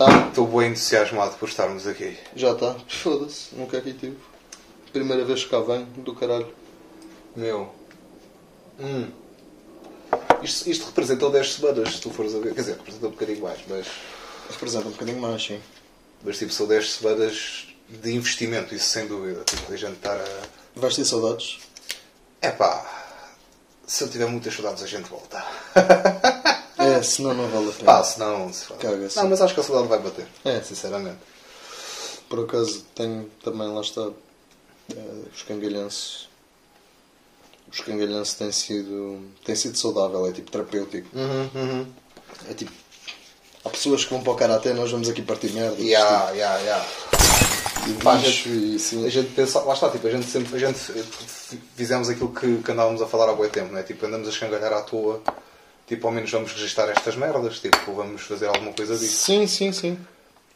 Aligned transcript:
Tá? 0.00 0.28
Estou 0.28 0.46
bem 0.46 0.70
entusiasmado 0.70 1.36
por 1.36 1.46
estarmos 1.46 1.86
aqui. 1.86 2.16
Já 2.34 2.52
está. 2.52 2.74
Foda-se, 2.88 3.54
nunca 3.54 3.76
aqui 3.76 3.92
tive. 3.92 4.16
Primeira 4.94 5.26
vez 5.26 5.44
que 5.44 5.50
cá 5.50 5.60
venho, 5.60 5.84
do 5.84 6.14
caralho. 6.14 6.50
Meu. 7.36 7.70
Hum. 8.80 9.10
Isto, 10.42 10.70
isto 10.70 10.86
representou 10.86 11.30
10 11.30 11.52
semanas, 11.52 11.96
se 11.96 12.00
tu 12.00 12.08
fores 12.08 12.34
a 12.34 12.38
ver. 12.38 12.54
Quer 12.54 12.60
dizer, 12.62 12.76
representou 12.78 13.10
um 13.10 13.12
bocadinho 13.12 13.42
mais, 13.42 13.60
mas. 13.68 13.86
Representa 14.48 14.88
um 14.88 14.92
bocadinho 14.92 15.20
mais, 15.20 15.44
sim. 15.44 15.60
Mas 16.24 16.38
tipo, 16.38 16.50
são 16.50 16.66
10 16.66 16.92
semanas 16.92 17.68
de 17.86 18.10
investimento, 18.14 18.74
isso 18.74 18.88
sem 18.88 19.06
dúvida. 19.06 19.44
Tipo, 19.44 19.70
a 19.70 19.76
gente 19.76 19.96
estar 19.96 20.16
a. 20.16 20.42
Vais 20.76 20.96
ter 20.96 21.04
saudades? 21.04 21.58
É 22.40 22.50
pá. 22.50 22.86
Se 23.86 24.02
eu 24.02 24.08
tiver 24.08 24.28
muitas 24.28 24.54
saudades, 24.54 24.82
a 24.82 24.86
gente 24.86 25.10
volta. 25.10 25.44
É, 26.90 27.02
senão 27.02 27.34
não 27.34 27.48
vale 27.48 27.70
a 27.70 27.72
pena. 27.72 27.84
Pá, 27.84 28.04
senão. 28.04 28.52
Se. 28.52 28.72
Caga-se. 28.74 29.16
Não, 29.16 29.28
mas 29.28 29.40
acho 29.40 29.54
que 29.54 29.60
a 29.60 29.62
saudade 29.62 29.88
vai 29.88 29.98
bater. 29.98 30.26
É. 30.44 30.60
Sinceramente. 30.60 31.18
Por 32.28 32.44
acaso 32.44 32.84
tenho 32.94 33.28
também, 33.42 33.68
lá 33.68 33.80
está, 33.80 34.08
eh, 34.94 35.22
os 35.34 35.42
cangalhanços. 35.42 36.28
Os 37.72 37.80
cangalhanços 37.80 38.34
têm 38.34 38.52
sido, 38.52 39.20
têm 39.44 39.56
sido 39.56 39.76
saudável, 39.76 40.26
é 40.26 40.32
tipo 40.32 40.50
terapêutico. 40.50 41.08
É 42.48 42.54
tipo. 42.54 42.72
Há 43.64 43.68
pessoas 43.68 44.04
que 44.04 44.10
vão 44.10 44.22
para 44.22 44.32
o 44.32 44.36
karatê, 44.36 44.72
nós 44.72 44.90
vamos 44.90 45.08
aqui 45.08 45.22
partir 45.22 45.52
merda. 45.52 45.76
Ya, 45.82 46.30
ya, 46.30 46.58
ya. 46.58 46.86
E 47.88 47.94
Pá, 48.02 48.14
bicho, 48.16 48.48
e 48.48 48.78
sim. 48.78 49.06
A 49.06 49.10
gente 49.10 49.30
pensa, 49.32 49.60
lá 49.60 49.74
está, 49.74 49.90
tipo, 49.90 50.06
a 50.06 50.10
gente 50.10 50.26
sempre, 50.26 50.56
a 50.56 50.58
gente 50.58 50.78
fizemos 51.74 52.08
aquilo 52.08 52.32
que, 52.32 52.62
que 52.62 52.72
andávamos 52.72 53.00
a 53.02 53.06
falar 53.06 53.30
há 53.30 53.34
bom 53.34 53.48
tempo, 53.48 53.72
não 53.72 53.78
é? 53.78 53.82
Tipo, 53.82 54.06
andamos 54.06 54.28
a 54.28 54.30
escangalhar 54.30 54.72
à 54.72 54.82
toa, 54.82 55.22
tipo, 55.90 56.06
ao 56.06 56.12
menos 56.14 56.30
vamos 56.30 56.52
registrar 56.52 56.88
estas 56.88 57.16
merdas, 57.16 57.58
tipo, 57.58 57.92
vamos 57.92 58.22
fazer 58.22 58.46
alguma 58.46 58.72
coisa 58.72 58.96
disso. 58.96 59.24
Sim, 59.24 59.48
sim, 59.48 59.72
sim. 59.72 59.98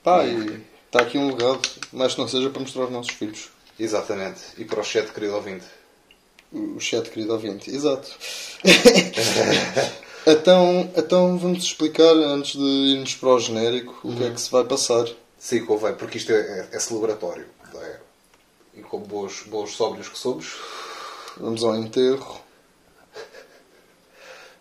Pá, 0.00 0.24
e 0.24 0.62
está 0.86 1.00
aqui 1.00 1.18
um 1.18 1.26
legado, 1.26 1.60
mas 1.92 2.14
que 2.14 2.20
não 2.20 2.28
seja 2.28 2.50
para 2.50 2.60
mostrar 2.60 2.82
aos 2.82 2.92
nossos 2.92 3.12
filhos. 3.12 3.50
Exatamente. 3.78 4.41
E 4.56 4.64
para 4.64 4.80
o 4.80 4.84
chat, 4.84 5.12
querido 5.12 5.34
ouvinte. 5.34 5.64
O 6.52 6.78
chat, 6.78 7.10
querido 7.10 7.32
ouvinte. 7.32 7.68
Exato. 7.68 8.08
então, 10.24 10.88
então 10.96 11.36
vamos 11.36 11.64
explicar, 11.64 12.12
antes 12.12 12.52
de 12.52 12.94
irmos 12.94 13.16
para 13.16 13.30
o 13.30 13.41
genérico, 13.41 13.98
o 14.04 14.14
que 14.14 14.24
é 14.24 14.30
que 14.30 14.41
se 14.41 14.52
vai 14.52 14.62
passar. 14.62 15.08
Sim, 15.36 15.66
convém, 15.66 15.94
porque 15.94 16.16
isto 16.16 16.30
é, 16.30 16.36
é, 16.36 16.76
é 16.76 16.78
celebratório. 16.78 17.46
é? 17.74 17.96
E 18.76 18.82
como 18.82 19.04
bons, 19.04 19.42
bons 19.48 19.74
sóbrios 19.74 20.08
que 20.08 20.16
somos, 20.16 20.54
Vamos 21.36 21.64
ao 21.64 21.74
enterro. 21.76 22.44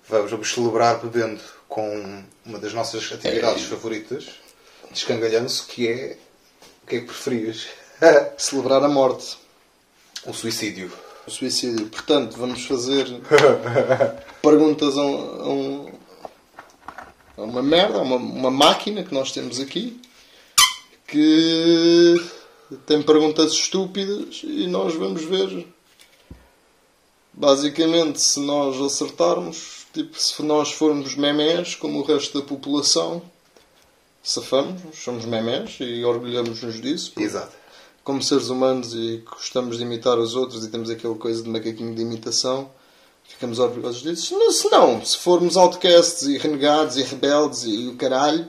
Vamos, 0.08 0.52
celebrar 0.54 1.00
bebendo 1.00 1.42
com 1.68 2.24
uma 2.46 2.60
das 2.60 2.74
nossas 2.74 3.12
atividades 3.12 3.64
favoritas, 3.64 4.28
descangalhando-se, 4.92 5.64
que 5.64 5.88
é... 5.88 6.18
O 6.84 6.88
que 6.88 6.96
é 6.98 7.00
que 7.00 7.06
preferias? 7.06 7.68
Celebrar 8.38 8.84
a 8.84 8.90
morte. 8.90 9.38
o 10.26 10.34
suicídio. 10.34 10.92
O 11.26 11.32
suicídio. 11.32 11.88
Portanto, 11.88 12.36
vamos 12.38 12.66
fazer 12.66 13.06
perguntas 14.42 14.98
a, 14.98 15.02
um, 15.02 15.42
a 15.42 15.50
um- 15.50 15.94
a 17.38 17.42
uma 17.42 17.64
merda, 17.64 17.98
a 17.98 18.02
uma, 18.02 18.18
uma 18.18 18.52
máquina 18.52 19.04
que 19.04 19.14
nós 19.14 19.32
temos 19.32 19.60
aqui 19.60 20.00
que 21.08 22.16
tem 22.86 23.02
perguntas 23.02 23.52
estúpidas 23.54 24.42
e 24.44 24.68
nós 24.68 24.94
vamos 24.96 25.24
ver. 25.24 25.68
Basicamente, 27.32 28.20
se 28.22 28.40
nós 28.40 28.80
acertarmos, 28.80 29.83
tipo, 29.94 30.20
se 30.20 30.42
nós 30.42 30.72
formos 30.72 31.16
memés, 31.16 31.76
como 31.76 32.00
o 32.00 32.04
resto 32.04 32.40
da 32.40 32.46
população, 32.46 33.22
safamos, 34.24 34.82
somos 34.96 35.26
memés 35.26 35.78
e 35.80 36.04
orgulhamos-nos 36.04 36.82
disso. 36.82 37.14
Exato. 37.18 37.52
como 38.04 38.22
seres 38.22 38.50
humanos 38.50 38.94
e 38.94 39.24
gostamos 39.30 39.78
de 39.78 39.84
imitar 39.84 40.18
os 40.18 40.36
outros 40.36 40.66
e 40.66 40.70
temos 40.70 40.90
aquela 40.90 41.16
coisa 41.16 41.42
de 41.42 41.50
macaquinho 41.50 41.96
de 41.96 42.02
imitação, 42.02 42.70
ficamos 43.24 43.60
orgulhosos 43.60 44.02
disso. 44.02 44.38
Não, 44.38 44.52
se, 44.52 44.70
não, 44.70 45.06
se 45.06 45.18
formos 45.18 45.56
outcasts 45.56 46.24
e 46.24 46.38
renegados 46.38 46.98
e 46.98 47.04
rebeldes 47.04 47.64
e 47.64 47.88
o 47.88 47.96
caralho, 47.96 48.48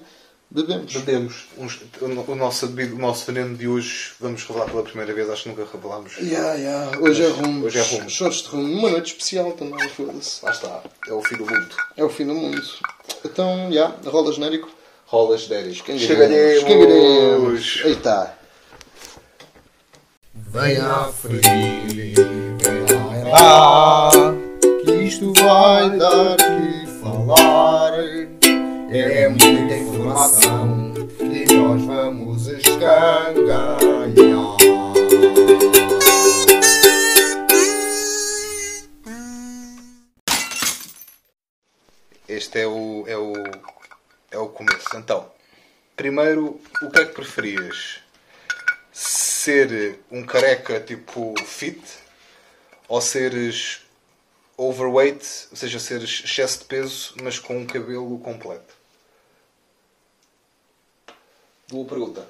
bebemos. 0.54 0.92
Bebemos. 0.94 1.46
Uns- 1.58 1.80
o, 2.00 2.34
nosso, 2.34 2.66
bebido- 2.68 2.96
o 2.96 2.98
nosso 2.98 3.26
veneno 3.26 3.54
de 3.56 3.66
hoje, 3.68 4.12
vamos 4.20 4.42
revelar 4.44 4.66
pela 4.70 4.82
primeira 4.82 5.12
vez, 5.12 5.28
acho 5.28 5.42
que 5.42 5.48
nunca 5.50 5.66
revelámos. 5.70 6.16
Yeah, 6.18 6.54
yeah. 6.54 6.98
Hoje 7.00 7.24
é 7.24 7.28
rumo. 7.28 7.66
Hoje 7.66 7.78
é 7.78 7.82
rumo. 7.82 8.08
Choros 8.08 8.42
de 8.42 8.48
rumo. 8.48 8.78
Uma 8.78 8.90
noite 8.90 9.08
especial 9.08 9.52
também, 9.52 9.86
foda-se. 9.88 10.44
Lá 10.44 10.52
está. 10.52 10.82
É 11.08 11.12
o 11.12 11.22
fim 11.22 11.36
do 11.36 11.44
mundo. 11.44 11.68
É 11.96 12.04
o 12.04 12.08
fim 12.08 12.26
do 12.26 12.34
mundo. 12.34 12.62
Então, 13.24 13.70
já, 13.72 13.92
rola 14.06 14.32
genérico. 14.32 14.70
Rolas 15.06 15.46
dérias. 15.46 15.74
Escangaremos. 15.76 17.82
Aí 17.84 17.92
está. 17.92 18.34
Venha 20.34 21.04
frio, 21.12 21.40
vem 22.58 23.30
lá, 23.30 24.10
que 24.84 24.92
isto 25.04 25.32
vai 25.34 25.96
dar 25.98 26.36
que 26.36 26.86
falar. 27.00 27.92
É 28.96 29.28
muita 29.28 29.74
informação 29.74 30.94
que 31.18 31.52
nós 31.52 31.82
vamos 31.82 32.46
escangalhar. 32.46 33.76
Este 42.28 42.60
é 42.60 42.66
o, 42.68 43.04
é 43.08 43.16
o, 43.16 43.32
é 44.30 44.38
o 44.38 44.46
começo. 44.50 44.96
Então, 44.96 45.28
primeiro, 45.96 46.60
o 46.80 46.88
que 46.88 47.00
é 47.00 47.04
que 47.04 47.14
preferias? 47.14 47.98
Ser 48.92 49.98
um 50.08 50.22
careca 50.22 50.78
tipo 50.78 51.34
fit 51.44 51.82
ou 52.86 53.00
seres 53.00 53.80
overweight, 54.56 55.26
ou 55.50 55.56
seja, 55.56 55.80
seres 55.80 56.22
excesso 56.24 56.60
de 56.60 56.66
peso, 56.66 57.12
mas 57.20 57.40
com 57.40 57.58
um 57.58 57.66
cabelo 57.66 58.20
completo? 58.20 58.73
Boa 61.68 61.84
pergunta. 61.86 62.28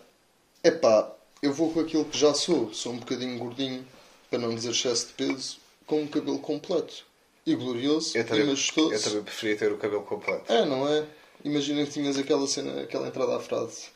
Epá, 0.63 1.11
eu 1.43 1.53
vou 1.53 1.73
com 1.73 1.81
aquilo 1.81 2.05
que 2.05 2.17
já 2.19 2.33
sou. 2.35 2.73
Sou 2.73 2.93
um 2.93 2.99
bocadinho 2.99 3.39
gordinho, 3.39 3.87
para 4.31 4.39
não 4.39 4.55
dizer 4.55 4.71
excesso 4.71 5.09
de 5.09 5.13
peso, 5.15 5.59
com 5.87 6.03
um 6.03 6.07
cabelo 6.07 6.39
completo. 6.39 7.05
E 7.47 7.55
glorioso, 7.55 8.17
Eu 8.17 8.23
e 8.23 8.25
também, 8.25 8.47
majestoso. 8.47 8.93
eu 8.95 9.03
também 9.03 9.23
preferia 9.23 9.57
ter 9.59 9.71
o 9.73 9.77
cabelo 9.77 10.03
completo. 10.03 10.51
É, 10.51 10.65
não 10.65 10.89
é? 10.89 11.05
Imagina 11.45 11.85
que 11.85 11.91
tinhas 11.93 12.17
aquela 12.17 12.47
cena, 12.47 12.81
aquela 12.83 13.07
entrada 13.09 13.37
à 13.37 13.41
frase. 13.41 13.89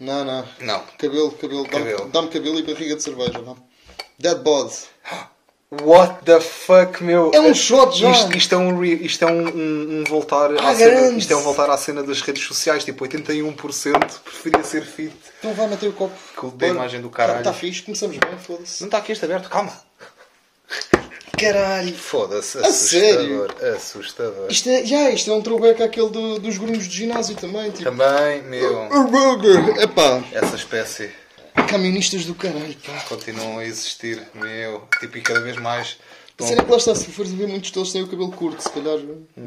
Não, 0.00 0.24
não. 0.24 0.48
Não. 0.60 0.80
Cabelo, 0.98 1.30
cabelo. 1.32 1.64
Dá-me 1.68 1.90
Cabelo. 1.92 2.08
dá-me 2.10 2.28
cabelo 2.28 2.58
e 2.58 2.62
barriga 2.62 2.96
de 2.96 3.02
cerveja, 3.02 3.38
vá. 3.42 3.54
Dead 4.18 4.38
bod. 4.42 4.72
What 5.82 6.24
the 6.24 6.40
fuck, 6.40 7.02
meu? 7.02 7.30
É 7.34 7.40
um 7.40 7.54
shot 7.54 7.98
já. 7.98 8.10
Isto, 8.10 8.36
isto 8.36 8.54
é 8.54 8.58
um, 8.58 8.84
isto 8.84 9.24
é 9.24 9.26
um, 9.30 9.46
um- 9.48 10.00
um 10.00 10.04
voltar 10.04 10.50
Ah, 10.58 10.70
à 10.70 10.74
cena, 10.74 11.16
isto 11.18 11.32
é 11.32 11.36
um 11.36 11.40
voltar 11.42 11.68
à 11.70 11.76
cena 11.76 12.02
das 12.02 12.20
redes 12.20 12.44
sociais. 12.44 12.84
Tipo, 12.84 13.04
81% 13.04 14.20
preferia 14.24 14.62
ser 14.64 14.84
fit. 14.84 15.14
Então 15.38 15.52
vai 15.54 15.66
meter 15.68 15.88
o 15.88 15.92
copo. 15.92 16.14
Que 16.40 16.56
da 16.56 16.68
imagem 16.68 17.00
do 17.00 17.10
caralho. 17.10 17.38
Está 17.38 17.52
fixe, 17.52 17.82
começamos 17.82 18.16
bem, 18.16 18.38
foda-se. 18.38 18.80
Não 18.80 18.88
está 18.88 18.98
aqui 18.98 19.12
este 19.12 19.24
aberto, 19.24 19.48
calma. 19.48 19.72
Caralho. 21.38 21.94
Foda-se, 21.94 22.58
A 22.58 22.70
sério? 22.72 23.44
assustador. 23.44 23.74
Assustador. 23.74 24.46
Isto 24.48 24.68
é, 24.70 24.84
já, 24.86 25.10
isto 25.10 25.30
é 25.30 25.34
um 25.34 25.42
throwback 25.42 25.82
àquele 25.82 26.08
do- 26.08 26.38
dos 26.38 26.56
grunhos 26.58 26.86
de 26.88 26.96
ginásio 26.96 27.34
também. 27.34 27.70
Tipo, 27.72 27.84
Também, 27.90 28.42
meu, 28.42 28.88
Epá, 29.82 30.22
essa 30.32 30.54
espécie 30.54 31.10
caministas 31.66 32.24
do 32.26 32.34
caralho, 32.34 32.74
pá. 32.84 33.00
continuam 33.08 33.58
a 33.58 33.64
existir, 33.64 34.26
meu. 34.34 34.86
Tipo, 35.00 35.18
e 35.18 35.22
cada 35.22 35.40
vez 35.40 35.56
mais. 35.56 35.96
A 36.40 36.44
cena 36.44 36.62
é 36.62 36.64
que 36.64 36.70
lá 36.70 36.76
está, 36.76 36.94
se 36.94 37.06
fores 37.12 37.32
a 37.32 37.36
ver 37.36 37.46
muitos 37.48 37.70
deles 37.70 37.92
têm 37.92 38.02
o 38.02 38.08
cabelo 38.08 38.32
curto, 38.32 38.60
se 38.62 38.70
calhar 38.70 38.98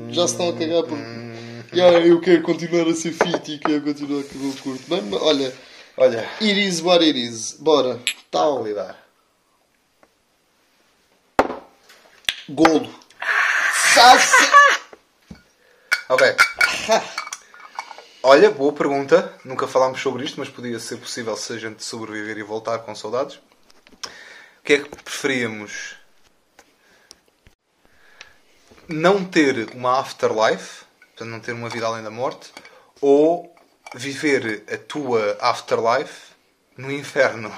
já 0.09 0.25
se 0.27 0.33
estão 0.33 0.49
a 0.49 0.53
cagar 0.53 0.83
porque 0.83 1.75
"Ya, 1.77 1.89
eu 1.91 2.19
quero 2.21 2.41
continuar 2.43 2.87
a 2.87 2.95
ser 2.95 3.11
fit 3.11 3.51
e 3.51 3.59
quero 3.59 3.81
continuar 3.81 4.23
com 4.23 4.29
o 4.29 4.33
cabelo 4.33 4.53
curto. 4.63 4.83
Bem, 4.87 5.01
mas 5.03 5.21
olha, 5.21 5.53
Olha, 5.97 6.29
it 6.39 6.59
is 6.67 6.79
what 6.81 7.03
it 7.03 7.19
is. 7.19 7.57
Bora. 7.59 7.99
Tal. 8.31 8.59
qualidade. 8.59 8.95
Golo. 12.49 12.89
Salsa. 13.93 14.47
Ok. 16.09 16.25
Olha, 18.29 18.51
boa 18.51 18.73
pergunta. 18.73 19.33
Nunca 19.45 19.69
falámos 19.69 20.01
sobre 20.01 20.25
isto, 20.25 20.37
mas 20.37 20.49
podia 20.49 20.77
ser 20.79 20.97
possível 20.97 21.37
se 21.37 21.53
a 21.53 21.57
gente 21.57 21.81
sobreviver 21.81 22.37
e 22.37 22.43
voltar 22.43 22.79
com 22.79 22.93
saudades. 22.93 23.37
O 23.37 24.63
que 24.65 24.73
é 24.73 24.79
que 24.79 24.89
preferíamos? 25.01 25.95
Não 28.85 29.23
ter 29.23 29.73
uma 29.73 30.01
afterlife, 30.01 30.83
portanto, 31.05 31.29
não 31.29 31.39
ter 31.39 31.53
uma 31.53 31.69
vida 31.69 31.85
além 31.85 32.03
da 32.03 32.11
morte, 32.11 32.51
ou 32.99 33.55
viver 33.95 34.65
a 34.69 34.77
tua 34.77 35.37
afterlife 35.39 36.33
no 36.75 36.91
inferno? 36.91 37.57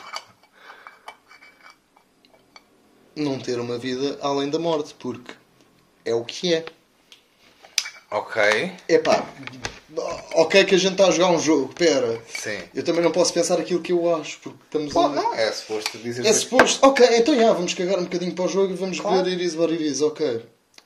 Não 3.16 3.40
ter 3.40 3.60
uma 3.60 3.80
vida 3.80 4.20
além 4.22 4.52
da 4.52 4.60
morte, 4.60 4.94
porque 5.00 5.34
é 6.06 6.14
o 6.14 6.24
que 6.24 6.54
é. 6.54 6.64
Ok. 8.12 8.42
Epá, 8.88 9.24
ok 10.34 10.66
que 10.66 10.76
a 10.76 10.78
gente 10.78 10.94
está 10.94 11.08
a 11.08 11.12
jogar 11.12 11.30
um 11.32 11.40
jogo, 11.40 11.74
pera. 11.74 12.22
Sim. 12.28 12.58
Eu 12.74 12.84
também 12.84 13.02
não 13.04 13.12
posso 13.12 13.32
pensar 13.34 13.60
aquilo 13.60 13.82
que 13.82 13.92
eu 13.92 14.16
acho, 14.16 14.40
porque 14.40 14.58
estamos 14.66 14.94
Pô, 14.94 15.02
a... 15.02 15.10
não, 15.10 15.34
é 15.36 15.52
suposto 15.52 15.98
dizer 16.00 16.26
É 16.26 16.34
suposto. 16.34 16.86
Ok, 16.86 17.06
então 17.18 17.36
já, 17.36 17.54
vamos 17.54 17.74
cagar 17.74 18.00
um 18.00 18.04
bocadinho 18.06 18.34
para 18.34 18.46
o 18.46 18.48
jogo 18.48 18.74
e 18.74 18.76
vamos 18.76 19.00
Claro. 19.00 19.24
ver 19.24 19.34
Iris 19.34 19.56
what 19.56 19.72
it 19.74 19.84
is, 19.86 20.02
ok. 20.02 20.28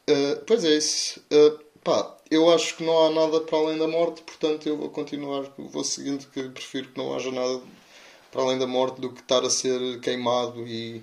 Uh, 0.09 0.43
pois 0.45 0.65
é 0.65 0.75
isso. 0.75 1.21
Uh, 1.31 1.59
pá, 1.81 2.13
eu 2.29 2.53
acho 2.53 2.75
que 2.75 2.83
não 2.83 3.05
há 3.05 3.09
nada 3.09 3.39
para 3.41 3.57
além 3.57 3.77
da 3.77 3.87
morte, 3.87 4.21
portanto 4.23 4.67
eu 4.67 4.75
vou 4.77 4.89
continuar, 4.89 5.43
vou 5.57 5.83
seguindo 5.83 6.25
que 6.27 6.43
prefiro 6.49 6.89
que 6.89 6.97
não 6.97 7.15
haja 7.15 7.31
nada 7.31 7.61
para 8.31 8.41
além 8.41 8.57
da 8.57 8.67
morte 8.67 8.99
do 8.99 9.11
que 9.11 9.21
estar 9.21 9.43
a 9.45 9.49
ser 9.49 9.99
queimado 10.01 10.67
e 10.67 11.01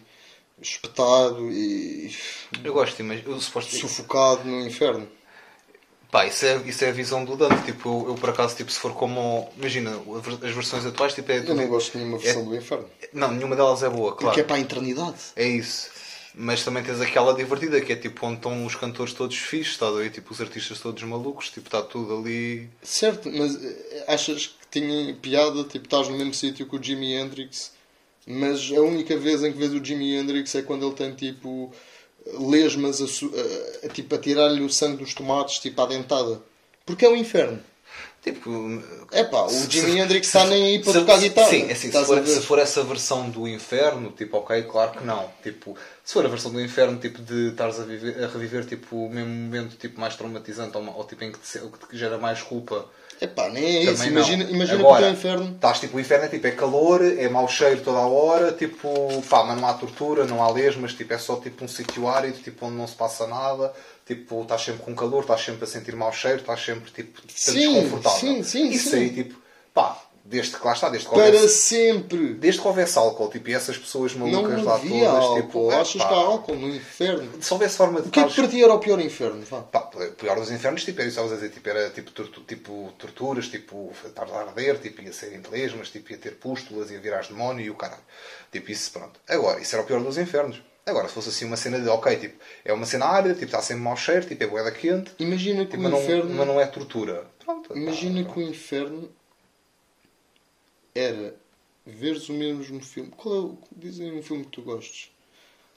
espetado 0.61 1.51
e 1.51 2.15
Eu 2.63 2.75
gosto 2.75 2.97
de 2.97 3.03
imaginar. 3.03 3.31
Eu 3.31 3.41
suposto. 3.41 3.75
sufocado 3.75 4.45
no 4.45 4.61
inferno. 4.67 5.09
Pá, 6.11 6.27
isso 6.27 6.45
é, 6.45 6.57
isso 6.67 6.85
é 6.85 6.89
a 6.89 6.93
visão 6.93 7.25
do 7.25 7.37
Dante. 7.37 7.65
Tipo, 7.65 8.03
eu, 8.03 8.09
eu, 8.11 8.15
por 8.17 8.31
acaso, 8.31 8.57
tipo, 8.57 8.71
se 8.71 8.79
for 8.79 8.93
como. 8.95 9.49
Imagina, 9.57 9.93
as 10.43 10.53
versões 10.53 10.85
atuais, 10.85 11.15
tipo, 11.15 11.31
é. 11.31 11.39
Eu 11.39 11.55
não 11.55 11.69
gosto 11.69 11.93
de 11.93 11.99
nenhuma 11.99 12.19
versão 12.19 12.45
do 12.45 12.57
inferno. 12.57 12.87
Não, 13.13 13.31
nenhuma 13.31 13.55
delas 13.55 13.83
é 13.83 13.89
boa, 13.89 14.13
claro. 14.13 14.27
Porque 14.27 14.41
é 14.41 14.45
para 14.45 14.57
a 14.57 14.61
eternidade. 14.61 15.19
É 15.37 15.47
isso. 15.47 15.89
Mas 16.35 16.65
também 16.65 16.83
tens 16.83 17.01
aquela 17.01 17.35
divertida 17.35 17.81
que 17.81 17.93
é 17.93 17.97
tipo 17.97 18.25
onde 18.25 18.37
estão 18.37 18.65
os 18.65 18.77
cantores 18.77 19.13
todos 19.13 19.37
fixos, 19.37 19.75
está 19.75 19.89
aí, 19.89 20.11
tipo 20.11 20.33
os 20.33 20.41
artistas 20.41 20.79
todos 20.79 21.03
malucos, 21.03 21.51
tipo 21.51 21.67
está 21.67 21.83
tudo 21.83 22.19
ali. 22.19 22.69
Certo, 22.83 23.29
mas 23.31 23.57
eh, 23.63 24.05
achas 24.07 24.47
que 24.47 24.81
tinha 24.81 25.13
piada, 25.15 25.65
tipo, 25.65 25.87
estás 25.87 26.09
no 26.09 26.17
mesmo 26.17 26.33
sítio 26.33 26.67
que 26.67 26.77
o 26.77 26.83
Jimi 26.83 27.15
Hendrix, 27.15 27.73
mas 28.27 28.71
a 28.71 28.81
única 28.81 29.17
vez 29.17 29.43
em 29.43 29.53
que 29.53 29.59
vês 29.59 29.73
o 29.73 29.85
Jimi 29.85 30.15
Hendrix 30.15 30.55
é 30.55 30.63
quando 30.63 30.87
ele 30.87 30.95
tem, 30.95 31.13
tipo, 31.15 31.73
lesmas 32.39 33.01
a, 33.01 33.05
a- 33.05 33.87
a- 33.87 33.89
tipo, 33.89 34.15
a 34.15 34.19
tirar-lhe 34.19 34.63
o 34.63 34.71
sangue 34.71 34.99
dos 35.03 35.15
tomates, 35.15 35.59
tipo, 35.59 35.81
à 35.81 35.87
dentada. 35.87 36.41
Porque 36.87 37.05
é 37.05 37.09
o 37.09 37.17
inferno. 37.17 37.61
Tipo. 38.23 38.51
É 39.13 39.25
pá, 39.25 39.45
o 39.47 39.71
Jimi 39.71 39.99
Hendrix 39.99 40.27
está 40.27 40.45
nem 40.45 40.63
aí 40.65 40.79
para 40.83 40.93
se- 40.93 40.99
tocar 41.01 41.19
guitarra. 41.19 41.49
Sim, 41.49 41.69
é 41.69 41.73
assim, 41.73 41.91
se 41.91 42.05
for, 42.05 42.27
se 42.27 42.41
for 42.43 42.59
essa 42.59 42.83
versão 42.85 43.31
do 43.31 43.49
inferno, 43.49 44.13
tipo, 44.13 44.37
ok, 44.37 44.63
claro 44.65 44.93
que 44.93 45.05
não. 45.05 45.31
Tipo, 45.43 45.77
se 46.05 46.13
for 46.13 46.25
a 46.27 46.29
versão 46.29 46.53
do 46.53 46.61
inferno, 46.61 46.99
tipo, 46.99 47.21
de 47.23 47.49
estares 47.49 47.81
a, 47.81 47.85
viver- 47.85 48.23
a 48.23 48.29
reviver 48.29 48.67
tipo, 48.67 49.07
o 49.07 49.09
mesmo 49.11 49.31
momento 49.31 49.77
tipo, 49.77 49.99
mais 49.99 50.17
traumatizante 50.17 50.77
ou, 50.77 50.85
ou 50.99 51.05
tipo, 51.05 51.25
em 51.25 51.33
que 51.33 51.39
te, 51.39 51.59
que 51.59 51.89
te 51.89 51.97
gera 51.99 52.19
mais 52.19 52.43
culpa. 52.43 52.85
É 53.21 53.27
pá, 53.27 53.51
nem 53.51 53.65
é 53.65 53.83
isso. 53.85 53.99
Não. 54.03 54.07
Imagina, 54.13 54.45
imagina 54.45 54.79
que 54.79 54.83
o 54.83 54.87
Agora, 54.87 55.03
teu 55.05 55.13
inferno. 55.13 55.53
Estás 55.55 55.79
tipo, 55.81 55.97
o 55.97 56.01
inferno 56.01 56.25
é 56.25 56.29
tipo, 56.29 56.47
é 56.47 56.51
calor, 56.53 57.03
é 57.05 57.29
mau 57.29 57.47
cheiro 57.49 57.83
toda 57.83 57.99
a 57.99 58.07
hora, 58.07 58.53
tipo, 58.53 58.89
pá, 59.29 59.45
mas 59.45 59.61
não 59.61 59.69
há 59.69 59.75
tortura, 59.75 60.25
não 60.25 60.43
há 60.43 60.51
lesmas, 60.51 60.95
tipo, 60.95 61.13
é 61.13 61.19
só 61.19 61.37
tipo 61.37 61.63
um 61.65 61.69
sítio 61.69 62.09
árido, 62.09 62.39
tipo, 62.43 62.65
onde 62.65 62.77
não 62.77 62.87
se 62.87 62.95
passa 62.95 63.27
nada, 63.27 63.73
tipo, 64.07 64.41
estás 64.41 64.63
sempre 64.63 64.83
com 64.85 64.95
calor, 64.95 65.21
estás 65.21 65.43
sempre 65.43 65.65
a 65.65 65.67
sentir 65.67 65.95
mau 65.95 66.11
cheiro, 66.13 66.39
estás 66.41 66.65
sempre 66.65 66.91
tipo 66.91 67.21
Sim, 67.29 67.53
desconfortável. 67.75 68.19
sim, 68.19 68.43
sim, 68.43 68.69
Isso 68.71 68.91
sim. 68.91 68.97
aí, 68.97 69.11
tipo, 69.11 69.37
pá, 69.75 69.99
desde 70.31 70.57
que 70.57 70.65
lá 70.65 70.73
está, 70.73 70.89
desde 70.89 71.09
que 71.09 71.15
Para 71.15 71.25
houvesse, 71.27 71.49
sempre. 71.49 72.35
desde 72.35 72.61
que 72.61 72.69
houvesse 72.69 72.97
álcool, 72.99 73.29
tipo, 73.29 73.51
e 73.51 73.55
essas 73.55 73.77
pessoas 73.77 74.15
Não 74.15 74.31
malucas 74.31 74.63
lá 74.65 74.75
havia 74.77 75.07
todas, 75.07 75.25
álcool. 75.25 75.43
tipo, 75.43 75.71
Achas 75.73 76.03
que 76.05 76.15
há 76.15 76.17
álcool 76.17 76.55
no 76.57 76.69
inferno? 76.69 77.43
se 77.43 77.53
houvesse 77.53 77.77
forma 77.77 78.01
de 78.01 78.09
O 78.09 78.11
que 78.13 78.21
é 78.21 78.29
para 78.29 78.49
ti 78.49 78.63
era 78.63 78.73
o 78.73 78.79
pior 78.79 79.01
inferno? 79.01 79.43
Vá. 79.51 79.61
Pá, 79.63 79.91
o 79.95 80.13
pior 80.13 80.39
dos 80.39 80.51
infernos, 80.53 80.85
tipo, 80.85 81.01
era 81.01 81.09
isso 81.09 81.17
que 81.19 81.27
estavas 81.27 81.33
a 81.33 81.35
dizer, 81.35 81.51
tipo, 81.53 81.69
era 81.69 81.91
tipo, 81.91 82.11
tortu- 82.13 82.43
tipo 82.43 82.93
torturas, 82.97 83.49
tipo, 83.49 83.93
estar 84.07 84.27
a 84.31 84.41
arder, 84.41 84.79
tipo, 84.79 85.03
ia 85.03 85.13
ser 85.13 85.35
inglês, 85.35 85.75
mas 85.77 85.91
tipo, 85.91 86.13
ia 86.13 86.19
ter 86.19 86.37
pústulas, 86.37 86.91
ia 86.91 87.01
virar 87.01 87.23
demónio 87.27 87.67
e 87.67 87.71
o 87.71 87.75
caralho. 87.75 88.01
Tipo, 88.53 88.71
isso, 88.71 88.93
pronto. 88.93 89.19
Agora, 89.29 89.61
isso 89.61 89.75
era 89.75 89.83
o 89.83 89.87
pior 89.87 90.01
dos 90.01 90.17
infernos. 90.17 90.63
Agora, 90.87 91.09
se 91.09 91.15
fosse 91.15 91.29
assim 91.29 91.45
uma 91.45 91.57
cena 91.57 91.79
de, 91.79 91.89
ok, 91.89 92.17
tipo, 92.17 92.37
é 92.65 92.73
uma 92.73 92.87
cena 92.87 93.07
árida, 93.07 93.35
tipo, 93.35 93.47
está 93.47 93.61
sempre 93.61 93.83
mau 93.83 93.97
cheiro, 93.97 94.25
tipo, 94.27 94.43
é 94.43 94.47
boeda 94.47 94.71
quente, 94.71 95.13
Imagina 95.19 95.65
que 95.65 95.73
tipo, 95.73 95.81
o 95.81 95.83
mas, 95.83 95.93
não, 95.93 96.03
inferno. 96.03 96.35
mas 96.35 96.47
não 96.47 96.61
é 96.61 96.67
tortura. 96.67 97.27
Pronto. 97.45 97.77
Imagina 97.77 98.25
pá, 98.25 98.33
que 98.33 98.39
o 98.41 98.43
inferno 98.43 99.11
era 100.95 101.35
veres 101.87 102.29
o 102.29 102.33
mesmo 102.33 102.83
filme. 102.83 103.11
Qual 103.17 103.35
é 103.35 103.39
o. 103.39 103.59
Dizem 103.77 104.13
um 104.13 104.23
filme 104.23 104.45
que 104.45 104.51
tu 104.51 104.63
gostes. 104.63 105.11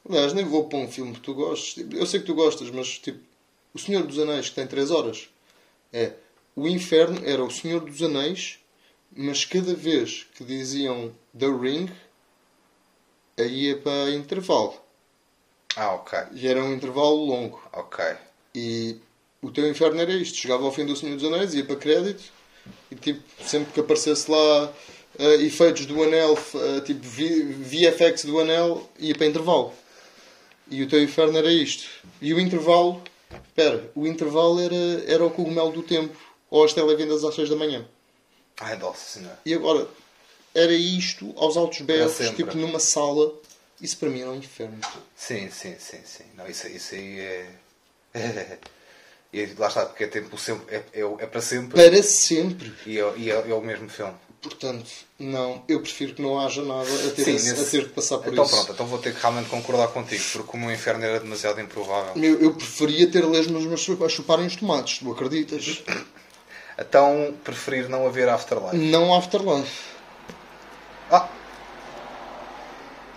Aliás, 0.07 0.33
nem 0.33 0.45
vou 0.45 0.67
para 0.67 0.79
um 0.79 0.87
filme 0.91 1.13
que 1.13 1.21
tu 1.21 1.33
gostes. 1.33 1.75
Tipo, 1.75 1.95
Eu 1.95 2.05
sei 2.05 2.19
que 2.19 2.25
tu 2.25 2.35
gostas, 2.35 2.69
mas 2.69 2.99
tipo. 2.99 3.19
O 3.73 3.79
Senhor 3.79 4.05
dos 4.05 4.19
Anéis, 4.19 4.49
que 4.49 4.55
tem 4.55 4.67
3 4.67 4.91
horas. 4.91 5.29
É. 5.91 6.13
O 6.55 6.67
inferno 6.67 7.19
era 7.25 7.43
o 7.43 7.49
Senhor 7.49 7.81
dos 7.81 8.01
Anéis, 8.03 8.59
mas 9.15 9.45
cada 9.45 9.73
vez 9.73 10.27
que 10.35 10.43
diziam 10.43 11.11
The 11.37 11.47
Ring, 11.47 11.89
aí 13.39 13.69
ia 13.69 13.77
para 13.77 14.11
intervalo. 14.11 14.75
Ah, 15.75 15.93
ok, 15.95 16.19
E 16.33 16.47
era 16.47 16.63
um 16.63 16.71
intervalo 16.73 17.25
longo. 17.25 17.59
ok. 17.73 18.05
E 18.53 18.97
o 19.41 19.49
teu 19.49 19.67
inferno 19.67 19.99
era 19.99 20.13
isto. 20.13 20.37
Chegava 20.37 20.63
ao 20.63 20.71
fim 20.71 20.85
do 20.85 20.95
Senhor 20.95 21.15
dos 21.15 21.25
Anéis, 21.25 21.55
ia 21.55 21.65
para 21.65 21.75
crédito 21.75 22.23
e 22.91 22.95
tipo, 22.95 23.23
sempre 23.43 23.73
que 23.73 23.79
aparecesse 23.79 24.29
lá 24.29 24.71
eh, 25.17 25.35
efeitos 25.43 25.85
do 25.85 26.01
anel, 26.01 26.37
eh, 26.55 26.81
tipo 26.81 27.01
VFX 27.05 28.25
do 28.25 28.39
anel, 28.39 28.89
ia 28.99 29.13
para 29.15 29.27
intervalo. 29.27 29.73
E 30.69 30.81
o 30.81 30.87
teu 30.87 31.01
inferno 31.03 31.37
era 31.37 31.51
isto. 31.51 31.87
E 32.21 32.33
o 32.33 32.39
intervalo, 32.39 33.01
espera, 33.31 33.91
o 33.95 34.07
intervalo 34.07 34.59
era, 34.59 35.03
era 35.05 35.25
o 35.25 35.29
cogumelo 35.29 35.71
do 35.71 35.83
tempo, 35.83 36.17
ou 36.49 36.63
as 36.63 36.73
televendas 36.73 37.23
às 37.23 37.35
6 37.35 37.49
da 37.49 37.55
manhã. 37.55 37.85
Ai, 38.59 38.77
nossa 38.77 39.19
senhora. 39.19 39.39
E 39.45 39.53
agora, 39.53 39.87
era 40.53 40.73
isto 40.73 41.33
aos 41.37 41.57
altos 41.57 41.81
berros, 41.81 42.17
tipo 42.35 42.55
numa 42.57 42.79
sala. 42.79 43.33
Isso 43.81 43.97
para 43.97 44.09
mim 44.09 44.21
era 44.21 44.29
um 44.29 44.35
inferno. 44.35 44.79
Sim, 45.15 45.49
sim, 45.49 45.75
sim, 45.77 45.99
sim. 46.05 46.23
Não, 46.35 46.47
isso, 46.47 46.67
isso 46.67 46.95
aí 46.95 47.19
é... 47.19 47.49
e 49.33 49.45
lá 49.57 49.67
está, 49.67 49.85
porque 49.85 50.05
é 50.05 50.07
tempo 50.07 50.37
sempre, 50.37 50.75
é, 50.75 50.83
é, 50.93 51.01
é 51.01 51.25
para 51.25 51.41
sempre. 51.41 51.75
Para 51.75 52.03
sempre. 52.03 52.71
E, 52.85 52.99
é, 52.99 53.13
e 53.17 53.31
é, 53.31 53.33
é 53.33 53.53
o 53.53 53.61
mesmo 53.61 53.89
filme. 53.89 54.15
Portanto, 54.43 54.85
não, 55.17 55.63
eu 55.69 55.79
prefiro 55.79 56.13
que 56.15 56.21
não 56.21 56.37
haja 56.37 56.61
nada 56.63 56.81
a 56.83 57.11
ter, 57.11 57.23
Sim, 57.23 57.35
esse- 57.35 57.49
nesse- 57.51 57.61
a 57.77 57.81
ter 57.81 57.87
que 57.87 57.93
passar 57.93 58.17
por 58.17 58.33
então 58.33 58.43
isso. 58.43 58.53
pronto, 58.53 58.71
então 58.73 58.85
vou 58.85 58.99
ter 58.99 59.15
que 59.15 59.21
realmente 59.21 59.47
concordar 59.49 59.87
contigo, 59.87 60.21
porque 60.33 60.57
o 60.57 60.59
meu 60.59 60.69
inferno 60.69 61.01
era 61.05 61.19
demasiado 61.21 61.61
improvável. 61.61 62.21
Eu, 62.21 62.41
eu 62.41 62.53
preferia 62.53 63.09
ter 63.09 63.25
lesmas 63.25 63.63
mas 63.63 63.87
a 64.01 64.09
chuparem 64.09 64.45
os 64.45 64.55
tomates, 64.57 64.99
tu 64.99 65.09
acreditas? 65.11 65.81
Então 66.77 67.33
preferir 67.43 67.87
não 67.87 68.05
haver 68.05 68.27
afterlife. 68.27 68.75
Não 68.75 69.15
afterlife. 69.15 69.93
Ah! 71.09 71.29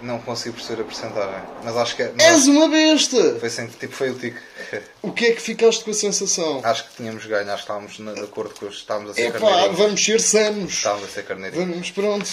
Não 0.03 0.19
consigo 0.19 0.57
perceber 0.57 0.83
a 0.83 0.85
porcentagem, 0.85 1.41
mas 1.65 1.75
acho 1.77 1.97
que 1.97 2.03
é. 2.03 2.13
És 2.19 2.47
não, 2.47 2.57
uma 2.57 2.69
besta! 2.69 3.37
foi 3.41 3.49
sempre, 3.49 3.77
tipo, 3.79 3.95
foi 3.95 4.11
o 4.11 4.15
tico. 4.15 4.39
O 5.03 5.11
que 5.13 5.27
é 5.27 5.33
que 5.33 5.41
ficaste 5.41 5.85
com 5.85 5.91
a 5.91 5.95
sensação? 5.95 6.61
Acho 6.65 6.85
que 6.89 6.97
tínhamos 6.97 7.25
ganho, 7.25 7.47
acho 7.47 7.57
que 7.57 7.61
estávamos 7.63 7.99
na- 8.01 8.13
de 8.13 8.21
acordo 8.21 8.55
com 8.59 8.67
os. 8.67 8.75
Estávamos 8.77 9.13
a 9.13 9.15
ser 9.15 9.29
Epá, 9.29 9.39
carneirinhos. 9.41 9.79
vamos 9.79 10.05
ser 10.05 10.21
sanos. 10.21 10.73
Estávamos 10.73 11.05
a 11.05 11.09
ser 11.09 11.25
carneirinhos. 11.25 11.69
Vamos, 11.69 11.91
pronto. 11.93 12.29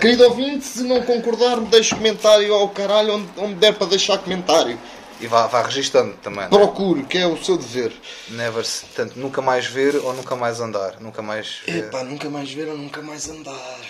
Querido 0.00 0.24
ouvinte, 0.24 0.64
se 0.66 0.82
não 0.82 1.02
concordar, 1.02 1.58
deixe 1.62 1.94
comentário 1.94 2.52
ao 2.54 2.68
caralho 2.68 3.14
onde, 3.14 3.28
onde 3.38 3.54
der 3.54 3.72
para 3.74 3.86
deixar 3.88 4.18
comentário. 4.18 4.78
E 5.20 5.26
vá, 5.26 5.46
vá 5.46 5.62
registando 5.62 6.12
também. 6.22 6.42
né? 6.42 6.48
Procure, 6.50 7.02
que 7.04 7.16
é 7.16 7.26
o 7.26 7.42
seu 7.42 7.56
dever. 7.56 7.90
Never, 8.28 8.64
se- 8.64 8.84
portanto, 8.84 9.16
nunca 9.16 9.40
mais 9.40 9.64
ver 9.66 9.96
ou 9.96 10.12
nunca 10.12 10.36
mais 10.36 10.60
andar. 10.60 11.00
Nunca 11.00 11.22
mais 11.22 11.62
ver. 11.66 11.78
Epá, 11.86 12.04
nunca 12.04 12.28
mais 12.28 12.52
ver 12.52 12.68
ou 12.68 12.76
nunca 12.76 13.00
mais 13.00 13.26
andar. 13.28 13.80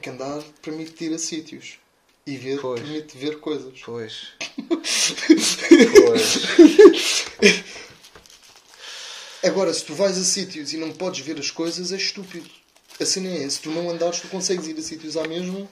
Que 0.00 0.10
andar 0.10 0.42
permite 0.62 1.04
ir 1.04 1.14
a 1.14 1.18
sítios. 1.18 1.78
E 2.26 2.36
ver 2.36 2.60
Pois. 2.60 2.80
permite 2.80 3.16
ver 3.18 3.38
coisas. 3.40 3.80
Pois. 3.84 4.28
pois. 6.06 7.24
Agora, 9.42 9.72
se 9.72 9.84
tu 9.84 9.94
vais 9.94 10.16
a 10.18 10.24
sítios 10.24 10.72
e 10.72 10.76
não 10.76 10.92
podes 10.92 11.20
ver 11.20 11.38
as 11.38 11.50
coisas, 11.50 11.92
é 11.92 11.96
estúpido. 11.96 12.48
A 13.00 13.04
cena 13.06 13.28
é, 13.30 13.48
se 13.48 13.60
tu 13.60 13.70
não 13.70 13.88
andares, 13.90 14.20
tu 14.20 14.28
consegues 14.28 14.66
ir 14.66 14.76
a 14.78 14.82
sítios 14.82 15.16
à 15.16 15.26
mesma 15.26 15.66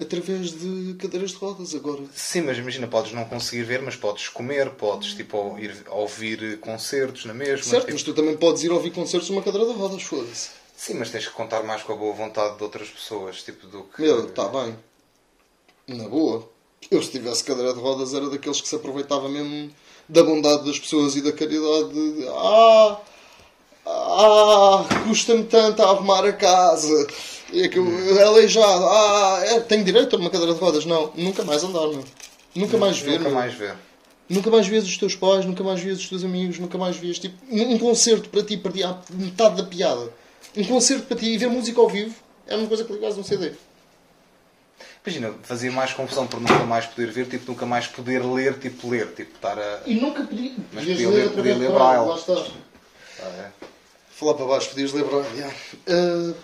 através 0.00 0.52
de 0.52 0.94
cadeiras 0.98 1.30
de 1.32 1.36
rodas. 1.36 1.74
Agora, 1.74 2.02
Sim, 2.14 2.40
mas 2.42 2.56
imagina, 2.56 2.88
podes 2.88 3.12
não 3.12 3.24
conseguir 3.26 3.64
ver, 3.64 3.82
mas 3.82 3.94
podes 3.94 4.28
comer, 4.28 4.70
podes 4.70 5.12
tipo 5.12 5.58
ir 5.58 5.84
ouvir 5.90 6.58
concertos 6.60 7.26
na 7.26 7.34
mesma. 7.34 7.62
certo, 7.64 7.82
tipo- 7.82 7.92
mas 7.92 8.02
tu 8.02 8.14
também 8.14 8.36
podes 8.36 8.62
ir 8.64 8.72
ouvir 8.72 8.90
concertos 8.92 9.28
numa 9.28 9.42
cadeira 9.42 9.66
de 9.66 9.74
rodas, 9.74 10.02
foda-se. 10.02 10.48
Sim, 10.82 10.94
mas 10.94 11.10
tens 11.10 11.28
que 11.28 11.32
contar 11.32 11.62
mais 11.62 11.84
com 11.84 11.92
a 11.92 11.96
boa 11.96 12.12
vontade 12.12 12.56
de 12.56 12.64
outras 12.64 12.88
pessoas, 12.88 13.40
tipo 13.40 13.68
do 13.68 13.84
que. 13.84 14.02
Meu, 14.02 14.26
está 14.26 14.48
bem. 14.48 14.76
Na 15.86 16.08
boa. 16.08 16.48
Eu, 16.90 17.00
se 17.00 17.12
tivesse 17.12 17.44
cadeira 17.44 17.72
de 17.72 17.78
rodas, 17.78 18.12
era 18.12 18.28
daqueles 18.28 18.60
que 18.60 18.66
se 18.66 18.74
aproveitava 18.74 19.28
mesmo 19.28 19.70
da 20.08 20.24
bondade 20.24 20.66
das 20.66 20.80
pessoas 20.80 21.14
e 21.14 21.22
da 21.22 21.30
caridade. 21.30 21.88
De, 21.92 22.26
ah, 22.28 23.00
ah, 23.86 24.84
custa-me 25.06 25.44
tanto 25.44 25.80
a 25.84 25.90
arrumar 25.90 26.24
a 26.24 26.32
casa. 26.32 27.06
E 27.52 27.62
é 27.62 27.68
que 27.68 27.78
eu, 27.78 28.18
é 28.18 28.24
aleijado. 28.24 28.84
Ah, 28.84 29.40
é, 29.44 29.60
tenho 29.60 29.84
direito 29.84 30.16
a 30.16 30.18
uma 30.18 30.30
cadeira 30.30 30.52
de 30.52 30.58
rodas. 30.58 30.84
Não, 30.84 31.12
nunca 31.14 31.44
mais 31.44 31.62
andar, 31.62 31.86
meu. 31.86 32.02
Nunca 32.56 32.76
mais 32.76 32.98
ver, 32.98 33.18
Nunca 33.20 33.24
meu. 33.26 33.34
mais 33.34 33.54
ver. 33.54 33.76
Nunca 34.28 34.50
mais 34.50 34.66
vês 34.66 34.82
os 34.82 34.96
teus 34.98 35.14
pais, 35.14 35.44
nunca 35.44 35.62
mais 35.62 35.80
vês 35.80 36.00
os 36.00 36.08
teus 36.08 36.24
amigos, 36.24 36.58
nunca 36.58 36.76
mais 36.76 36.96
vês. 36.96 37.20
Tipo, 37.20 37.36
um 37.48 37.74
um 37.74 37.78
concerto 37.78 38.28
para 38.28 38.42
ti 38.42 38.56
perdia 38.56 38.88
a 38.88 38.98
metade 39.12 39.58
da 39.58 39.62
piada. 39.62 40.21
Um 40.56 40.64
concerto 40.64 41.06
para 41.06 41.16
ti 41.16 41.26
e 41.26 41.38
ver 41.38 41.48
música 41.48 41.80
ao 41.80 41.88
vivo 41.88 42.14
era 42.46 42.58
uma 42.58 42.68
coisa 42.68 42.84
que 42.84 42.92
ligares 42.92 43.16
num 43.16 43.24
CD. 43.24 43.52
Imagina, 45.04 45.34
fazia 45.42 45.72
mais 45.72 45.92
confusão 45.92 46.26
por 46.26 46.40
nunca 46.40 46.64
mais 46.64 46.86
poder 46.86 47.10
ver, 47.10 47.26
tipo, 47.26 47.50
nunca 47.50 47.66
mais 47.66 47.86
poder 47.88 48.24
ler, 48.24 48.58
tipo, 48.58 48.88
ler, 48.88 49.08
tipo, 49.14 49.34
estar 49.34 49.58
a. 49.58 49.80
E 49.84 49.94
nunca 49.94 50.22
podia. 50.24 50.52
Mas 50.72 50.84
podias 50.84 50.96
podia 51.02 51.08
ler- 51.10 51.30
podia 51.30 51.56
ler 51.56 51.70
braille, 51.72 52.04
braille. 52.04 52.08
Lá 52.08 52.16
está. 52.16 52.46
Ah, 53.20 53.26
é? 53.26 53.50
Falar 54.10 54.34
para 54.34 54.46
baixo, 54.46 54.68
podias 54.70 54.92
lembrar. 54.92 55.24
yeah. 55.34 55.54
Ah, 55.88 56.34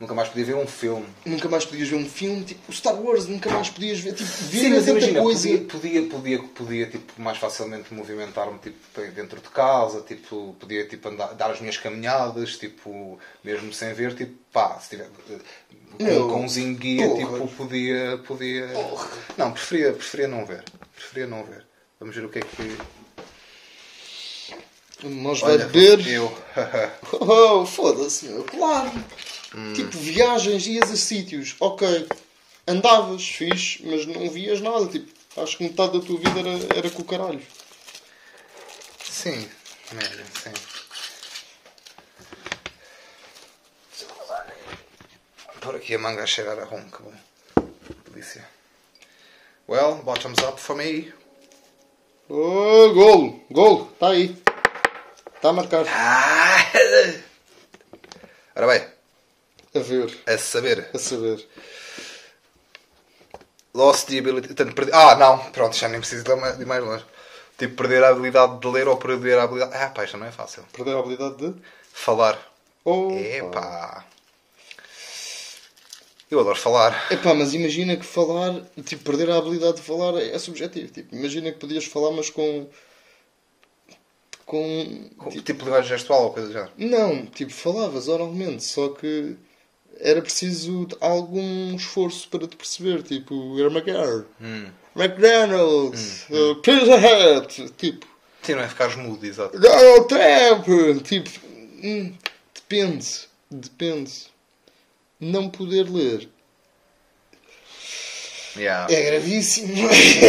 Nunca 0.00 0.14
mais 0.14 0.28
podia 0.30 0.46
ver 0.46 0.54
um 0.56 0.66
filme. 0.66 1.06
nunca 1.26 1.46
mais 1.46 1.66
podias 1.66 1.88
ver 1.90 1.96
um 1.96 2.08
filme, 2.08 2.42
tipo 2.42 2.70
o 2.70 2.72
Star 2.72 2.98
Wars, 2.98 3.26
nunca 3.26 3.50
mais 3.50 3.68
podias 3.68 4.00
ver, 4.00 4.14
tipo, 4.14 4.30
ver 4.30 4.58
Sim, 4.58 4.68
mas 4.70 4.78
tanta 4.86 4.90
imagina, 4.92 5.20
coisa. 5.20 5.48
podia, 5.48 5.64
podia, 5.68 6.02
podia, 6.08 6.42
podia 6.42 6.86
tipo, 6.86 7.20
mais 7.20 7.36
facilmente 7.36 7.92
movimentar-me 7.92 8.58
tipo, 8.60 8.78
dentro 9.14 9.38
de 9.42 9.48
casa, 9.50 10.00
tipo, 10.00 10.56
podia 10.58 10.86
tipo, 10.88 11.06
andar, 11.06 11.34
dar 11.34 11.50
as 11.50 11.60
minhas 11.60 11.76
caminhadas, 11.76 12.56
tipo, 12.56 13.18
mesmo 13.44 13.74
sem 13.74 13.92
ver, 13.92 14.14
tipo, 14.14 14.32
pá, 14.50 14.78
se 14.80 14.88
tiver 14.88 15.06
com 15.06 16.02
Meu, 16.02 16.26
um 16.26 16.30
cãozinho 16.30 16.74
guia, 16.76 17.06
porra. 17.06 17.38
tipo, 17.38 17.48
podia. 17.48 18.18
podia... 18.26 18.68
Não, 19.36 19.52
preferia, 19.52 19.92
preferia 19.92 20.28
não 20.28 20.46
ver. 20.46 20.64
Preferia 20.96 21.26
não 21.26 21.44
ver. 21.44 21.66
Vamos 22.00 22.16
ver 22.16 22.24
o 22.24 22.30
que 22.30 22.38
é 22.38 22.42
que. 22.42 22.76
Nós 25.08 25.40
vai 25.40 25.58
beber. 25.58 26.06
Eu. 26.08 26.32
Oh, 27.12 27.66
foda-se, 27.66 28.26
meu, 28.26 28.44
claro. 28.44 28.90
Hum. 29.54 29.72
Tipo, 29.72 29.98
viagens, 29.98 30.66
ias 30.66 30.90
a 30.90 30.96
sítios, 30.96 31.56
ok. 31.58 32.08
Andavas, 32.66 33.26
fixe, 33.26 33.84
mas 33.84 34.06
não 34.06 34.30
vias 34.30 34.60
nada. 34.60 34.86
Tipo, 34.86 35.10
acho 35.40 35.56
que 35.56 35.64
metade 35.64 35.98
da 35.98 36.06
tua 36.06 36.18
vida 36.18 36.40
era, 36.40 36.78
era 36.78 36.90
com 36.90 37.02
o 37.02 37.04
caralho. 37.04 37.42
Sim, 39.02 39.48
média, 39.92 40.24
sim. 40.42 40.52
Por 45.60 45.76
aqui 45.76 45.94
a 45.94 45.98
manga 45.98 46.22
a 46.22 46.26
cheirar 46.26 46.58
a 46.58 46.64
rum, 46.64 46.90
que 46.90 47.02
bom. 47.02 47.12
Delícia. 48.10 48.48
Well, 49.68 49.96
bottoms 49.96 50.38
up 50.38 50.58
for 50.58 50.74
me. 50.74 51.12
Oh, 52.28 52.92
golo, 52.94 53.44
golo, 53.50 53.90
está 53.92 54.08
aí. 54.08 54.36
Está 55.36 55.50
a 55.50 55.52
marcar. 55.52 55.84
Ah! 55.86 56.72
Ora 58.56 58.66
bem, 58.66 58.89
A 59.74 59.78
ver, 59.78 60.16
a 60.26 60.36
saber. 60.38 60.88
a 60.92 60.98
saber. 60.98 61.46
Lost 63.72 64.08
the 64.08 64.18
ability. 64.18 64.48
Portanto, 64.48 64.74
perdi... 64.74 64.90
Ah, 64.92 65.14
não, 65.14 65.38
pronto, 65.52 65.76
já 65.76 65.88
nem 65.88 66.00
preciso 66.00 66.24
de 66.24 66.34
mais- 66.34 66.56
de 66.56 66.62
ir 66.62 66.66
mais 66.66 66.82
longe. 66.82 67.04
Tipo, 67.56 67.76
perder 67.76 68.02
a 68.02 68.08
habilidade 68.08 68.58
de 68.58 68.66
ler 68.66 68.88
ou 68.88 68.96
perder 68.96 69.38
a 69.38 69.44
habilidade. 69.44 69.76
Ah, 69.76 69.90
pá, 69.90 70.04
isto 70.04 70.16
não 70.16 70.26
é 70.26 70.32
fácil. 70.32 70.64
Perder 70.72 70.96
a 70.96 70.98
habilidade 70.98 71.36
de. 71.36 71.54
Falar. 71.92 72.38
Oh, 72.84 73.10
Epá. 73.12 74.04
Eu 76.30 76.40
adoro 76.40 76.58
falar. 76.58 77.12
Epá, 77.12 77.34
mas 77.34 77.54
imagina 77.54 77.96
que 77.96 78.04
falar, 78.06 78.62
tipo, 78.84 79.04
perder 79.04 79.30
a 79.30 79.36
habilidade 79.36 79.76
de 79.76 79.82
falar 79.82 80.20
é 80.20 80.38
subjetivo. 80.38 80.92
Tipo, 80.92 81.14
imagina 81.14 81.52
que 81.52 81.58
podias 81.58 81.84
falar, 81.84 82.10
mas 82.12 82.30
com. 82.30 82.68
com. 84.46 85.10
Tipo, 85.30 85.42
tipo 85.42 85.64
linguagem 85.64 85.88
gestual 85.90 86.24
ou 86.24 86.32
coisa 86.32 86.48
do 86.48 86.52
género. 86.54 86.72
Não, 86.78 87.26
tipo, 87.26 87.52
falavas 87.52 88.08
oralmente, 88.08 88.64
só 88.64 88.88
que 88.88 89.36
era 90.00 90.20
preciso 90.22 90.88
algum 91.00 91.74
esforço 91.76 92.28
para 92.28 92.46
te 92.48 92.56
perceber. 92.56 93.02
Tipo, 93.02 93.62
Armageddon, 93.62 94.24
Hum. 94.40 94.66
McDonald's, 94.96 96.26
uh, 96.30 96.56
Pizza 96.56 96.96
Hut, 96.96 97.70
tipo, 97.76 98.06
Sim, 98.42 98.54
não 98.54 98.62
é 98.62 98.68
ficares 98.68 98.96
mudo, 98.96 99.24
exato. 99.24 99.58
Donald 99.58 100.08
Trump, 100.08 101.02
tipo, 101.04 101.30
hum, 101.84 102.14
depende, 102.54 103.06
depende. 103.50 104.12
Não 105.20 105.48
poder 105.50 105.88
ler 105.90 106.28
Yeah. 108.56 108.92
é 108.92 109.02
gravíssimo. 109.02 109.72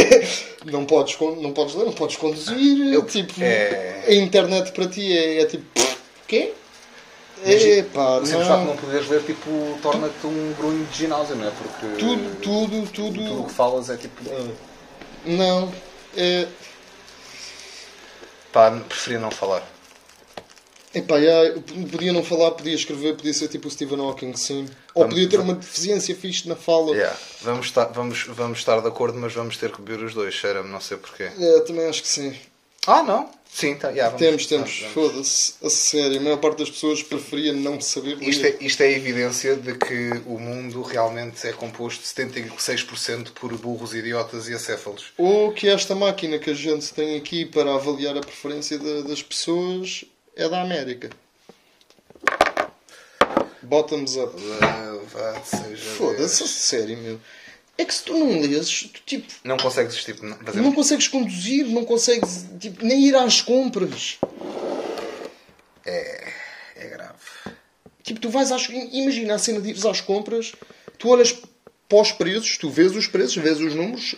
não, 0.65 0.85
podes, 0.85 1.17
não 1.19 1.51
podes 1.53 1.73
ler, 1.75 1.85
não 1.85 1.93
podes 1.93 2.17
conduzir. 2.17 2.93
Eu- 2.93 3.03
tipo, 3.05 3.33
é- 3.41 4.03
a 4.07 4.13
internet 4.13 4.71
para 4.73 4.87
ti 4.87 5.11
é, 5.17 5.41
é 5.41 5.45
tipo, 5.45 5.65
quê? 6.27 6.53
Mas 7.43 7.63
Epá, 7.63 8.17
O 8.19 8.25
simples 8.25 8.47
facto 8.47 8.59
de 8.59 8.65
não. 8.65 8.73
não 8.75 8.77
poderes 8.77 9.09
ler, 9.09 9.23
tipo, 9.23 9.79
torna-te 9.81 10.27
um 10.27 10.53
grunho 10.53 10.85
de 10.85 10.97
ginásio, 10.97 11.35
não 11.35 11.47
é? 11.47 11.51
Porque 11.51 11.97
Tudo, 11.97 12.35
tudo, 12.41 12.87
tudo 12.91 13.19
o 13.21 13.23
tudo. 13.29 13.43
que 13.45 13.53
falas 13.53 13.89
é 13.89 13.97
tipo. 13.97 14.21
ah, 14.31 14.51
Não. 15.25 15.71
É, 16.15 16.47
Pá, 18.51 18.69
preferia 18.71 19.17
não 19.19 19.31
falar. 19.31 19.63
epá, 20.93 21.19
já, 21.21 21.31
eu 21.45 21.61
podia 21.61 22.11
não 22.11 22.21
falar, 22.23 22.51
podia 22.51 22.75
escrever, 22.75 23.15
podia 23.15 23.33
ser 23.33 23.47
tipo 23.47 23.67
o 23.69 23.71
Stephen 23.71 23.99
Hawking, 24.01 24.35
sim. 24.35 24.67
Ou 24.93 25.03
Vamos- 25.03 25.13
podia 25.15 25.29
ter 25.29 25.39
uma 25.39 25.53
deficiência 25.55 26.13
fixe 26.15 26.49
na 26.49 26.55
fala. 26.55 26.91
Yeah. 26.93 27.17
Vamos, 27.43 27.67
estar, 27.67 27.85
vamos, 27.85 28.25
vamos 28.27 28.59
estar 28.59 28.81
de 28.81 28.87
acordo, 28.89 29.17
mas 29.17 29.33
vamos 29.33 29.55
ter 29.55 29.71
que 29.71 29.81
beber 29.81 30.03
os 30.03 30.13
dois, 30.13 30.33
cheira-me, 30.33 30.69
não 30.69 30.81
sei 30.81 30.97
porquê. 30.97 31.31
É, 31.39 31.59
também 31.61 31.87
acho 31.87 32.01
que 32.01 32.09
sim. 32.09 32.35
Ah, 32.87 33.03
não? 33.03 33.29
Sim, 33.53 33.75
tá, 33.75 33.89
yeah, 33.89 34.15
vamos, 34.17 34.45
temos, 34.47 34.47
temos. 34.47 34.93
Foda-se. 34.93 35.53
A 35.61 35.69
sério, 35.69 36.17
a 36.17 36.21
maior 36.21 36.37
parte 36.37 36.59
das 36.59 36.69
pessoas 36.69 37.03
preferia 37.03 37.51
não 37.51 37.81
saber 37.81 38.15
ler. 38.15 38.29
Isto 38.29 38.45
é, 38.45 38.55
isto 38.61 38.81
é 38.81 38.91
evidência 38.93 39.55
de 39.57 39.73
que 39.77 40.09
o 40.25 40.39
mundo 40.39 40.81
realmente 40.81 41.45
é 41.45 41.51
composto 41.51 42.01
de 42.01 42.07
76% 42.07 43.31
por 43.33 43.55
burros, 43.57 43.93
idiotas 43.93 44.47
e 44.47 44.53
acéfalos. 44.53 45.11
Ou 45.17 45.51
que 45.51 45.67
esta 45.67 45.93
máquina 45.93 46.39
que 46.39 46.49
a 46.49 46.53
gente 46.53 46.93
tem 46.93 47.17
aqui 47.17 47.45
para 47.45 47.75
avaliar 47.75 48.17
a 48.17 48.21
preferência 48.21 48.79
da- 48.79 49.01
das 49.01 49.21
pessoas 49.21 50.05
é 50.35 50.47
da 50.47 50.61
América. 50.61 51.09
Bottoms 53.63 54.15
up. 54.15 54.33
Foda-se, 55.97 56.43
a 56.43 56.47
sério, 56.47 56.97
meu. 56.97 57.19
É 57.77 57.85
que 57.85 57.93
se 57.93 58.03
tu 58.03 58.13
não 58.13 58.39
lês, 58.41 58.89
tu, 58.93 59.01
tipo, 59.05 59.27
Não 59.43 59.57
consegues 59.57 60.03
tipo, 60.03 60.27
fazer. 60.43 60.61
não 60.61 60.71
consegues 60.71 61.07
conduzir, 61.07 61.65
não 61.67 61.83
consegues 61.85 62.45
tipo, 62.59 62.85
nem 62.85 63.07
ir 63.07 63.15
às 63.15 63.41
compras. 63.41 64.19
É, 65.85 66.31
é 66.75 66.87
grave. 66.89 67.17
Tipo, 68.03 68.19
tu 68.19 68.29
vais 68.29 68.51
às... 68.51 68.67
Imagina 68.69 69.35
a 69.35 69.39
cena 69.39 69.59
de 69.61 69.69
ires 69.69 69.85
às 69.85 70.01
compras, 70.01 70.53
tu 70.99 71.09
olhas 71.09 71.31
para 71.87 72.01
os 72.01 72.11
preços, 72.11 72.57
tu 72.57 72.69
vês 72.69 72.95
os 72.95 73.07
preços, 73.07 73.35
vês 73.35 73.59
os 73.59 73.73
números. 73.73 74.15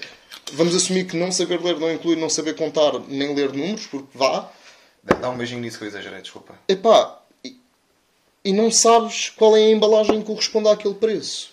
Vamos 0.52 0.76
assumir 0.76 1.06
que 1.08 1.16
não 1.18 1.32
saber 1.32 1.62
ler 1.62 1.80
não 1.80 1.92
inclui 1.92 2.16
não 2.16 2.30
saber 2.30 2.56
contar 2.56 3.00
nem 3.08 3.34
ler 3.34 3.54
números, 3.54 3.88
porque 3.88 4.10
vá. 4.14 4.52
Dá 5.04 5.30
um 5.30 5.38
beijinho 5.38 5.62
nisso 5.62 5.78
que 5.78 5.84
eu 5.84 5.88
exagerei, 5.88 6.22
desculpa. 6.22 6.56
Epá, 6.68 7.22
e, 7.44 7.58
e 8.44 8.54
não 8.54 8.70
sabes 8.70 9.30
qual 9.30 9.56
é 9.58 9.62
a 9.62 9.72
embalagem 9.72 10.20
que 10.20 10.28
corresponde 10.28 10.70
àquele 10.70 10.94
preço. 10.96 11.53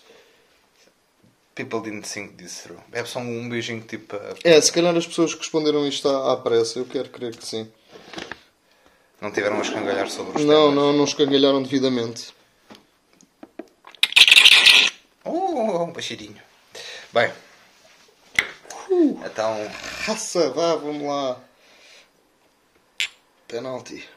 People 1.54 1.80
didn't 1.80 2.07
think 2.09 2.35
this 2.37 2.62
through. 2.62 2.80
É 2.92 3.04
só 3.04 3.19
um 3.19 3.49
beijinho 3.49 3.83
tipo. 3.83 4.16
a- 4.16 4.35
É, 4.45 4.61
se 4.61 4.73
calhar 4.73 4.97
as 4.97 5.07
pessoas 5.07 5.35
que 5.35 5.40
responderam 5.40 5.87
isto 5.87 6.09
à, 6.09 6.33
à 6.33 6.37
pressa, 6.37 6.78
eu 6.78 6.87
quero 6.87 7.09
crer 7.11 7.37
que 7.37 7.45
sim. 7.47 7.71
Não 9.21 9.30
tiveram 9.30 9.59
a 9.59 9.61
escangalhar 9.62 10.09
sobre 10.09 10.38
os 10.38 10.45
Não, 10.45 10.71
temas. 10.71 10.75
não, 10.75 10.92
não 10.95 11.04
escangalharam 11.04 11.62
devidamente. 11.62 12.33
Oh, 15.25 15.85
um 15.85 15.92
baixeirinho. 15.92 16.40
Bem. 17.12 17.30
Então. 18.90 19.71
Raça, 20.07 20.50
vá, 20.50 20.76
vamos 20.76 21.02
lá. 21.07 21.38
Penalti. 23.47 24.09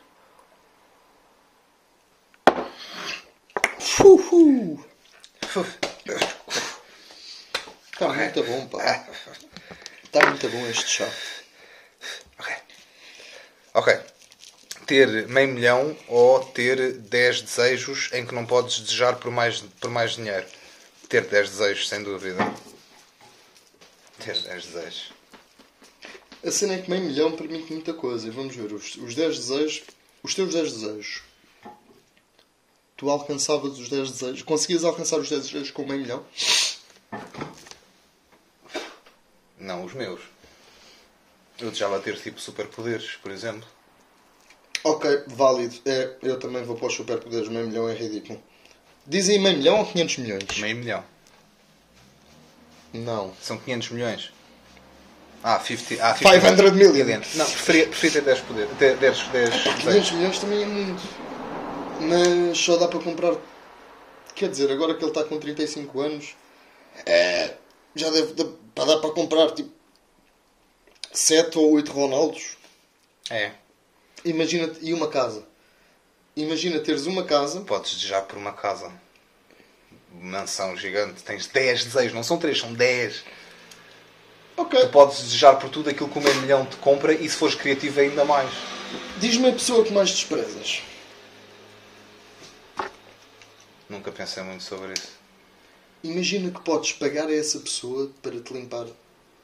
Fuhu. 3.79 4.79
Está 7.93 8.11
muito 8.11 8.43
bom, 8.43 8.67
pá. 8.67 9.07
Está 10.03 10.27
muito 10.27 10.49
bom 10.49 10.67
este 10.67 10.87
chá. 10.87 11.13
Ok. 12.39 12.55
Ok. 13.75 13.99
Ter 14.87 15.27
meio 15.27 15.49
milhão 15.49 15.95
ou 16.07 16.43
ter 16.43 16.93
10 16.93 17.43
desejos 17.43 18.09
em 18.11 18.25
que 18.25 18.33
não 18.33 18.47
podes 18.47 18.79
desejar 18.79 19.17
por 19.17 19.31
mais, 19.31 19.61
por 19.79 19.91
mais 19.91 20.15
dinheiro. 20.15 20.45
Ter 21.07 21.21
10 21.21 21.51
desejos, 21.51 21.87
sem 21.87 22.01
dúvida. 22.01 22.43
Ter 24.19 24.39
10 24.39 24.65
desejos. 24.65 25.13
A 26.43 26.51
cena 26.51 26.73
é 26.73 26.81
que 26.81 26.89
meio 26.89 27.03
milhão 27.03 27.31
permite 27.33 27.71
muita 27.71 27.93
coisa. 27.93 28.29
Vamos 28.31 28.55
ver, 28.55 28.73
os, 28.73 28.95
os 28.95 29.13
10 29.13 29.37
desejos, 29.37 29.83
os 30.23 30.33
teus 30.33 30.51
10 30.51 30.73
desejos, 30.73 31.21
tu 32.97 33.07
alcançavas 33.09 33.77
os 33.77 33.87
10 33.87 34.11
desejos, 34.11 34.41
conseguias 34.41 34.83
alcançar 34.83 35.19
os 35.19 35.29
10 35.29 35.43
desejos 35.43 35.71
com 35.71 35.85
meio 35.85 36.01
milhão? 36.01 36.25
Não 39.83 39.85
os 39.85 39.93
meus. 39.93 40.21
Eu 41.59 41.67
desejava 41.67 41.99
ter 41.99 42.17
tipo 42.17 42.39
superpoderes, 42.39 43.15
por 43.21 43.31
exemplo. 43.31 43.67
Ok, 44.83 45.23
válido. 45.27 45.75
É, 45.85 46.15
eu 46.21 46.39
também 46.39 46.63
vou 46.63 46.75
para 46.75 46.87
os 46.87 46.95
superpoderes. 46.95 47.49
Meio 47.49 47.67
milhão 47.67 47.89
é 47.89 47.93
ridículo. 47.93 48.41
Dizem 49.05 49.39
meio 49.39 49.57
milhão 49.57 49.79
ou 49.79 49.85
500 49.85 50.17
milhões? 50.19 50.57
Meio 50.57 50.75
milhão. 50.77 51.03
Não. 52.93 53.33
São 53.41 53.57
500 53.57 53.89
milhões. 53.89 54.33
Ah, 55.43 55.59
50, 55.59 56.05
ah, 56.05 56.15
50 56.15 56.55
500 56.55 56.71
million. 56.73 57.21
Não, 57.35 57.45
preferia, 57.45 57.87
preferia 57.87 58.21
ter 58.21 58.21
10 58.21 58.39
poderes. 58.41 58.77
Ter 58.77 58.97
10, 58.97 59.27
10 59.27 59.49
500 59.49 59.83
desejos. 59.83 60.11
milhões 60.11 60.39
também 60.39 60.63
é 60.63 60.65
muito. 60.65 61.03
Mas 61.99 62.57
só 62.57 62.77
dá 62.77 62.87
para 62.87 62.99
comprar. 62.99 63.35
Quer 64.33 64.49
dizer, 64.49 64.71
agora 64.71 64.95
que 64.95 65.03
ele 65.03 65.11
está 65.11 65.23
com 65.25 65.37
35 65.37 65.99
anos, 65.99 66.35
é, 67.05 67.55
já 67.95 68.09
deve 68.09 68.33
dar 68.33 68.45
para 68.73 68.85
dar 68.85 68.97
para 68.97 69.11
comprar 69.11 69.51
tipo 69.51 69.71
7 71.11 71.57
ou 71.57 71.73
8 71.73 71.91
Ronaldos. 71.91 72.57
É. 73.29 73.51
Imagina 74.25 74.73
e 74.81 74.93
uma 74.93 75.07
casa. 75.07 75.45
Imagina 76.35 76.79
teres 76.79 77.05
uma 77.05 77.23
casa. 77.23 77.61
Podes 77.61 77.95
desejar 77.95 78.23
por 78.23 78.37
uma 78.37 78.53
casa. 78.53 78.91
Mansão 80.11 80.75
gigante. 80.75 81.23
Tens 81.23 81.47
10 81.47 81.85
desejos. 81.85 82.13
Não 82.13 82.23
são 82.23 82.37
3, 82.37 82.59
são 82.59 82.73
10. 82.73 83.23
Ok. 84.57 84.79
Tu 84.79 84.89
podes 84.89 85.21
desejar 85.21 85.55
por 85.55 85.69
tudo 85.69 85.89
aquilo 85.89 86.09
que 86.09 86.17
o 86.17 86.21
meio 86.21 86.35
milhão 86.41 86.65
te 86.65 86.75
compra 86.77 87.13
e 87.13 87.29
se 87.29 87.35
fores 87.35 87.55
criativo 87.55 87.99
ainda 87.99 88.25
mais. 88.25 88.49
Diz-me 89.19 89.49
a 89.49 89.53
pessoa 89.53 89.83
que 89.83 89.93
mais 89.93 90.09
desprezas. 90.09 90.81
Nunca 93.87 94.11
pensei 94.11 94.41
muito 94.41 94.63
sobre 94.63 94.93
isso. 94.93 95.22
Imagina 96.03 96.51
que 96.51 96.59
podes 96.61 96.91
pagar 96.93 97.27
a 97.27 97.33
essa 97.35 97.59
pessoa 97.59 98.11
para 98.21 98.37
te 98.39 98.53
limpar 98.53 98.85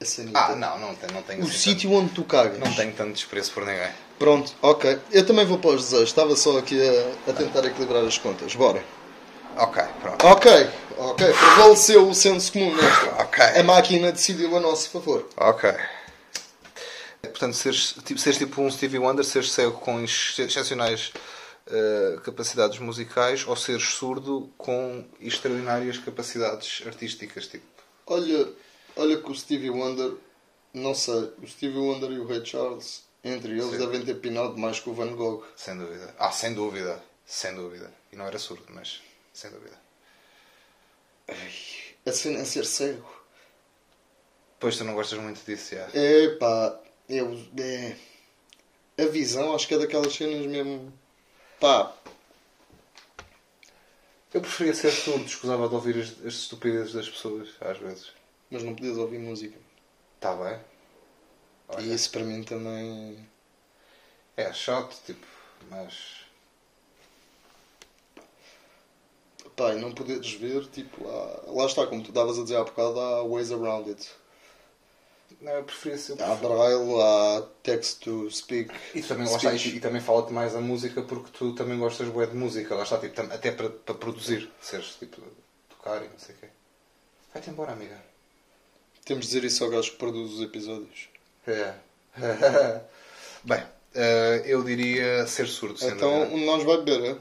a 0.01 0.05
sanita. 0.05 0.37
Ah, 0.39 0.55
não, 0.55 0.79
não 0.79 0.95
tenho, 0.95 1.13
não 1.13 1.21
tenho 1.21 1.41
O 1.43 1.47
assim 1.47 1.57
sítio 1.57 1.91
onde 1.93 2.11
tu 2.13 2.23
cagas. 2.23 2.53
tanto- 2.57 2.67
Não 2.69 2.75
tenho 2.75 2.93
tanto 2.93 3.13
desprezo 3.13 3.51
por 3.51 3.65
ninguém. 3.65 3.91
Pronto, 4.17 4.53
ok. 4.61 4.99
Eu 5.11 5.25
também 5.25 5.45
vou 5.45 5.57
para 5.57 5.71
os 5.71 5.85
desejos. 5.85 6.09
Estava 6.09 6.35
só 6.35 6.57
aqui 6.57 6.77
a, 6.81 7.29
a 7.31 7.33
tentar 7.33 7.63
equilibrar 7.65 8.03
as 8.03 8.17
contas. 8.17 8.53
Bora. 8.55 8.83
Ok, 9.57 9.83
pronto. 10.01 10.25
Ok, 10.27 10.69
ok. 10.97 11.25
Prevaleceu 11.33 12.09
o 12.09 12.13
senso 12.13 12.51
comum 12.51 12.75
nesta. 12.75 13.23
Ok. 13.23 13.43
A 13.43 13.63
máquina 13.63 14.11
decidiu 14.11 14.55
a 14.55 14.59
nosso 14.59 14.89
favor. 14.89 15.27
Ok. 15.37 15.73
Portanto, 17.21 17.53
seres 17.53 17.95
tipo, 18.05 18.19
seres 18.19 18.37
tipo 18.37 18.61
um 18.61 18.69
Stevie 18.71 18.99
Wonder, 18.99 19.23
seres 19.25 19.51
cego 19.51 19.73
com 19.79 19.99
ex- 20.01 20.37
excepcionais 20.39 21.11
eh, 21.69 22.19
capacidades 22.23 22.79
musicais 22.79 23.45
ou 23.47 23.55
seres 23.55 23.83
surdo 23.89 24.51
com 24.57 25.05
extraordinárias 25.19 25.97
capacidades 25.99 26.81
artísticas. 26.85 27.47
Tipo. 27.47 27.65
Olha, 28.07 28.51
olha 28.95 29.21
que 29.21 29.31
o 29.31 29.35
Stevie 29.35 29.69
Wonder, 29.69 30.13
não 30.73 30.95
sei, 30.95 31.31
o 31.41 31.47
Stevie 31.47 31.77
Wonder 31.77 32.11
e 32.11 32.19
o 32.19 32.25
Ray 32.25 32.43
Charles, 32.43 33.03
entre 33.23 33.51
eles, 33.51 33.71
Sim. 33.71 33.77
devem 33.77 34.03
ter 34.03 34.15
pinado 34.15 34.57
mais 34.57 34.79
que 34.79 34.89
o 34.89 34.93
Van 34.93 35.13
Gogh. 35.15 35.43
Sem 35.55 35.77
dúvida. 35.77 36.15
Ah, 36.17 36.31
sem 36.31 36.53
dúvida. 36.53 37.03
Sem 37.25 37.53
dúvida. 37.53 37.93
E 38.11 38.15
não 38.15 38.25
era 38.25 38.39
surdo, 38.39 38.65
mas 38.69 39.01
sem 39.31 39.51
dúvida. 39.51 39.77
A 42.05 42.11
cena 42.11 42.39
é 42.39 42.45
ser 42.45 42.65
cego. 42.65 43.07
Pois 44.59 44.75
tu 44.75 44.83
não 44.83 44.95
gostas 44.95 45.19
muito 45.19 45.39
disso, 45.45 45.75
já. 45.75 45.87
Epá, 45.93 46.79
eu. 47.07 47.31
É, 47.57 47.95
a 49.03 49.05
visão 49.05 49.53
acho 49.53 49.67
que 49.67 49.75
é 49.75 49.77
daquelas 49.77 50.13
cenas 50.13 50.45
mesmo. 50.47 50.91
Pá, 51.59 51.93
Eu 54.33 54.41
preferia 54.41 54.73
ser 54.73 54.91
surdo, 54.91 55.25
escusava 55.25 55.67
de 55.67 55.75
ouvir 55.75 55.97
as, 56.01 56.09
as 56.25 56.33
estupidezes 56.35 56.93
das 56.93 57.09
pessoas, 57.09 57.49
às 57.61 57.77
vezes. 57.77 58.11
mas 58.49 58.63
não 58.63 58.75
podias 58.75 58.97
ouvir 58.97 59.19
música. 59.19 59.57
Está 60.15 60.35
bem? 60.35 60.59
Olha, 61.67 61.81
E 61.81 61.93
isso 61.93 62.11
para 62.11 62.23
mim 62.23 62.43
também. 62.43 63.27
É 64.37 64.51
chato, 64.53 64.95
tipo, 65.05 65.25
mas. 65.69 66.25
Pá, 69.55 69.73
e 69.73 69.79
não 69.81 69.91
poderes 69.91 70.31
ver, 70.33 70.65
tipo, 70.67 71.07
há- 71.09 71.43
lá 71.47 71.65
está, 71.65 71.85
como 71.85 72.01
tu 72.01 72.09
estavas 72.09 72.39
a 72.39 72.43
dizer 72.43 72.55
há 72.57 72.63
bocado, 72.63 72.99
há 72.99 73.23
ways 73.23 73.51
around 73.51 73.89
it. 73.89 74.09
Não, 75.41 75.53
eu 75.53 75.63
preferia 75.63 75.97
ser. 75.97 76.21
Há 76.21 76.35
braille, 76.35 77.01
há 77.01 77.43
text 77.63 78.01
to 78.03 78.29
speak. 78.29 78.73
E 78.93 79.01
também, 79.01 79.25
está, 79.25 79.39
speech. 79.51 79.69
e, 79.69 79.77
e 79.77 79.79
também 79.79 80.01
fala-te 80.01 80.33
mais 80.33 80.53
a 80.55 80.59
música 80.59 81.01
porque 81.01 81.29
tu 81.31 81.53
também 81.55 81.79
gostas 81.79 82.09
bué 82.09 82.25
de 82.25 82.35
música, 82.35 82.75
lá 82.75 82.83
está, 82.83 82.97
tipo, 82.97 83.15
tam- 83.15 83.31
até 83.31 83.51
para, 83.51 83.69
para 83.69 83.95
produzir, 83.95 84.51
seres 84.61 84.95
tipo, 84.95 85.21
tocar 85.69 86.03
e 86.03 86.09
não 86.09 86.19
sei 86.19 86.35
o 86.35 86.37
quê. 86.39 86.47
Vai-te 87.33 87.49
embora, 87.49 87.71
amiga. 87.71 88.03
Temos 89.05 89.25
de 89.25 89.31
dizer 89.31 89.47
isso 89.47 89.63
ao 89.63 89.69
gajo 89.69 89.91
que 89.91 89.97
produz 89.97 90.33
os 90.33 90.41
episódios. 90.41 91.07
É. 91.47 91.73
Bem, 93.43 93.63
eh, 93.95 94.41
eu 94.45 94.61
diria 94.63 95.25
ser 95.25 95.47
surdo, 95.47 95.75
então, 95.85 96.19
dúvida. 96.19 96.35
um 96.35 96.39
de 96.39 96.45
nós 96.45 96.63
vai 96.63 96.77
beber, 96.83 97.15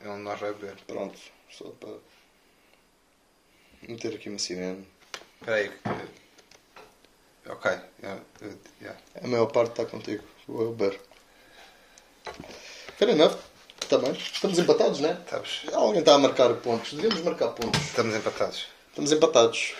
é? 0.00 0.06
É 0.06 0.08
onde 0.10 0.22
nós 0.22 0.38
vai 0.38 0.52
beber. 0.54 0.76
Pronto, 0.86 1.18
só 1.50 1.64
para 1.80 1.90
meter 3.88 4.14
aqui 4.14 4.28
uma 4.28 4.38
sirene. 4.38 4.86
Espera 5.40 5.56
aí. 5.56 5.68
que- 5.70 6.23
Ok. 7.48 7.70
yeah, 8.02 8.20
yeah. 8.80 8.98
A 9.22 9.26
maior 9.26 9.46
parte 9.52 9.70
está 9.72 9.84
contigo, 9.86 10.24
vou 10.48 10.74
beber. 10.74 10.98
Fair 12.96 13.10
enough, 13.10 13.36
também. 13.88 14.12
Estamos 14.12 14.58
empatados, 14.58 15.00
não 15.00 15.10
é? 15.10 15.12
Estamos, 15.12 15.62
Alguém 15.72 16.00
está 16.00 16.14
a 16.14 16.18
marcar 16.18 16.54
pontos. 16.54 16.92
Devemos 16.94 17.20
marcar 17.20 17.48
pontos. 17.50 17.80
estamos 17.82 18.14
empatados. 18.14 18.66
Estamos 18.90 19.12
empatados. 19.12 19.74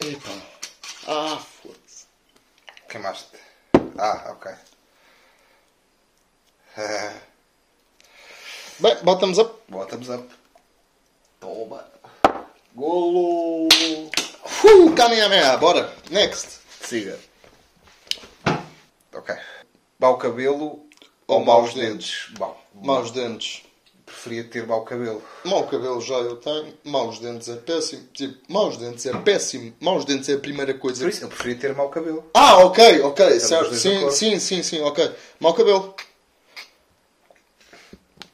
Epá. 0.00 0.30
Ah, 1.06 1.38
foda-se. 1.62 2.06
Queimaste. 2.88 3.38
Ah, 3.98 4.32
ok. 4.32 4.52
Eh, 6.76 7.20
Bem, 8.80 8.96
bottoms 9.02 9.38
up. 9.38 9.60
Bottoms 9.68 10.08
up. 10.08 10.28
Toma. 11.40 11.84
Golo. 12.78 13.66
Uh, 13.66 14.94
Kamehameha. 14.94 15.56
Bora. 15.56 15.92
Next. 16.10 16.60
Siga. 16.80 17.18
Ok. 19.12 19.34
Mau 19.98 20.16
cabelo 20.16 20.86
Ou 21.26 21.38
ou 21.38 21.44
maus 21.44 21.74
dentes? 21.74 22.28
Bom, 22.38 22.56
Maus 22.80 23.10
dentes. 23.10 23.62
preferia 24.06 24.44
ter 24.44 24.64
mau 24.64 24.82
cabelo. 24.84 25.20
Mau 25.44 25.66
cabelo 25.66 26.00
já 26.00 26.14
eu 26.18 26.36
tenho. 26.36 26.72
Maus 26.84 27.18
dentes 27.18 27.48
é 27.48 27.56
péssimo. 27.56 28.04
Tipo, 28.14 28.38
maus 28.52 28.76
dentes 28.76 29.04
é 29.06 29.12
péssimo. 29.12 29.74
Maus 29.80 30.04
dentes 30.04 30.28
é 30.28 30.34
a 30.34 30.38
primeira 30.38 30.72
coisa. 30.72 31.00
Por 31.02 31.10
isso, 31.10 31.24
eu 31.24 31.28
preferia 31.28 31.56
ter 31.58 31.74
mau 31.74 31.88
cabelo. 31.88 32.30
Ah, 32.32 32.58
ok, 32.58 33.00
ok, 33.02 33.40
certo. 33.40 33.70
dois 33.70 33.82
de 33.82 33.88
Sim, 33.88 34.10
sim, 34.12 34.38
sim, 34.38 34.62
sim, 34.62 34.80
ok. 34.82 35.10
Mau 35.40 35.52
cabelo. 35.52 35.96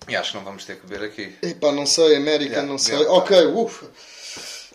E 0.06 0.14
acho 0.14 0.32
que 0.32 0.36
não 0.36 0.44
vamos 0.44 0.66
ter 0.66 0.78
que 0.78 0.86
beber 0.86 1.06
aqui. 1.06 1.34
Epá, 1.40 1.72
não 1.72 1.86
sei, 1.86 2.16
América, 2.16 2.56
Yeah, 2.56 2.68
não 2.70 2.76
sei. 2.76 2.94
yeah, 2.94 3.10
ok, 3.10 3.46
ufa. 3.46 3.86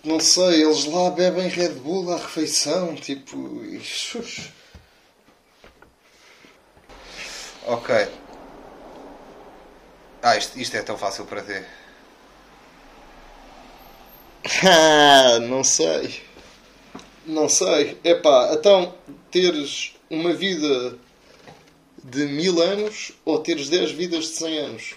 Não 0.04 0.20
sei, 0.20 0.64
eles 0.64 0.86
lá 0.86 1.10
bebem 1.10 1.48
Red 1.50 1.74
Bull 1.74 2.12
à 2.14 2.18
refeição, 2.18 2.96
tipo. 2.96 3.62
xux. 3.82 4.50
Ok. 7.66 7.96
Ah, 10.22 10.38
isto, 10.38 10.60
isto 10.60 10.76
é 10.76 10.82
tão 10.82 10.98
fácil 10.98 11.26
para 11.26 11.42
ti. 11.42 11.66
Não 15.48 15.64
sei. 15.64 16.22
Não 17.26 17.48
sei. 17.48 17.98
Epá, 18.04 18.52
então 18.54 18.96
teres 19.30 19.96
uma 20.10 20.34
vida 20.34 20.98
de 22.04 22.26
mil 22.26 22.62
anos 22.62 23.12
ou 23.24 23.40
teres 23.40 23.70
10 23.70 23.92
vidas 23.92 24.26
de 24.26 24.32
100 24.32 24.60
anos? 24.60 24.96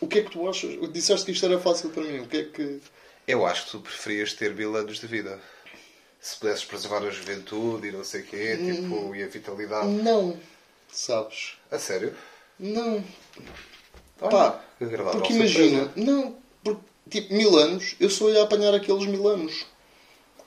O 0.00 0.06
que 0.06 0.18
é 0.20 0.22
que 0.22 0.30
tu 0.30 0.48
achas? 0.48 0.76
Disseste 0.92 1.26
que 1.26 1.32
isto 1.32 1.46
era 1.46 1.58
fácil 1.58 1.90
para 1.90 2.02
mim. 2.02 2.20
O 2.20 2.26
que 2.26 2.36
é 2.36 2.44
que. 2.44 2.80
Eu 3.28 3.46
acho 3.46 3.66
que 3.66 3.70
tu 3.72 3.80
preferias 3.80 4.32
ter 4.32 4.54
mil 4.54 4.74
anos 4.74 4.98
de 4.98 5.06
vida. 5.06 5.38
Se 6.20 6.36
pudesses 6.38 6.64
preservar 6.64 7.02
a 7.04 7.10
juventude 7.10 7.88
e 7.88 7.92
não 7.92 8.02
sei 8.02 8.22
o 8.22 8.24
quê, 8.24 8.56
tipo, 8.56 9.14
e 9.14 9.22
a 9.22 9.28
vitalidade. 9.28 9.86
Não. 9.86 10.36
Sabes? 10.90 11.52
A 11.70 11.78
sério? 11.78 12.14
Não. 12.58 13.04
Olha, 14.20 14.30
Pá, 14.30 14.64
agradável 14.80 15.20
Porque 15.20 15.32
surpresa. 15.32 15.60
imagina, 15.60 15.92
não, 15.94 16.36
porque 16.64 16.80
tipo, 17.20 17.34
mil 17.34 17.56
anos, 17.56 17.94
eu 18.00 18.10
só 18.10 18.28
ia 18.30 18.42
apanhar 18.42 18.74
aqueles 18.74 19.06
mil 19.06 19.28
anos. 19.28 19.64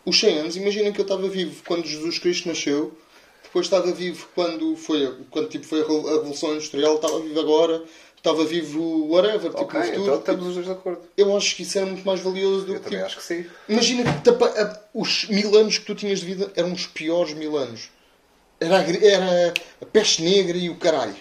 Os 0.05 0.19
100 0.19 0.39
anos, 0.39 0.57
imagina 0.57 0.91
que 0.91 0.99
eu 0.99 1.03
estava 1.03 1.29
vivo 1.29 1.61
quando 1.65 1.85
Jesus 1.87 2.17
Cristo 2.19 2.49
nasceu, 2.49 2.97
depois 3.43 3.67
estava 3.67 3.91
vivo 3.93 4.27
quando 4.35 4.75
foi, 4.75 5.05
a- 5.05 5.15
quando, 5.29 5.47
tipo, 5.47 5.65
foi 5.65 5.79
a 5.81 5.83
a 5.83 5.87
Revolução 5.87 6.53
Industrial, 6.53 6.95
estava 6.95 7.19
vivo 7.21 7.39
agora, 7.39 7.83
estava 8.21 8.45
vivo 8.45 9.07
whatever, 9.09 9.49
tipo, 9.49 9.63
Ok, 9.63 9.79
no 9.79 9.85
futuro. 9.85 10.03
então 10.03 10.19
estamos 10.19 10.47
os 10.47 10.53
dois 10.53 10.65
de 10.67 10.71
acordo. 10.71 11.01
Eu 11.17 11.35
acho 11.35 11.55
que 11.55 11.63
isso 11.63 11.77
era 11.77 11.87
muito 11.87 12.05
mais 12.05 12.19
valioso 12.19 12.65
do 12.67 12.75
Eu 12.75 12.79
que. 12.79 12.83
também 12.83 12.99
Tipo, 12.99 13.05
acho 13.07 13.17
que 13.17 13.23
sim. 13.23 13.45
Imagina 13.67 14.13
que 14.13 14.21
te 14.21 14.29
apa- 14.29 14.45
a- 14.61 14.79
os 14.93 15.25
mil 15.29 15.55
anos 15.57 15.77
que 15.79 15.85
tu 15.85 15.95
tinhas 15.95 16.19
de 16.19 16.25
vida 16.27 16.51
eram 16.55 16.71
os 16.71 16.85
piores 16.85 17.33
mil 17.33 17.57
anos. 17.57 17.89
Era 18.59 18.77
a, 18.77 18.83
era 18.83 19.53
a 19.81 19.85
peste 19.87 20.21
negra 20.21 20.55
e 20.55 20.69
o 20.69 20.75
caralho. 20.75 21.15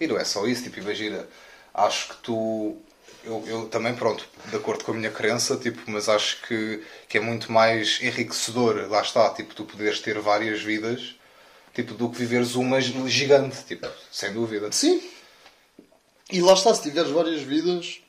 E 0.00 0.06
não 0.06 0.18
é 0.18 0.24
só 0.24 0.46
isso, 0.46 0.62
tipo, 0.64 0.78
imagina, 0.80 1.26
acho 1.72 2.08
que 2.08 2.16
tu. 2.22 2.76
Eu, 3.22 3.42
eu 3.46 3.66
também, 3.68 3.94
pronto, 3.94 4.26
de 4.50 4.56
acordo 4.56 4.84
com 4.84 4.92
a 4.92 4.94
minha 4.94 5.10
crença, 5.10 5.56
tipo, 5.56 5.80
mas 5.90 6.08
acho 6.10 6.42
que, 6.42 6.82
que 7.08 7.16
é 7.16 7.20
muito 7.20 7.50
mais 7.50 7.98
enriquecedor, 8.02 8.86
lá 8.90 9.00
está, 9.00 9.30
tipo, 9.30 9.54
tu 9.54 9.64
poderes 9.64 10.00
ter 10.00 10.18
várias 10.18 10.60
vidas, 10.60 11.14
tipo, 11.74 11.94
do 11.94 12.08
que 12.10 12.18
viveres 12.18 12.54
uma 12.54 12.80
gigante, 12.80 13.64
tipo, 13.64 13.86
sem 14.10 14.32
dúvida. 14.32 14.70
Sim. 14.72 15.00
E 16.30 16.40
lá 16.40 16.54
está, 16.54 16.72
se 16.74 16.82
tiveres 16.82 17.10
várias 17.10 17.42
vidas, 17.42 18.00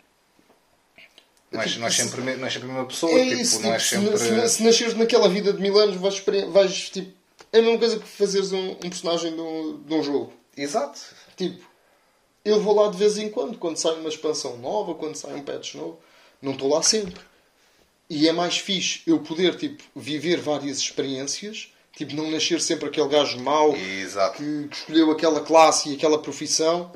Não 1.51 1.61
és, 1.61 1.69
Tipo, 1.71 1.79
não 1.81 1.87
és 1.87 1.95
se- 1.95 2.03
sempre, 2.03 2.21
me- 2.21 2.35
não 2.35 2.45
és 2.45 2.53
sempre 2.53 2.69
a 2.69 2.73
mesma 2.73 2.87
pessoa, 2.87 3.11
É 3.19 3.23
tipo, 3.29 3.41
isso, 3.41 3.55
não 3.55 3.61
tipo, 3.61 3.73
és 3.73 3.83
se, 3.83 3.89
sempre. 3.89 4.17
se, 4.17 4.49
se 4.57 4.63
nasceres 4.63 4.93
naquela 4.95 5.29
vida 5.29 5.53
de 5.53 5.61
mil 5.61 5.77
anos, 5.77 5.95
vais, 5.95 6.19
vais 6.51 6.89
tipo. 6.89 7.13
É 7.53 7.59
a 7.59 7.61
mesma 7.61 7.77
coisa 7.79 7.99
que 7.99 8.07
fazeres 8.07 8.51
um, 8.51 8.71
um 8.71 8.75
personagem 8.89 9.33
de 9.33 9.39
um, 9.41 9.81
de 9.81 9.93
um 9.93 10.03
jogo. 10.03 10.33
Exato. 10.57 10.99
Tipo, 11.37 11.63
eu 12.43 12.59
vou 12.61 12.75
lá 12.75 12.91
de 12.91 12.97
vez 12.97 13.17
em 13.17 13.29
quando, 13.29 13.57
quando 13.57 13.77
sai 13.77 13.95
uma 13.95 14.09
expansão 14.09 14.57
nova, 14.57 14.95
quando 14.95 15.15
sai 15.15 15.33
um 15.35 15.43
patch 15.43 15.75
novo, 15.75 15.99
não 16.41 16.51
estou 16.53 16.67
lá 16.67 16.81
sempre. 16.83 17.21
E 18.09 18.27
é 18.27 18.33
mais 18.33 18.57
fixe 18.57 19.01
eu 19.07 19.19
poder, 19.19 19.55
tipo, 19.55 19.81
viver 19.95 20.39
várias 20.41 20.79
experiências, 20.79 21.71
Tipo, 21.95 22.15
não 22.15 22.29
nascer 22.29 22.59
sempre 22.59 22.89
aquele 22.89 23.07
gajo 23.07 23.39
mau 23.39 23.73
que, 23.73 24.67
que 24.69 24.75
escolheu 24.75 25.11
aquela 25.11 25.39
classe 25.41 25.89
e 25.89 25.95
aquela 25.95 26.19
profissão. 26.19 26.91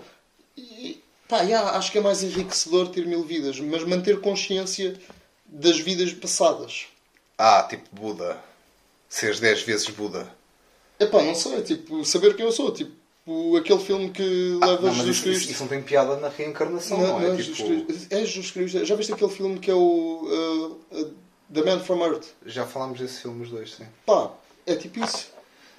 E, 0.57 1.01
pá, 1.27 1.41
yeah, 1.41 1.77
acho 1.77 1.91
que 1.91 1.97
é 1.97 2.01
mais 2.01 2.21
enriquecedor 2.21 2.89
ter 2.89 3.05
mil 3.07 3.23
vidas, 3.23 3.59
mas 3.59 3.83
manter 3.85 4.19
consciência 4.19 4.99
das 5.45 5.79
vidas 5.79 6.11
passadas. 6.13 6.87
Ah, 7.37 7.65
tipo 7.69 7.83
Buda. 7.95 8.37
Seres 9.07 9.39
10 9.39 9.61
vezes 9.63 9.89
Buda. 9.89 10.27
Epá, 10.99 11.23
não 11.23 11.33
sei, 11.33 11.61
tipo, 11.63 12.03
saber 12.03 12.35
quem 12.35 12.45
eu 12.45 12.51
sou. 12.51 12.71
Tipo, 12.73 12.91
aquele 13.55 13.79
filme 13.79 14.09
que 14.09 14.59
Ah, 14.61 14.65
leva 14.65 14.87
não, 14.87 14.93
Jesus 14.93 15.15
isso, 15.15 15.23
Cristo. 15.23 15.51
isso, 15.51 15.61
não 15.61 15.69
tem 15.69 15.81
piada 15.81 16.17
na 16.17 16.27
reencarnação, 16.27 16.97
Não, 16.99 17.07
não, 17.07 17.19
não 17.21 17.27
é? 17.31 17.33
é 17.33 17.37
tipo, 17.37 17.55
Jesus 17.55 17.85
Cristo. 17.85 18.07
É 18.13 18.19
Jesus 18.19 18.51
Cristo. 18.51 18.85
Já 18.85 18.95
viste 18.95 19.13
aquele 19.13 19.31
filme 19.31 19.59
que 19.59 19.71
é 19.71 19.73
o 19.73 19.79
uh, 19.79 20.95
uh, 20.97 21.13
The 21.53 21.63
Man 21.63 21.79
from 21.79 22.03
Earth? 22.05 22.25
Já 22.45 22.65
falámos 22.65 22.99
desse 22.99 23.21
filme 23.21 23.43
os 23.43 23.49
dois, 23.49 23.73
sim. 23.75 23.85
Pá, 24.05 24.31
é 24.71 24.75
tipo 24.75 25.03
isso. 25.03 25.27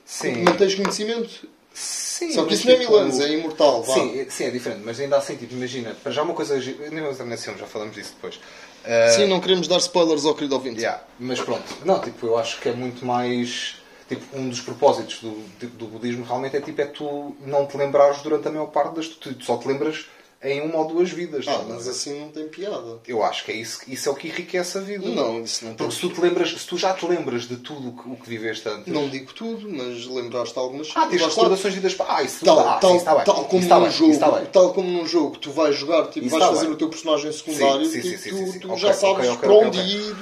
Sim. 0.05 0.43
Mantens 0.43 0.75
conhecimento. 0.75 1.49
Sim, 1.73 2.33
Só 2.33 2.45
que 2.45 2.55
isso 2.55 2.67
não 2.67 2.75
é 2.75 2.79
tipo, 2.79 2.91
mil 2.91 3.01
anos, 3.01 3.21
é 3.21 3.33
imortal. 3.33 3.83
Vá. 3.83 3.95
Sim, 3.95 4.21
é- 4.21 4.27
sim, 4.29 4.45
é 4.45 4.51
diferente, 4.51 4.83
mas 4.85 4.99
ainda 5.01 5.17
assim, 5.17 5.37
tipo, 5.37 5.55
imagina, 5.55 5.95
para 6.03 6.11
já 6.13 6.23
uma 6.23 6.35
coisa. 6.35 6.57
Nem 6.59 7.01
vamos 7.01 7.19
nesse 7.21 7.45
filme, 7.45 7.59
já 7.59 7.67
falamos 7.67 7.95
disso 7.95 8.13
depois. 8.17 8.39
Ah, 8.85 9.11
Sim, 9.11 9.27
não 9.27 9.41
queremos 9.41 9.69
dar 9.69 9.79
spoilers 9.79 10.25
ao 10.25 10.35
querido 10.35 10.55
ouvinte. 10.55 10.81
Yeah, 10.81 11.03
mas 11.19 11.41
pronto, 11.41 11.65
não, 11.85 12.01
tipo, 12.01 12.27
eu 12.27 12.37
acho 12.37 12.61
que 12.61 12.69
é 12.69 12.73
muito 12.73 13.05
mais. 13.07 13.77
Tipo, 14.09 14.37
um 14.37 14.49
dos 14.49 14.61
propósitos 14.61 15.21
do, 15.21 15.31
do 15.69 15.87
budismo 15.87 16.25
realmente 16.25 16.57
é 16.57 16.61
tipo, 16.61 16.81
é 16.81 16.87
tu 16.87 17.37
não 17.47 17.65
te 17.67 17.77
lembrares 17.77 18.21
durante 18.23 18.49
a 18.49 18.51
maior 18.51 18.67
parte 18.67 18.97
das. 18.97 19.07
Tu, 19.07 19.35
tu 19.35 19.45
só 19.45 19.57
te 19.57 19.69
lembras 19.69 20.07
em 20.43 20.61
uma 20.63 20.79
ou 20.79 20.87
duas 20.87 21.11
vidas. 21.11 21.47
Ah, 21.47 21.59
tá? 21.59 21.65
mas 21.69 21.87
assim 21.87 22.19
não 22.21 22.31
tem 22.31 22.49
piada. 22.49 23.01
Eu 23.07 23.23
acho 23.23 23.45
que 23.45 23.53
é 23.53 23.57
isso, 23.57 23.81
isso 23.87 24.09
é 24.09 24.13
o 24.13 24.15
que 24.15 24.29
enriquece 24.29 24.79
a 24.79 24.81
vida. 24.81 25.09
Não, 25.09 25.43
isso 25.43 25.65
não 25.65 25.75
tem 25.75 25.87
Porque 25.87 25.95
se 25.95 26.01
tu 26.01 26.11
te 26.15 26.21
lembras, 26.21 26.51
se 26.51 26.67
tu 26.67 26.79
já 26.79 26.95
te 26.95 27.07
lembras 27.07 27.47
de 27.47 27.57
tudo 27.59 27.89
o 28.11 28.17
que, 28.17 28.29
viveste 28.29 28.69
antes. 28.69 28.93
Não 28.93 29.09
digo 29.09 29.33
tudo, 29.35 29.69
mas 29.71 30.07
lembraste 30.07 30.59
algumas 30.59 30.89
Ah, 30.95 31.07
tens 31.07 31.21
Lá 31.21 31.29
está. 31.29 31.41
recordações 31.43 31.75
de 31.75 31.81
vidas. 31.81 31.97
Ah, 32.09 32.23
isso 32.23 32.45
Tal, 32.45 32.59
ah, 32.61 32.79
tal, 32.79 32.91
sim, 32.93 32.97
está 32.97 33.15
bem. 33.15 33.25
tal 33.25 33.45
como 33.45 33.63
num 33.63 33.81
bem, 33.81 33.91
jogo, 33.91 34.47
tal 34.53 34.73
como 34.73 34.89
num 34.91 35.07
jogo, 35.07 35.37
tu 35.39 35.51
vais 35.53 35.77
jogar, 35.77 36.07
tipo, 36.09 36.27
Isso 36.27 36.39
vais 36.39 36.45
fazer 36.51 36.67
bem. 36.67 36.75
o 36.75 36.77
teu 36.79 36.89
personagem 36.89 37.33
secundário, 37.33 37.85
Sim, 37.87 38.03
sim, 38.03 38.11
tipo, 38.11 38.23
sim, 38.23 38.31
tu, 38.31 38.37
sim, 38.37 38.53
sim. 38.53 38.59
tu 38.61 38.69
Ok, 38.69 38.79
já 38.81 38.93
sabes 38.95 39.15
ok, 39.17 39.29
ok, 39.29 39.39
para 39.41 39.53
onde 39.53 39.79
ir, 39.79 40.17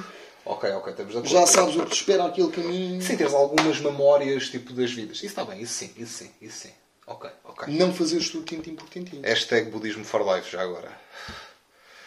Ok, 0.44 0.70
ok, 0.72 0.90
estamos 0.92 1.12
de 1.12 1.18
acordo. 1.18 1.32
já 1.34 1.46
sabes 1.46 1.76
o 1.76 1.80
que 1.80 1.90
te 1.90 1.96
espera 1.96 2.24
aquele 2.24 2.48
caminho. 2.48 3.02
Sim, 3.02 3.16
teres 3.18 3.34
algumas 3.34 3.78
memórias 3.80 4.48
tipo 4.48 4.72
das 4.72 4.90
vidas. 4.90 5.18
Isso 5.18 5.26
está 5.26 5.44
bem, 5.44 5.60
isso 5.60 5.74
sim, 5.74 5.90
isso 5.96 6.14
sim, 6.24 6.30
isso 6.40 6.58
sim. 6.60 6.70
Ok, 7.08 7.30
ok. 7.44 7.74
Não 7.74 7.92
fazeres 7.94 8.28
tudo 8.28 8.44
tintim 8.44 8.74
por 8.74 8.88
tintim. 8.88 9.22
Hashtag 9.22 9.70
budismo 9.70 10.04
for 10.04 10.20
life 10.34 10.50
já 10.50 10.60
agora. 10.62 10.90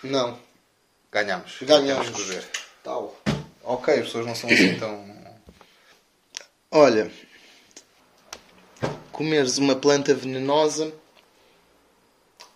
Não. 0.03 0.37
Ganhamos. 1.11 1.57
Ganhamos. 1.61 2.05
Temos 2.05 2.21
que 2.21 2.27
ver. 2.31 2.47
Tal. 2.83 3.15
Ok, 3.63 3.93
as 3.95 4.05
pessoas 4.05 4.25
não 4.27 4.35
são 4.35 4.49
assim 4.49 4.77
tão. 4.79 5.11
Olha, 6.69 7.11
comeres 9.11 9.57
uma 9.57 9.75
planta 9.75 10.13
venenosa 10.13 10.93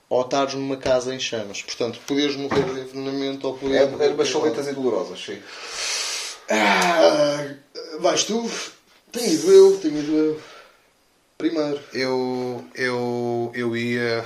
ou 0.08 0.22
estares 0.22 0.54
numa 0.54 0.78
casa 0.78 1.14
em 1.14 1.20
chamas. 1.20 1.64
Portanto, 1.64 2.00
poderes 2.08 2.36
morrer 2.36 2.64
de 2.64 2.80
envenenamento 2.82 3.48
ou 3.48 3.56
É, 3.56 3.88
poderes... 3.88 4.02
é 4.02 4.10
bacholetas 4.14 4.68
e 4.68 4.74
dolorosas, 4.74 5.20
sim. 5.20 5.42
Ah, 6.50 7.56
vais 8.00 8.24
tu? 8.24 8.50
Tenho 9.12 9.34
ido 9.34 9.52
eu, 9.52 9.80
tenho 9.80 9.98
ido 9.98 10.16
eu. 10.16 10.42
Primeiro. 11.38 11.80
Eu. 11.94 12.64
Eu. 12.76 13.52
Eu 13.54 13.76
ia. 13.78 14.26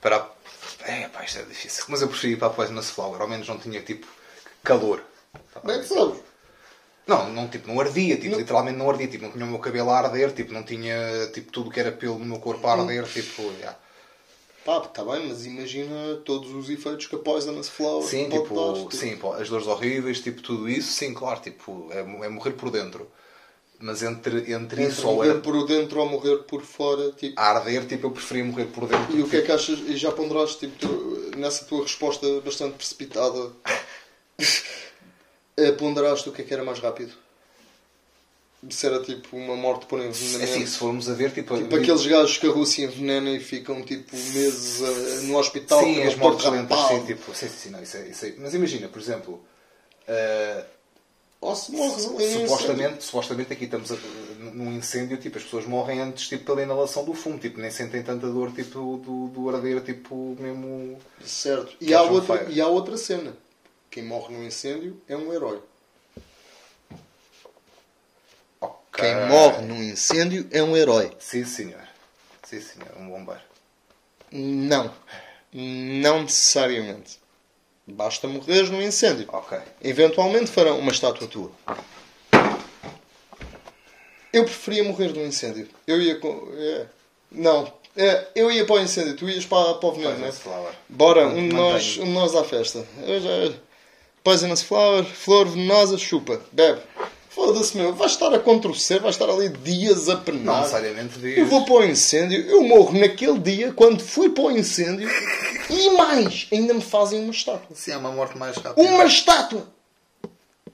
Para. 0.00 0.16
a- 0.16 0.30
É, 0.86 1.08
pá, 1.08 1.24
isto 1.24 1.38
é 1.38 1.42
difícil. 1.42 1.84
Mas 1.88 2.02
eu 2.02 2.08
preferi 2.08 2.34
ir 2.34 2.36
para 2.36 2.48
a 2.48 2.50
Poisonous 2.50 2.90
Flower. 2.90 3.20
Ao 3.20 3.28
menos 3.28 3.48
não 3.48 3.58
tinha 3.58 3.80
tipo. 3.82 4.06
calor. 4.62 5.02
Como 5.52 5.70
é 5.72 5.78
que 5.78 5.86
sabes? 5.86 6.18
Não, 7.06 7.28
não, 7.30 7.48
tipo, 7.48 7.68
não 7.68 7.78
ardia, 7.80 8.16
tipo, 8.16 8.30
Não. 8.30 8.38
literalmente 8.38 8.78
não 8.78 8.88
ardia, 8.88 9.06
tipo, 9.06 9.24
não 9.24 9.30
tinha 9.32 9.44
o 9.44 9.48
meu 9.48 9.58
cabelo 9.58 9.90
a 9.90 9.98
arder, 9.98 10.32
tipo, 10.32 10.54
não 10.54 10.62
tinha 10.62 10.96
tipo, 11.34 11.52
tudo 11.52 11.70
que 11.70 11.78
era 11.78 11.92
pelo 11.92 12.18
no 12.18 12.24
meu 12.24 12.38
corpo 12.38 12.66
a 12.66 12.72
arder, 12.72 13.04
tipo, 13.04 13.42
yeah. 13.58 13.78
Pá, 14.64 14.78
está 14.78 15.04
bem, 15.04 15.28
mas 15.28 15.44
imagina 15.44 16.16
todos 16.24 16.50
os 16.54 16.70
efeitos 16.70 17.06
que 17.06 17.14
a 17.14 17.18
Poisonous 17.18 17.68
Flower 17.68 18.08
Sim, 18.08 18.30
pode 18.30 18.42
tipo, 18.44 18.54
dar. 18.54 18.78
tipo. 18.80 18.96
sim, 18.96 19.16
pô, 19.18 19.34
as 19.34 19.50
dores 19.50 19.66
horríveis, 19.66 20.22
tipo, 20.22 20.40
tudo 20.40 20.66
isso, 20.66 20.92
sim, 20.92 21.12
claro, 21.12 21.40
tipo, 21.40 21.90
é, 21.92 21.98
é 21.98 22.28
morrer 22.30 22.52
por 22.52 22.70
dentro. 22.70 23.06
Mas 23.80 24.02
entre, 24.02 24.38
entre, 24.52 24.52
Entre 24.82 24.86
isso 24.86 25.06
ou 25.06 25.16
morrer 25.16 25.32
a, 25.32 25.40
por 25.40 25.66
dentro 25.66 26.00
ou 26.00 26.08
morrer 26.08 26.38
por 26.44 26.62
fora, 26.62 27.10
tipo... 27.12 27.38
a 27.38 27.44
arder, 27.50 27.84
tipo, 27.86 28.06
eu 28.06 28.10
preferia 28.12 28.44
morrer 28.44 28.66
por 28.66 28.86
dentro. 28.88 29.16
E 29.16 29.20
o 29.22 29.28
que 29.28 29.36
é 29.36 29.42
que 29.42 29.52
achas? 29.52 29.78
E 29.80 29.96
já 29.96 30.10
ponderaste 30.12 30.58
tipo, 30.60 30.78
tu- 30.78 31.30
nessa 31.36 31.64
tua 31.64 31.82
resposta 31.82 32.26
bastante 32.40 32.74
precipitada? 32.76 33.50
eh, 35.56 35.72
ponderaste 35.72 36.28
o 36.28 36.32
que 36.32 36.42
é 36.42 36.44
que 36.44 36.54
era 36.54 36.64
mais 36.64 36.78
rápido? 36.78 37.12
Se 38.70 38.86
era 38.86 38.98
tipo 39.02 39.36
uma 39.36 39.54
morte 39.56 39.84
por 39.84 39.98
envenenamento. 40.00 40.44
Assim, 40.52 40.64
se 40.66 40.78
formos 40.78 41.06
a 41.10 41.12
ver, 41.12 41.32
tipo, 41.32 41.54
Tipo 41.54 41.76
aqueles 41.76 42.06
gajos 42.06 42.38
que 42.38 42.46
a 42.46 42.50
Rússia 42.50 42.84
envenena 42.86 43.30
e 43.30 43.38
ficam 43.40 43.82
tipo 43.82 44.16
meses 44.16 44.80
eh, 44.80 45.20
no 45.24 45.36
hospital 45.36 45.80
sim, 45.80 46.02
as 46.02 46.14
mortes 46.16 46.46
lentas, 46.46 46.78
sim, 46.88 47.04
tipo, 47.04 47.34
sim, 47.34 47.48
sim, 47.48 47.70
não, 47.70 47.82
isso 47.82 47.98
é, 47.98 48.08
isso 48.08 48.24
é- 48.24 48.34
Mas 48.38 48.54
imagina, 48.54 48.88
por 48.88 48.98
exemplo, 49.02 49.44
ah, 50.08 50.64
Ou 51.44 51.54
se 51.54 51.72
morres 51.72 52.06
ali 52.06 52.34
no 52.36 52.40
supostamente, 52.48 53.04
supostamente 53.04 53.52
aqui 53.52 53.64
estamos 53.64 53.92
a- 53.92 53.96
num 54.54 54.72
incêndio, 54.72 55.18
tipo, 55.18 55.36
as 55.36 55.44
pessoas 55.44 55.66
morrem 55.66 56.00
antes 56.00 56.26
tipo, 56.28 56.44
pela 56.44 56.62
inalação 56.62 57.04
do 57.04 57.12
fumo, 57.12 57.38
tipo, 57.38 57.60
nem 57.60 57.70
sentem 57.70 58.02
tanta 58.02 58.26
dor 58.28 58.50
tipo, 58.52 58.96
do, 59.04 59.28
do 59.28 59.50
arder, 59.54 59.82
tipo, 59.82 60.34
mesmo. 60.40 60.98
Certo. 61.24 61.76
E 61.80 61.92
há, 61.92 62.02
outra, 62.02 62.38
fire. 62.38 62.52
e 62.52 62.60
há 62.60 62.66
outra 62.66 62.96
cena. 62.96 63.36
Quem 63.90 64.04
morre 64.04 64.34
no 64.34 64.42
incêndio 64.44 65.00
é 65.08 65.14
um 65.16 65.32
herói. 65.34 65.60
Ok. 68.60 69.04
Quem 69.04 69.26
morre 69.28 69.62
num 69.62 69.82
incêndio 69.82 70.46
é 70.50 70.62
um 70.62 70.76
herói. 70.76 71.12
Sim, 71.18 71.44
senhor. 71.44 71.82
Sim, 72.42 72.60
senhor. 72.60 72.88
Um 72.98 73.08
bombeiro. 73.10 73.40
Não. 74.32 74.92
Não 75.52 76.22
necessariamente. 76.22 77.18
Basta 77.86 78.26
morreres 78.26 78.70
num 78.70 78.82
incêndio. 78.82 79.28
Ok. 79.32 79.58
Eventualmente 79.82 80.50
farão 80.50 80.78
uma 80.78 80.90
estátua 80.90 81.28
tua. 81.28 81.50
Eu 84.32 84.44
preferia 84.44 84.82
morrer 84.82 85.12
num 85.12 85.26
incêndio. 85.26 85.68
Eu 85.86 86.00
ia 86.00 86.18
com. 86.18 86.48
é. 86.56 86.86
Não. 87.30 87.72
É, 87.96 88.26
eu 88.34 88.50
ia 88.50 88.64
para 88.64 88.74
o 88.74 88.80
incêndio, 88.80 89.14
tu 89.14 89.28
ias 89.28 89.46
para, 89.46 89.74
para 89.74 89.88
o 89.88 89.92
veneno, 89.92 90.24
é? 90.26 90.32
Flower. 90.32 90.72
Bora, 90.88 91.28
um 91.28 91.48
de, 91.48 91.54
nós, 91.54 91.96
um 91.98 92.04
de 92.04 92.10
nós 92.10 92.34
à 92.34 92.42
festa. 92.42 92.84
Poisonous 94.24 94.62
flower, 94.62 95.04
flor 95.04 95.46
venenosa, 95.46 95.96
chupa, 95.96 96.40
bebe. 96.50 96.80
Foda-se, 97.34 97.76
meu, 97.76 97.92
vais 97.92 98.12
estar 98.12 98.32
a 98.32 98.38
contorcer, 98.38 99.00
vais 99.00 99.16
estar 99.16 99.28
ali 99.28 99.48
dias 99.48 100.08
a 100.08 100.14
Não 100.14 100.22
penar. 100.22 100.58
necessariamente 100.60 101.18
dias. 101.18 101.38
Eu 101.38 101.46
vou 101.46 101.64
para 101.64 101.74
o 101.74 101.84
incêndio, 101.84 102.40
eu 102.48 102.62
morro 102.62 102.96
naquele 102.96 103.38
dia, 103.40 103.72
quando 103.72 104.00
fui 104.00 104.30
para 104.30 104.44
o 104.44 104.50
incêndio, 104.52 105.08
e 105.68 105.90
mais, 105.90 106.46
ainda 106.52 106.72
me 106.74 106.80
fazem 106.80 107.20
uma 107.20 107.32
estátua. 107.32 107.74
Sim, 107.74 107.90
é 107.92 107.96
uma 107.96 108.12
morte 108.12 108.38
mais 108.38 108.56
rápida. 108.56 108.80
Uma 108.88 109.04
estátua! 109.04 109.66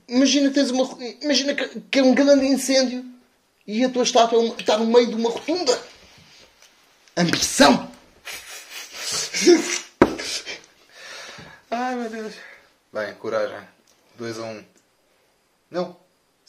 Imagina 0.07 0.49
que 0.49 0.55
tens 0.55 0.69
uma. 0.71 0.87
Imagina 1.21 1.55
que, 1.55 1.99
é 1.99 2.03
um 2.03 2.13
grande 2.13 2.45
incêndio 2.45 3.05
e 3.65 3.83
a 3.83 3.89
tua 3.89 4.03
estátua 4.03 4.43
é 4.43 4.47
está 4.59 4.77
no 4.77 4.85
meio 4.85 5.07
de 5.07 5.15
uma 5.15 5.29
rotunda. 5.31 5.81
Ambição! 7.17 7.89
Ai, 11.71 11.95
meu 11.95 12.09
Deus. 12.09 12.33
Bem, 12.93 13.13
coragem. 13.15 13.57
2 14.17 14.37
a 14.39 14.43
1. 14.43 14.45
Um. 14.51 14.63
Não. 15.71 16.00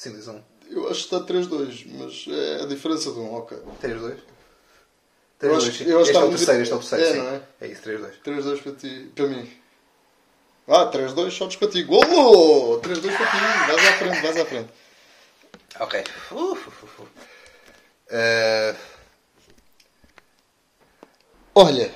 Sim, 0.02 0.10
2 0.14 0.28
a 0.28 0.32
1. 0.32 0.34
Um. 0.36 0.42
Eu 0.70 0.88
acho 0.90 1.06
que 1.08 1.14
está 1.14 1.20
3-2, 1.20 1.86
mas 1.98 2.26
é 2.28 2.62
a 2.62 2.66
diferença 2.66 3.12
de 3.12 3.18
um, 3.20 3.34
ok. 3.34 3.56
3 3.80 4.00
2. 4.00 4.18
Eu 4.18 4.18
3 5.38 5.54
acho 5.56 5.66
2. 5.66 5.76
que- 5.76 5.88
eu 5.88 6.00
acho 6.00 6.10
Este 6.10 6.16
é 6.16 6.24
o 6.24 6.28
terceiro, 6.28 6.52
muito- 6.54 6.62
este 6.62 6.72
é 6.72 6.76
o 6.76 6.78
terceiro, 6.80 7.04
É, 7.04 7.12
sim. 7.12 7.18
não 7.18 7.28
é? 7.36 7.42
É 7.60 7.66
isso, 7.68 7.82
3 7.82 8.00
2. 8.00 8.16
3-2 8.24 8.60
para 8.62 8.72
ti, 8.72 9.12
para 9.14 9.26
mim. 9.28 9.52
Ah, 10.66 10.86
3-2 10.86 11.32
shots 11.32 11.54
para 11.56 11.68
ti. 11.68 11.82
Golo! 11.84 12.80
3-2 12.80 13.14
para 13.16 13.26
ti. 13.30 13.36
Vais 13.68 13.88
à 13.88 13.92
frente, 13.98 14.20
vais 14.22 14.36
à 14.40 14.44
frente. 14.46 14.70
Ok. 15.78 16.04
Uf, 16.32 16.68
uf. 16.68 17.02
Eh, 18.08 18.74
Olha, 21.54 21.92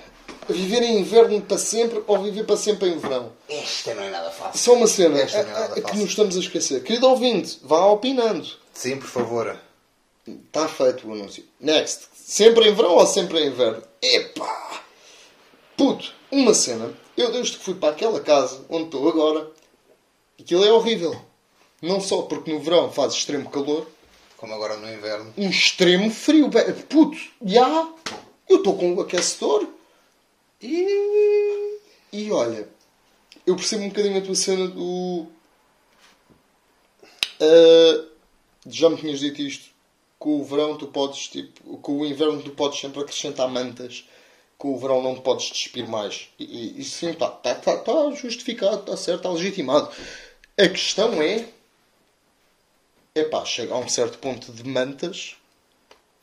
viver 0.48 0.82
em 0.82 0.98
inverno 1.00 1.40
para 1.42 1.58
sempre 1.58 2.02
ou 2.06 2.22
viver 2.22 2.44
para 2.44 2.56
sempre 2.56 2.88
em 2.88 2.98
verão? 2.98 3.32
Esta 3.48 3.94
não 3.94 4.02
é 4.02 4.10
nada 4.10 4.30
fácil. 4.30 4.58
Só 4.60 4.74
uma 4.74 4.86
cena 4.86 5.18
Esta 5.18 5.42
não 5.42 5.50
é 5.50 5.52
a- 5.52 5.56
a- 5.56 5.60
nada 5.68 5.80
que 5.80 5.96
nos 5.96 6.10
estamos 6.10 6.36
a 6.36 6.40
esquecer. 6.40 6.82
Querido 6.82 7.08
ouvinte, 7.08 7.58
vá 7.62 7.84
opinando. 7.86 8.46
Sim, 8.72 8.96
por 8.98 9.08
favor. 9.08 9.58
Está 10.26 10.68
feito 10.68 11.08
o 11.08 11.12
anúncio. 11.12 11.44
Next. 11.60 12.06
Sempre 12.14 12.68
em 12.68 12.74
verão 12.74 12.92
ou 12.96 13.06
sempre 13.06 13.38
em 13.40 13.46
inverno? 13.48 13.82
Epá! 14.02 14.82
Puto, 15.76 16.12
uma 16.30 16.54
cena. 16.54 16.92
Eu 17.16 17.30
desde 17.32 17.56
que 17.56 17.64
fui 17.64 17.74
para 17.74 17.90
aquela 17.92 18.20
casa 18.20 18.64
onde 18.68 18.84
estou 18.86 19.08
agora, 19.08 19.48
aquilo 20.40 20.64
é 20.64 20.72
horrível. 20.72 21.14
Não 21.80 22.00
só 22.00 22.22
porque 22.22 22.52
no 22.52 22.58
verão 22.60 22.90
faz 22.90 23.12
extremo 23.14 23.48
calor, 23.50 23.86
Como 24.36 24.52
agora 24.54 24.76
no 24.76 24.92
inverno. 24.92 25.32
um 25.36 25.48
extremo 25.48 26.10
frio. 26.10 26.50
Puto, 26.88 27.16
já, 27.44 27.88
eu 28.48 28.56
estou 28.58 28.76
com 28.76 28.94
o 28.94 29.00
aquecedor 29.00 29.66
e, 30.60 31.78
e 32.12 32.32
olha, 32.32 32.68
eu 33.46 33.54
percebo 33.56 33.84
um 33.84 33.88
bocadinho 33.88 34.18
a 34.18 34.22
tua 34.22 34.34
cena 34.34 34.66
do. 34.68 35.26
ah, 37.40 38.04
já 38.68 38.90
me 38.90 38.96
tinhas 38.96 39.20
dito 39.20 39.40
isto. 39.40 39.76
Com 40.18 40.40
o 40.40 40.44
verão 40.44 40.76
tu 40.76 40.86
podes, 40.88 41.28
tipo, 41.28 41.76
com 41.78 41.98
o 41.98 42.06
inverno 42.06 42.42
tu 42.42 42.50
podes 42.50 42.80
sempre 42.80 43.00
acrescentar 43.00 43.48
mantas. 43.48 44.08
Com 44.58 44.74
o 44.74 44.78
verão 44.78 45.02
não 45.02 45.20
podes 45.20 45.50
despir 45.50 45.86
mais. 45.86 46.28
E, 46.38 46.44
e, 46.44 46.80
e 46.80 46.84
sim, 46.84 47.10
está 47.10 47.28
tá, 47.28 47.54
tá, 47.54 47.76
tá 47.76 48.10
justificado, 48.12 48.80
está 48.80 48.96
certo, 48.96 49.18
está 49.18 49.30
legitimado. 49.30 49.90
A 50.58 50.68
questão 50.68 51.22
é. 51.22 51.48
É 53.14 53.24
pá, 53.24 53.44
chega 53.44 53.74
a 53.74 53.78
um 53.78 53.88
certo 53.88 54.18
ponto 54.18 54.52
de 54.52 54.64
mantas, 54.64 55.36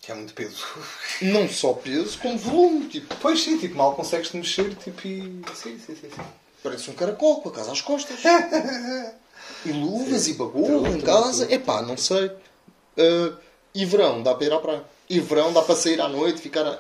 Que 0.03 0.11
é 0.11 0.15
muito 0.15 0.33
peso. 0.33 0.65
não 1.21 1.47
só 1.47 1.73
peso, 1.73 2.19
como 2.19 2.37
volume. 2.37 2.87
Tipo, 2.87 3.15
Pois 3.21 3.41
sim, 3.41 3.57
tipo, 3.57 3.75
mal 3.77 3.95
consegues-te 3.95 4.35
mexer, 4.35 4.75
tipo, 4.75 5.07
e... 5.07 5.41
Sim, 5.55 5.79
sim, 5.79 5.95
sim, 5.95 6.09
sim. 6.13 6.21
parece 6.61 6.91
um 6.91 6.93
caracol 6.93 7.41
com 7.41 7.49
a 7.49 7.51
casa 7.53 7.71
às 7.71 7.81
costas. 7.81 8.19
e 9.65 9.71
luvas 9.71 10.27
e 10.27 10.33
bagulho 10.33 10.85
em 10.87 10.99
casa. 10.99 11.47
É 11.49 11.57
pá, 11.57 11.81
não 11.81 11.95
sei. 11.95 12.31
Ah, 12.97 13.33
e 13.73 13.85
verão, 13.85 14.21
dá 14.21 14.35
para 14.35 14.45
ir 14.45 14.53
à 14.53 14.59
praia. 14.59 14.83
E 15.09 15.19
verão, 15.19 15.53
dá 15.53 15.61
para 15.61 15.75
sair 15.75 15.99
à 16.01 16.09
noite, 16.09 16.41
ficar. 16.41 16.65
A... 16.67 16.79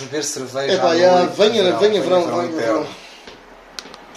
Beber 0.00 0.22
cerveja 0.22 0.72
É 0.74 0.78
pá, 0.78 0.96
já, 0.96 1.18
noite, 1.20 1.36
venha, 1.36 1.76
venha 1.78 2.02
verão, 2.02 2.26
venha 2.26 2.44
eterno. 2.44 2.56
verão. 2.56 3.07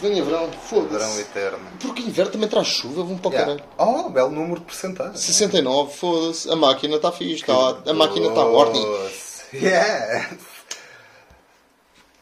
Venha 0.02 0.24
verão, 0.24 0.50
Verão 0.50 0.60
foda-se. 0.60 1.22
eterno. 1.22 1.70
Porque 1.80 2.02
inverno 2.02 2.32
também 2.32 2.50
traz 2.50 2.68
chuva, 2.68 3.04
vão 3.04 3.18
para 3.20 3.28
o 3.28 3.32
caralho. 3.32 3.64
Oh, 3.78 4.10
belo 4.10 4.32
número 4.32 4.60
de 4.60 4.66
porcentagem. 4.66 5.16
69, 5.16 5.94
foda-se. 5.96 6.50
A 6.50 6.56
máquina 6.56 6.96
está 6.96 7.12
fixe, 7.12 7.46
tá, 7.46 7.54
a 7.86 7.94
máquina 7.94 8.28
está. 8.28 8.44
Doce. 8.44 9.56
Yeah. 9.56 10.38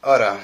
Ora. 0.03 0.39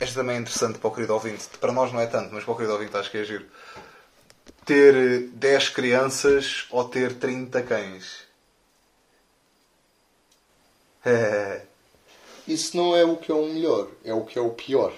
Este 0.00 0.14
também 0.14 0.36
é 0.36 0.40
interessante 0.40 0.78
para 0.78 0.88
o 0.88 0.94
querido 0.94 1.14
ouvinte. 1.14 1.46
Para 1.60 1.72
nós 1.72 1.92
não 1.92 2.00
é 2.00 2.06
tanto, 2.06 2.32
mas 2.34 2.42
para 2.44 2.52
o 2.52 2.56
querido 2.56 2.72
ouvinte 2.72 2.96
acho 2.96 3.10
que 3.10 3.18
é 3.18 3.24
giro. 3.24 3.46
Ter 4.64 4.94
eh, 4.94 5.28
10 5.32 5.68
crianças 5.70 6.66
ou 6.70 6.84
ter 6.84 7.14
30 7.18 7.62
cães? 7.62 8.26
É. 11.04 11.62
Isso 12.48 12.76
não 12.76 12.96
é 12.96 13.04
o 13.04 13.16
que 13.16 13.30
é 13.30 13.34
o 13.34 13.44
melhor, 13.46 13.88
é 14.04 14.12
o 14.14 14.24
que 14.24 14.38
é 14.38 14.42
o 14.42 14.50
pior. 14.50 14.92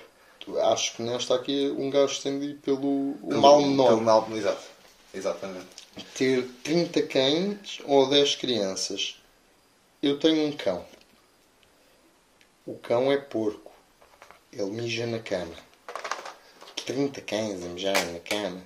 Acho 0.63 0.97
que 0.97 1.03
nesta 1.03 1.35
aqui 1.35 1.75
um 1.77 1.91
gajo 1.91 2.13
estende 2.13 2.55
pelo 2.55 2.79
o 3.23 3.35
mal 3.35 3.59
Pelo 3.59 3.69
menor. 3.69 4.01
mal, 4.01 4.29
exato. 4.35 4.63
Exatamente. 5.13 5.67
Ter 6.15 6.49
30 6.63 7.03
cães 7.03 7.81
ou 7.85 8.09
10 8.09 8.37
crianças. 8.37 9.17
Eu 10.03 10.19
tenho 10.19 10.47
um 10.47 10.53
cão. 10.53 10.85
O 12.67 12.75
cão 12.75 13.11
é 13.13 13.17
porco. 13.17 13.73
Ele 14.53 14.71
mija 14.71 15.07
na 15.07 15.19
cama. 15.19 15.55
30 16.87 17.21
cães 17.21 17.63
a 17.63 17.67
mijar 17.67 18.07
na 18.13 18.21
cama. 18.21 18.63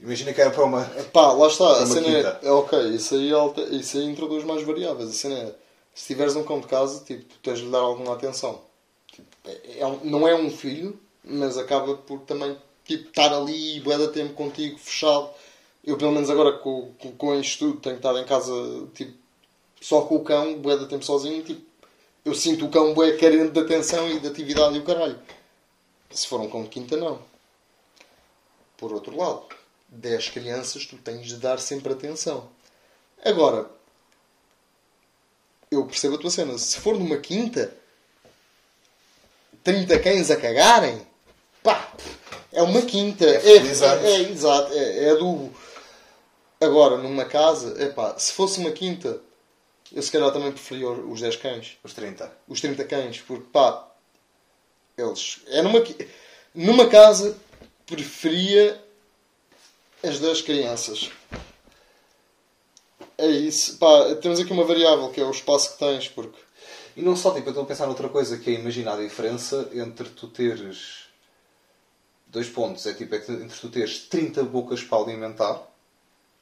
Imagina 0.00 0.32
que 0.32 0.40
era 0.40 0.50
para 0.50 0.64
uma. 0.64 0.84
Pá, 1.12 1.32
lá 1.32 1.48
está. 1.48 1.82
A 1.82 1.86
cena 1.86 2.06
é, 2.08 2.46
é 2.46 2.50
ok, 2.50 2.78
isso 2.90 3.14
aí, 3.16 3.32
alta, 3.32 3.60
isso 3.62 3.96
aí 3.98 4.04
introduz 4.04 4.44
mais 4.44 4.62
variáveis. 4.62 5.10
A 5.10 5.12
cena 5.12 5.34
é, 5.34 5.54
se 5.98 6.06
tiveres 6.06 6.36
um 6.36 6.44
cão 6.44 6.60
de 6.60 6.68
casa, 6.68 7.04
tipo, 7.04 7.24
tens 7.42 7.58
de 7.58 7.64
lhe 7.64 7.70
dar 7.72 7.78
alguma 7.80 8.14
atenção. 8.14 8.60
Tipo, 9.10 9.28
é, 9.44 9.78
é 9.80 9.86
um- 9.86 10.04
não 10.04 10.28
é 10.28 10.34
um 10.34 10.48
filho, 10.48 10.98
mas 11.24 11.58
acaba 11.58 11.96
por 11.96 12.20
também 12.20 12.56
tipo, 12.84 13.08
estar 13.08 13.32
ali 13.34 13.80
bué 13.80 13.98
de 13.98 14.08
tempo 14.08 14.32
contigo, 14.34 14.78
fechado. 14.78 15.28
Eu, 15.84 15.96
pelo 15.98 16.12
menos 16.12 16.30
agora 16.30 16.52
com, 16.58 16.92
com, 16.98 17.12
com 17.16 17.34
isto 17.34 17.58
tudo, 17.66 17.80
tenho 17.80 17.96
estado 17.96 18.18
em 18.18 18.24
casa 18.24 18.52
tipo, 18.94 19.12
só 19.80 20.02
com 20.02 20.16
o 20.16 20.24
cão, 20.24 20.54
bué 20.60 20.76
de 20.76 20.86
tempo 20.86 21.04
sozinho. 21.04 21.42
Tipo, 21.42 21.62
eu 22.24 22.34
sinto 22.34 22.66
o 22.66 22.70
cão 22.70 22.94
bué 22.94 23.16
carente 23.16 23.50
de 23.52 23.60
atenção 23.60 24.08
e 24.08 24.20
de 24.20 24.28
atividade 24.28 24.76
e 24.76 24.78
o 24.78 24.84
caralho. 24.84 25.18
Se 26.10 26.28
for 26.28 26.40
um 26.40 26.48
cão 26.48 26.62
de 26.62 26.68
quinta, 26.68 26.96
não. 26.96 27.20
Por 28.76 28.92
outro 28.92 29.16
lado, 29.16 29.46
10 29.88 30.28
crianças, 30.30 30.86
tu 30.86 30.96
tens 30.96 31.26
de 31.26 31.36
dar 31.38 31.58
sempre 31.58 31.92
atenção. 31.92 32.48
Agora, 33.24 33.68
eu 35.70 35.84
percebo 35.86 36.16
a 36.16 36.18
tua 36.18 36.30
cena. 36.30 36.56
Se 36.58 36.78
for 36.78 36.98
numa 36.98 37.18
quinta, 37.18 37.74
30 39.62 39.98
cães 40.00 40.30
a 40.30 40.36
cagarem, 40.36 41.06
pá, 41.62 41.92
é 42.52 42.62
uma 42.62 42.82
quinta. 42.82 43.24
É 43.24 43.56
É, 44.06 44.10
é, 44.10 44.14
é, 44.14 44.30
exato, 44.30 44.72
é, 44.72 45.04
é 45.04 45.10
adubo. 45.10 45.54
Agora, 46.60 46.96
numa 46.96 47.24
casa, 47.24 47.74
é 47.82 47.88
pá, 47.88 48.18
se 48.18 48.32
fosse 48.32 48.58
uma 48.58 48.70
quinta, 48.70 49.20
eu 49.92 50.02
se 50.02 50.10
calhar 50.10 50.32
também 50.32 50.52
preferia 50.52 50.88
os 50.88 51.20
10 51.20 51.36
cães 51.36 51.78
Os 51.84 51.92
30. 51.92 52.32
os 52.48 52.60
30 52.60 52.84
cães, 52.84 53.20
porque 53.20 53.46
pá, 53.52 53.88
eles. 54.96 55.40
É 55.46 55.62
numa, 55.62 55.82
numa 56.54 56.88
casa, 56.88 57.36
preferia 57.86 58.82
as 60.02 60.18
10 60.18 60.42
crianças. 60.42 61.10
É 63.18 63.26
isso, 63.26 63.76
pá, 63.78 64.14
temos 64.22 64.38
aqui 64.38 64.52
uma 64.52 64.64
variável 64.64 65.10
que 65.10 65.20
é 65.20 65.24
o 65.24 65.30
espaço 65.30 65.72
que 65.72 65.78
tens, 65.80 66.08
porque 66.08 66.38
E 66.96 67.02
não 67.02 67.16
só, 67.16 67.30
tipo, 67.32 67.46
eu 67.48 67.50
estou 67.50 67.64
a 67.64 67.66
pensar 67.66 67.86
noutra 67.86 68.08
coisa 68.08 68.38
que 68.38 68.50
é 68.50 68.54
imaginar 68.54 68.94
a 68.94 69.02
diferença 69.02 69.68
entre 69.74 70.08
tu 70.10 70.28
teres. 70.28 71.06
Dois 72.28 72.48
pontos. 72.48 72.86
É 72.86 72.94
tipo, 72.94 73.14
é 73.14 73.18
entre 73.18 73.58
tu 73.60 73.68
teres 73.68 73.98
30 74.08 74.42
bocas 74.44 74.82
para 74.82 74.98
alimentar 75.02 75.66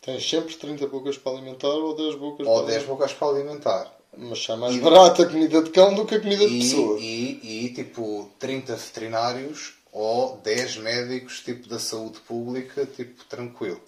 tens 0.03 0.29
sempre 0.29 0.55
30 0.55 0.87
bocas 0.87 1.19
para 1.19 1.33
alimentar 1.33 1.67
ou 1.69 1.97
10 1.97 2.15
bocas 2.15 2.47
ou 2.47 2.59
para 2.59 2.67
10 2.73 2.85
bocas 2.85 3.13
para 3.13 3.29
alimentar. 3.29 3.93
Mas 4.17 4.45
sai 4.45 4.57
mais 4.57 4.77
E- 4.77 4.79
barata 4.81 5.23
a 5.25 5.27
comida 5.27 5.61
de 5.63 5.71
cão 5.71 5.95
do 5.95 6.07
que 6.07 6.15
a 6.15 6.21
comida 6.21 6.47
de 6.47 6.55
E, 6.55 6.61
pessoa. 6.61 6.99
e, 7.01 7.65
e, 7.67 7.75
tipo 7.75 8.31
30 8.39 8.77
veterinários 8.77 9.75
ou 9.93 10.37
10 10.45 10.77
médicos 10.77 11.41
tipo 11.41 11.69
da 11.69 11.79
saúde 11.81 12.21
pública, 12.21 12.87
tipo 12.87 13.25
tranquilo. 13.25 13.81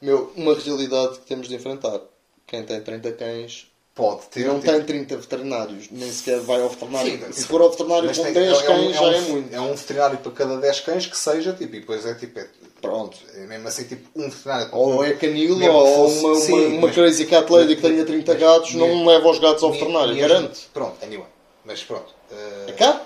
Meu, 0.00 0.32
uma 0.34 0.54
realidade 0.54 1.20
que 1.20 1.26
temos 1.26 1.46
de 1.48 1.54
enfrentar. 1.54 2.00
Quem 2.46 2.62
tem 2.64 2.80
30 2.80 3.12
cães 3.12 3.66
Pode 3.94 4.22
ter. 4.26 4.46
não 4.46 4.60
tem 4.60 4.82
30 4.82 5.16
veterinários, 5.18 5.88
nem 5.90 6.10
sequer 6.10 6.40
vai 6.40 6.60
ao 6.62 6.68
veterinário. 6.70 7.10
Sim, 7.26 7.32
Se 7.32 7.44
for 7.46 7.60
ao 7.60 7.70
veterinário 7.70 8.06
mas 8.06 8.16
com 8.18 8.24
tem- 8.24 8.32
10 8.32 8.52
é 8.52 8.56
um- 8.62 8.66
cães, 8.66 8.90
é 8.90 8.92
já 8.94 9.02
um, 9.02 9.12
é 9.12 9.20
muito. 9.20 9.54
É 9.54 9.60
um 9.60 9.74
veterinário 9.74 10.18
para 10.18 10.32
cada 10.32 10.56
10 10.58 10.80
cães 10.80 11.06
que 11.06 11.16
seja, 11.16 11.52
tipo, 11.52 11.76
e 11.76 11.80
depois 11.80 12.04
é 12.06 12.14
tipo. 12.14 12.38
É, 12.38 12.46
Pronto. 12.80 13.16
é 13.34 13.46
mesmo 13.46 13.68
assim, 13.68 13.84
tipo, 13.84 14.08
um 14.16 14.28
veterinário. 14.30 14.68
Ou 14.74 15.04
é 15.04 15.12
canil, 15.12 15.62
ou 15.72 16.08
fosse- 16.08 16.18
uma, 16.20 16.32
uma, 16.32 16.40
sim, 16.40 16.66
uma 16.78 16.86
mas- 16.86 16.94
crazy 16.94 17.26
cat 17.26 17.50
lady 17.52 17.76
que 17.76 17.82
tenha 17.82 18.04
30 18.04 18.34
gatos, 18.34 18.74
não 18.74 18.88
mesmo- 18.88 19.08
leva 19.10 19.28
os 19.30 19.38
gatos 19.38 19.62
ao 19.62 19.72
veterinário, 19.72 20.16
garante. 20.16 20.68
Pronto, 20.72 20.96
anyway. 21.04 21.26
Mas 21.64 21.82
pronto. 21.84 22.12
eh, 22.30 22.64
É 22.68 22.72
caro? 22.72 23.00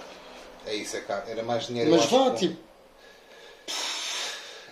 É 0.67 0.75
isso, 0.75 0.97
é 0.97 1.01
caro. 1.01 1.25
Era 1.29 1.43
mais 1.43 1.67
dinheiro. 1.67 1.91
Mas 1.91 2.07
vá, 2.07 2.31
tipo, 2.31 2.57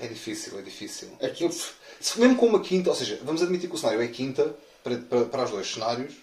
É 0.00 0.07
difícil, 0.09 0.59
é 0.59 0.62
difícil. 0.62 1.09
Aquilo- 1.22 1.55
Se- 2.04 2.20
Mesmo 2.20 2.36
com 2.36 2.46
uma 2.46 2.60
quinta, 2.60 2.90
ou 2.90 2.96
seja, 2.96 3.18
vamos 3.24 3.42
admitir 3.42 3.68
que 3.68 3.74
o 3.76 3.78
cenário 3.78 4.02
é 4.02 4.08
quinta 4.08 4.54
para, 4.82 4.96
para, 4.98 5.24
para 5.24 5.44
os 5.44 5.50
dois 5.50 5.72
cenários. 5.72 6.14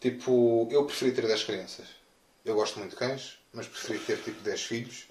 Tipo, 0.00 0.68
eu 0.70 0.84
preferi 0.84 1.12
ter 1.12 1.26
10 1.26 1.42
crianças. 1.44 1.86
Eu 2.44 2.54
gosto 2.54 2.78
muito 2.78 2.90
de 2.92 2.96
cães, 2.96 3.38
mas 3.52 3.66
preferi 3.66 3.98
ter 3.98 4.18
tipo 4.18 4.40
10 4.42 4.62
filhos 4.62 5.04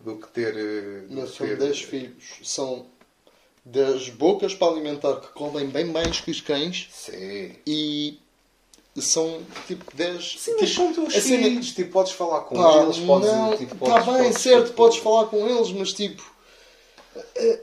do 0.00 0.16
que 0.16 0.28
ter. 0.28 0.54
eh, 0.56 1.06
do 1.08 1.14
mas 1.20 1.30
que 1.30 1.36
são 1.38 1.46
ter 1.46 1.56
10 1.56 1.80
filhos, 1.82 2.24
são 2.42 2.86
10 3.64 4.10
bocas 4.10 4.54
para 4.54 4.68
alimentar 4.72 5.20
que 5.20 5.28
comem 5.28 5.66
bem 5.68 5.86
mais 5.86 6.20
que 6.20 6.30
os 6.30 6.40
cães 6.40 6.88
Sim. 6.92 7.56
e 7.66 8.18
são 8.98 9.42
tipo 9.66 9.84
10. 9.96 10.36
Sim, 10.40 10.56
mas 10.60 10.68
tipo, 10.70 10.82
são 10.82 10.92
teus 10.92 11.14
a 11.16 11.20
cena- 11.20 11.42
filhos, 11.44 11.72
tipo, 11.72 11.90
podes 11.92 12.12
falar 12.12 12.40
com 12.42 12.54
Pá, 12.56 12.82
eles, 12.82 12.98
podes. 12.98 13.28
não, 13.30 13.56
tipo, 13.56 13.84
tá 13.86 14.00
bem, 14.02 14.24
podes, 14.24 14.42
certo, 14.42 14.64
tipo, 14.66 14.76
podes 14.76 14.98
falar 14.98 15.26
com 15.26 15.48
eles, 15.48 15.70
mas 15.72 15.92
tipo. 15.92 16.33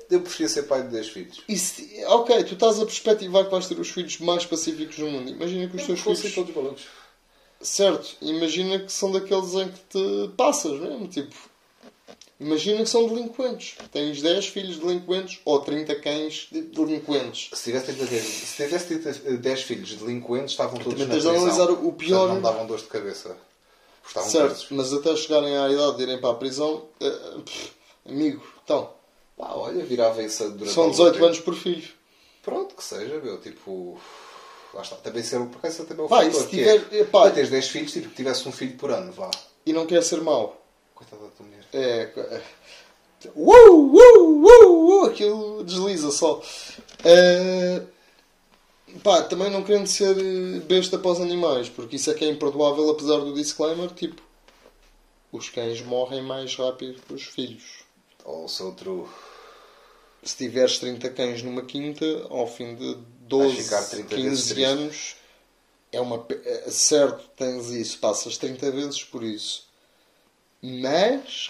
Eu 0.09 0.21
preferia 0.21 0.47
ser 0.49 0.63
pai 0.63 0.81
de 0.83 0.89
10 0.89 1.09
filhos. 1.09 1.41
Isso, 1.47 1.81
ok, 2.07 2.43
tu 2.45 2.53
estás 2.53 2.79
a 2.79 2.85
perspectivar 2.85 3.45
que 3.45 3.51
vais 3.51 3.67
ter 3.67 3.79
os 3.79 3.89
filhos 3.89 4.17
mais 4.19 4.45
pacíficos 4.45 4.95
do 4.97 5.07
mundo. 5.07 5.29
Imagina 5.29 5.67
que 5.67 5.75
os 5.77 5.85
teus 5.85 5.99
Fossem 5.99 6.29
filhos. 6.29 6.35
todos 6.35 6.55
malucos. 6.55 6.83
Certo, 7.61 8.15
imagina 8.21 8.79
que 8.79 8.91
são 8.91 9.11
daqueles 9.11 9.53
em 9.53 9.67
que 9.69 9.79
te 9.89 10.29
passas 10.35 10.79
mesmo, 10.79 11.07
tipo. 11.07 11.35
Imagina 12.39 12.79
que 12.83 12.89
são 12.89 13.07
delinquentes. 13.07 13.75
Tens 13.91 14.19
10 14.19 14.47
filhos 14.47 14.77
delinquentes 14.77 15.39
ou 15.45 15.59
30 15.59 15.93
cães 15.95 16.47
de- 16.51 16.61
delinquentes. 16.61 17.49
Se 17.55 17.65
tivesse, 17.65 17.85
30 17.87 18.05
vezes- 18.05 18.33
se 18.49 18.63
tivesse 18.63 18.85
30, 18.87 19.37
10 19.37 19.61
filhos 19.61 19.93
delinquentes, 19.93 20.51
estavam 20.53 20.79
todos 20.79 20.93
Também 20.99 21.07
na 21.07 21.13
tens 21.13 21.21
de 21.23 21.29
prisão. 21.29 21.43
analisar 21.47 21.71
o 21.85 21.93
pior- 21.93 22.17
Portanto, 22.19 22.33
não 22.35 22.41
davam 22.41 22.65
dores 22.65 22.83
de 22.83 22.89
cabeça. 22.89 23.37
Certo, 24.07 24.47
presos. 24.47 24.67
mas 24.71 24.91
até 24.91 25.15
chegarem 25.15 25.55
à 25.55 25.69
idade 25.69 25.97
de 25.97 26.03
irem 26.03 26.19
para 26.19 26.31
a 26.31 26.33
prisão, 26.33 26.85
eh, 26.99 27.09
pff, 27.45 27.69
amigo, 28.09 28.43
então, 28.63 28.89
Pá, 29.41 29.53
olha, 29.55 29.83
virava 29.83 30.21
isso 30.21 30.43
durante 30.51 30.71
são 30.73 30.83
algum 30.83 30.91
18 30.91 31.13
tempo. 31.13 31.25
anos 31.25 31.39
por 31.39 31.55
filho. 31.55 31.89
Pronto, 32.43 32.75
que 32.75 32.83
seja, 32.83 33.19
meu, 33.19 33.39
tipo... 33.41 33.99
Lá 34.73 34.83
está, 34.83 34.95
também 34.97 35.23
ser, 35.23 35.43
porque 35.47 35.65
esse 35.67 35.83
também 35.83 36.03
é 36.03 36.05
o 36.05 36.09
Pá, 36.09 36.23
e 36.23 36.27
fator, 36.27 36.41
se 36.43 36.47
que 36.47 36.57
tiver- 36.57 36.87
é, 36.91 36.99
epá- 36.99 37.21
para 37.23 37.31
teres 37.31 37.49
10 37.49 37.67
filhos, 37.67 37.91
tipo, 37.91 38.09
que 38.09 38.15
tivesse 38.15 38.47
um 38.47 38.51
filho 38.51 38.77
por 38.77 38.91
ano, 38.91 39.11
vá. 39.11 39.29
E 39.65 39.73
não 39.73 39.85
quer 39.87 40.01
ser 40.03 40.21
mau. 40.21 40.63
Coitada 40.93 41.23
da 41.23 41.29
tua 41.29 41.45
mulher. 41.45 41.65
É. 41.73 42.11
é- 42.15 42.41
Uh, 43.35 43.51
uh, 43.69 44.45
uh, 44.45 45.01
uh, 45.03 45.05
aquilo 45.07 45.63
desliza 45.63 46.09
só. 46.09 46.41
Eh, 47.03 47.81
pá, 49.03 49.21
também 49.23 49.49
não 49.51 49.61
querendo 49.63 49.85
ser 49.87 50.17
eh, 50.17 50.59
besta 50.61 50.97
para 50.97 51.11
os 51.11 51.19
animais, 51.21 51.69
porque 51.69 51.97
isso 51.97 52.09
é 52.09 52.13
que 52.15 52.25
é 52.25 52.29
imperdoável, 52.29 52.89
apesar 52.89 53.17
do 53.17 53.33
disclaimer. 53.33 53.91
Tipo, 53.91 54.21
os 55.31 55.49
cães 55.49 55.81
morrem 55.81 56.23
mais 56.23 56.55
rápido 56.55 56.99
que 57.07 57.13
os 57.13 57.23
filhos. 57.23 57.83
Also 58.25 58.71
true. 58.71 59.05
Se 60.23 60.35
tiveres 60.37 60.77
30 60.79 61.09
cães 61.09 61.41
numa 61.43 61.63
quinta, 61.63 62.05
ao 62.29 62.47
fim 62.47 62.75
de 62.75 62.95
12, 63.21 63.63
ficar 63.63 63.83
30 63.83 64.15
vezes 64.15 64.29
15 64.29 64.53
triste. 64.53 64.63
anos, 64.63 65.15
é 65.91 65.99
uma. 66.01 66.25
é 66.45 66.69
certo, 66.71 67.27
tens 67.35 67.69
isso, 67.69 67.97
passas 67.99 68.37
30 68.37 68.71
vezes 68.71 69.03
por 69.03 69.23
isso. 69.23 69.65
Mas. 70.61 71.49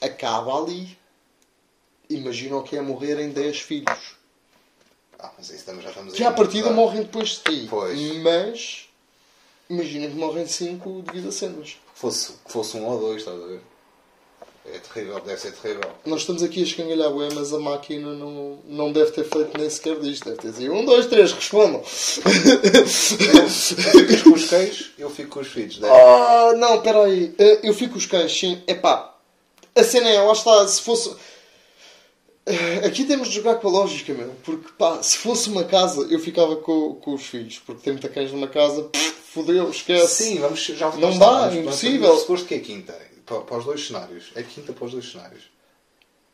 acaba 0.00 0.62
ali. 0.62 0.96
Imagina 2.08 2.56
o 2.56 2.62
que 2.62 2.76
é 2.76 2.82
morrer 2.82 3.18
em 3.20 3.30
10 3.30 3.60
filhos. 3.60 4.14
Ah, 5.18 5.32
mas 5.38 5.48
isso 5.50 5.64
já 5.80 5.88
estamos 5.88 6.14
Que 6.14 6.22
à 6.22 6.30
partida 6.30 6.64
Claro. 6.64 6.76
morrem 6.76 7.02
depois 7.02 7.30
de 7.30 7.38
ti. 7.62 7.66
Pois. 7.68 7.98
Mas. 8.18 8.88
Imagina 9.70 10.08
que 10.08 10.14
morrem 10.14 10.46
5 10.46 11.02
devido 11.02 11.28
a 11.28 11.32
cenas. 11.32 11.70
Que 11.94 11.98
fosse, 11.98 12.32
que 12.44 12.52
fosse 12.52 12.76
um 12.76 12.84
ou 12.86 13.00
dois, 13.00 13.22
estás 13.22 13.42
a 13.42 13.46
ver? 13.46 13.60
É 14.66 14.78
terrível, 14.78 15.20
deve 15.20 15.38
ser 15.40 15.52
terrível. 15.52 15.90
Nós 16.06 16.20
estamos 16.20 16.42
aqui 16.42 16.60
a 16.60 16.62
escangalhar 16.64 17.10
bué, 17.10 17.28
mas 17.34 17.52
a 17.52 17.58
máquina 17.58 18.14
não, 18.14 18.58
não 18.66 18.90
deve 18.92 19.10
ter 19.12 19.24
feito 19.24 19.58
nem 19.58 19.68
sequer 19.68 20.00
disto. 20.00 20.24
Deve 20.24 20.38
ter 20.38 20.50
dizer 20.52 20.70
um, 20.70 20.84
dois, 20.86 21.06
três, 21.06 21.32
respondam. 21.32 21.82
Ficas 22.86 24.22
com 24.22 24.30
os 24.32 24.48
cães, 24.48 24.90
eu 24.98 25.10
fico 25.10 25.28
com 25.30 25.40
os 25.40 25.48
filhos. 25.48 25.78
Deve. 25.78 25.92
ah, 25.92 26.52
não, 26.56 26.80
peraí. 26.80 27.34
Eh, 27.38 27.60
Eu 27.62 27.74
fico 27.74 27.92
com 27.92 27.98
os 27.98 28.06
cães, 28.06 28.32
sim. 28.36 28.62
Epá, 28.66 29.14
a 29.74 29.84
cena 29.84 30.08
é, 30.08 30.20
lá 30.20 30.32
está, 30.32 30.66
se 30.66 30.80
fosse... 30.80 31.14
Eh, 32.46 32.86
Aqui 32.86 33.04
temos 33.04 33.28
de 33.28 33.34
jogar 33.34 33.56
com 33.56 33.68
a 33.68 33.70
lógica, 33.70 34.12
meu. 34.14 34.30
Porque, 34.44 34.68
pá, 34.78 35.02
se 35.02 35.18
fosse 35.18 35.48
uma 35.50 35.64
casa, 35.64 36.06
eu 36.10 36.18
ficava 36.18 36.56
com, 36.56 36.94
com 36.94 37.14
os 37.14 37.22
filhos. 37.22 37.58
Porque 37.64 37.82
tem 37.82 37.92
muita 37.92 38.08
cães 38.08 38.32
numa 38.32 38.48
casa, 38.48 38.88
fodeu, 39.32 39.68
esquece. 39.70 40.24
Sim, 40.24 40.38
vamos, 40.40 40.60
já 40.60 40.90
Não 40.96 41.18
dá, 41.18 41.40
vamos- 41.48 41.56
impossível. 41.56 42.06
vamos- 42.08 42.20
Suposto 42.22 42.46
que 42.46 42.54
é 42.54 42.58
quinta. 42.60 43.13
Para, 43.26 43.40
para 43.42 43.58
os 43.58 43.64
dois 43.64 43.86
cenários. 43.86 44.30
É 44.34 44.42
quinta 44.42 44.72
para 44.72 44.84
os 44.84 44.92
dois 44.92 45.10
cenários. 45.10 45.44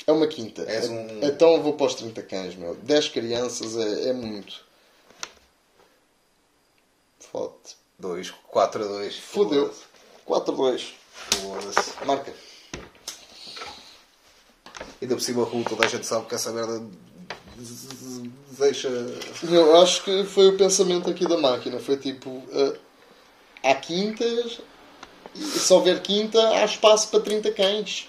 É 0.07 0.12
uma 0.12 0.26
quinta. 0.26 0.62
És 0.62 0.88
um- 0.88 1.20
Então 1.22 1.55
eu 1.55 1.62
vou 1.62 1.74
para 1.74 1.87
os 1.87 1.94
30 1.94 2.22
cães, 2.22 2.55
meu. 2.57 2.74
10 2.76 3.09
crianças 3.09 3.76
é, 3.76 4.09
é 4.09 4.12
muito. 4.12 4.64
Foda. 7.18 7.55
2, 7.98 8.31
4 8.48 8.85
a 8.85 8.87
2. 8.87 9.16
Fodeu. 9.18 9.72
4-2. 10.26 10.94
Foda-se. 11.12 12.05
Marca. 12.07 12.33
Ainda 15.03 15.14
por 15.14 15.20
cima, 15.22 15.44
Ru, 15.44 15.62
toda 15.64 15.85
a 15.85 15.88
gente 15.88 16.07
sabe 16.07 16.26
que 16.26 16.35
essa 16.35 16.50
merda 16.53 16.83
deixa. 18.59 18.88
Eu 18.88 19.81
acho 19.83 20.03
que 20.05 20.24
foi 20.24 20.48
o 20.48 20.57
pensamento 20.57 21.11
aqui 21.11 21.26
da 21.29 21.37
máquina. 21.37 21.79
Foi 21.79 21.96
tipo, 21.96 22.42
eh, 22.53 22.79
há 23.62 23.74
quintas, 23.74 24.61
e 25.35 25.43
se 25.43 25.73
houver 25.73 26.01
quinta, 26.01 26.40
há 26.51 26.64
espaço 26.64 27.09
para 27.09 27.21
30 27.21 27.51
cães. 27.53 28.09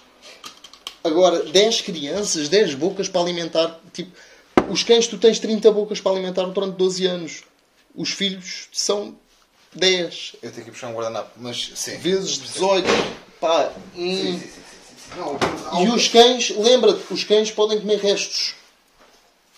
Agora, 1.04 1.42
10 1.44 1.80
crianças, 1.80 2.48
10 2.48 2.74
bocas 2.74 3.08
para 3.08 3.20
alimentar. 3.20 3.80
Tipo, 3.92 4.12
os 4.68 4.82
cães 4.82 5.06
tu 5.06 5.18
tens 5.18 5.38
30 5.38 5.70
bocas 5.72 6.00
para 6.00 6.12
alimentar 6.12 6.44
durante 6.44 6.76
12 6.76 7.06
anos. 7.06 7.42
Os 7.94 8.10
filhos 8.10 8.68
são 8.72 9.16
10. 9.74 10.36
Eu 10.42 10.50
tenho 10.52 10.64
que 10.64 10.70
puxar 10.70 10.88
um 10.88 10.94
guardanapo, 10.94 11.30
mas 11.36 11.72
sim. 11.74 11.96
Vezes 11.98 12.38
18. 12.38 12.86
Pá, 13.40 13.72
hum. 13.96 14.16
Sim, 14.16 14.38
sim, 14.40 14.48
sim. 14.48 15.16
Não, 15.16 15.36
há, 15.72 15.82
E 15.82 15.88
um, 15.88 15.94
os 15.94 16.08
cães, 16.08 16.50
lembra-te, 16.50 17.12
os 17.12 17.24
cães 17.24 17.50
podem 17.50 17.80
comer 17.80 17.98
restos. 17.98 18.54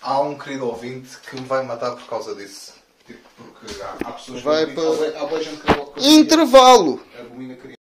há 0.01 0.21
um 0.21 0.37
querido 0.39 0.67
ouvinte 0.67 1.17
que 1.29 1.37
me 1.37 1.47
vai 1.47 1.63
matar 1.65 1.93
por 1.93 2.07
causa 2.07 2.35
disso. 2.35 2.74
Tipo, 3.07 3.21
porque 3.61 3.83
há, 3.83 3.97
há 4.09 4.13
pessoas 4.13 4.43
Vai 4.43 4.67
que. 4.67 4.73
para- 4.73 5.19
Há, 5.19 5.23
há 5.23 5.27
boa 5.27 5.43
gente 5.43 5.61
que 5.61 5.71
abomina- 5.71 5.93
Intervalo! 6.09 7.01
abomina 7.21 7.55
criança. 7.57 7.75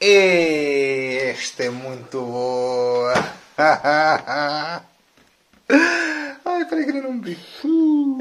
Esta 0.00 1.64
é 1.64 1.70
muito 1.70 2.20
boa. 2.22 3.12
Ai, 6.44 6.64
peraí 6.68 6.86
que 6.86 6.92
não 6.92 7.12
me 7.12 7.20
vi. 7.34 7.38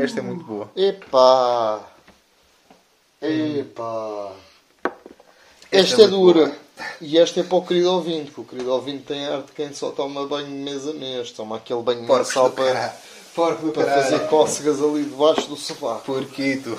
Esta 0.04 0.20
é 0.20 0.24
muito 0.24 0.44
boa. 0.44 0.70
Epá! 0.76 1.82
Epá! 3.22 4.32
Esta 5.72 5.78
Esta 5.94 6.02
é 6.02 6.06
é 6.06 6.08
muito 6.08 6.20
dura. 6.34 6.46
boa. 6.48 6.58
E 7.02 7.18
esta 7.18 7.40
é 7.40 7.44
para 7.44 7.58
o 7.58 7.66
querido 7.66 7.92
ouvinte, 7.94 8.32
porque 8.32 8.42
o 8.42 8.46
querido 8.46 8.72
ouvinte 8.74 9.04
tem 9.04 9.26
arte 9.26 9.48
de 9.48 9.52
quem 9.54 9.74
só 9.74 9.92
toma 9.92 10.26
banho 10.28 10.48
de 10.48 10.54
mês 10.54 10.88
a 10.88 10.94
mês. 10.94 11.32
Toma 11.32 11.58
aquele 11.58 11.82
banho 11.82 12.06
Porcos 12.06 12.28
mensal 12.28 12.52
para, 12.52 12.66
caralho. 12.74 12.94
Porco 13.40 13.72
para 13.72 13.86
caralho. 13.86 14.04
fazer 14.04 14.28
cócegas 14.28 14.82
ali 14.84 15.06
debaixo 15.06 15.48
do 15.48 15.56
sofá. 15.56 15.96
Porquito. 15.96 16.78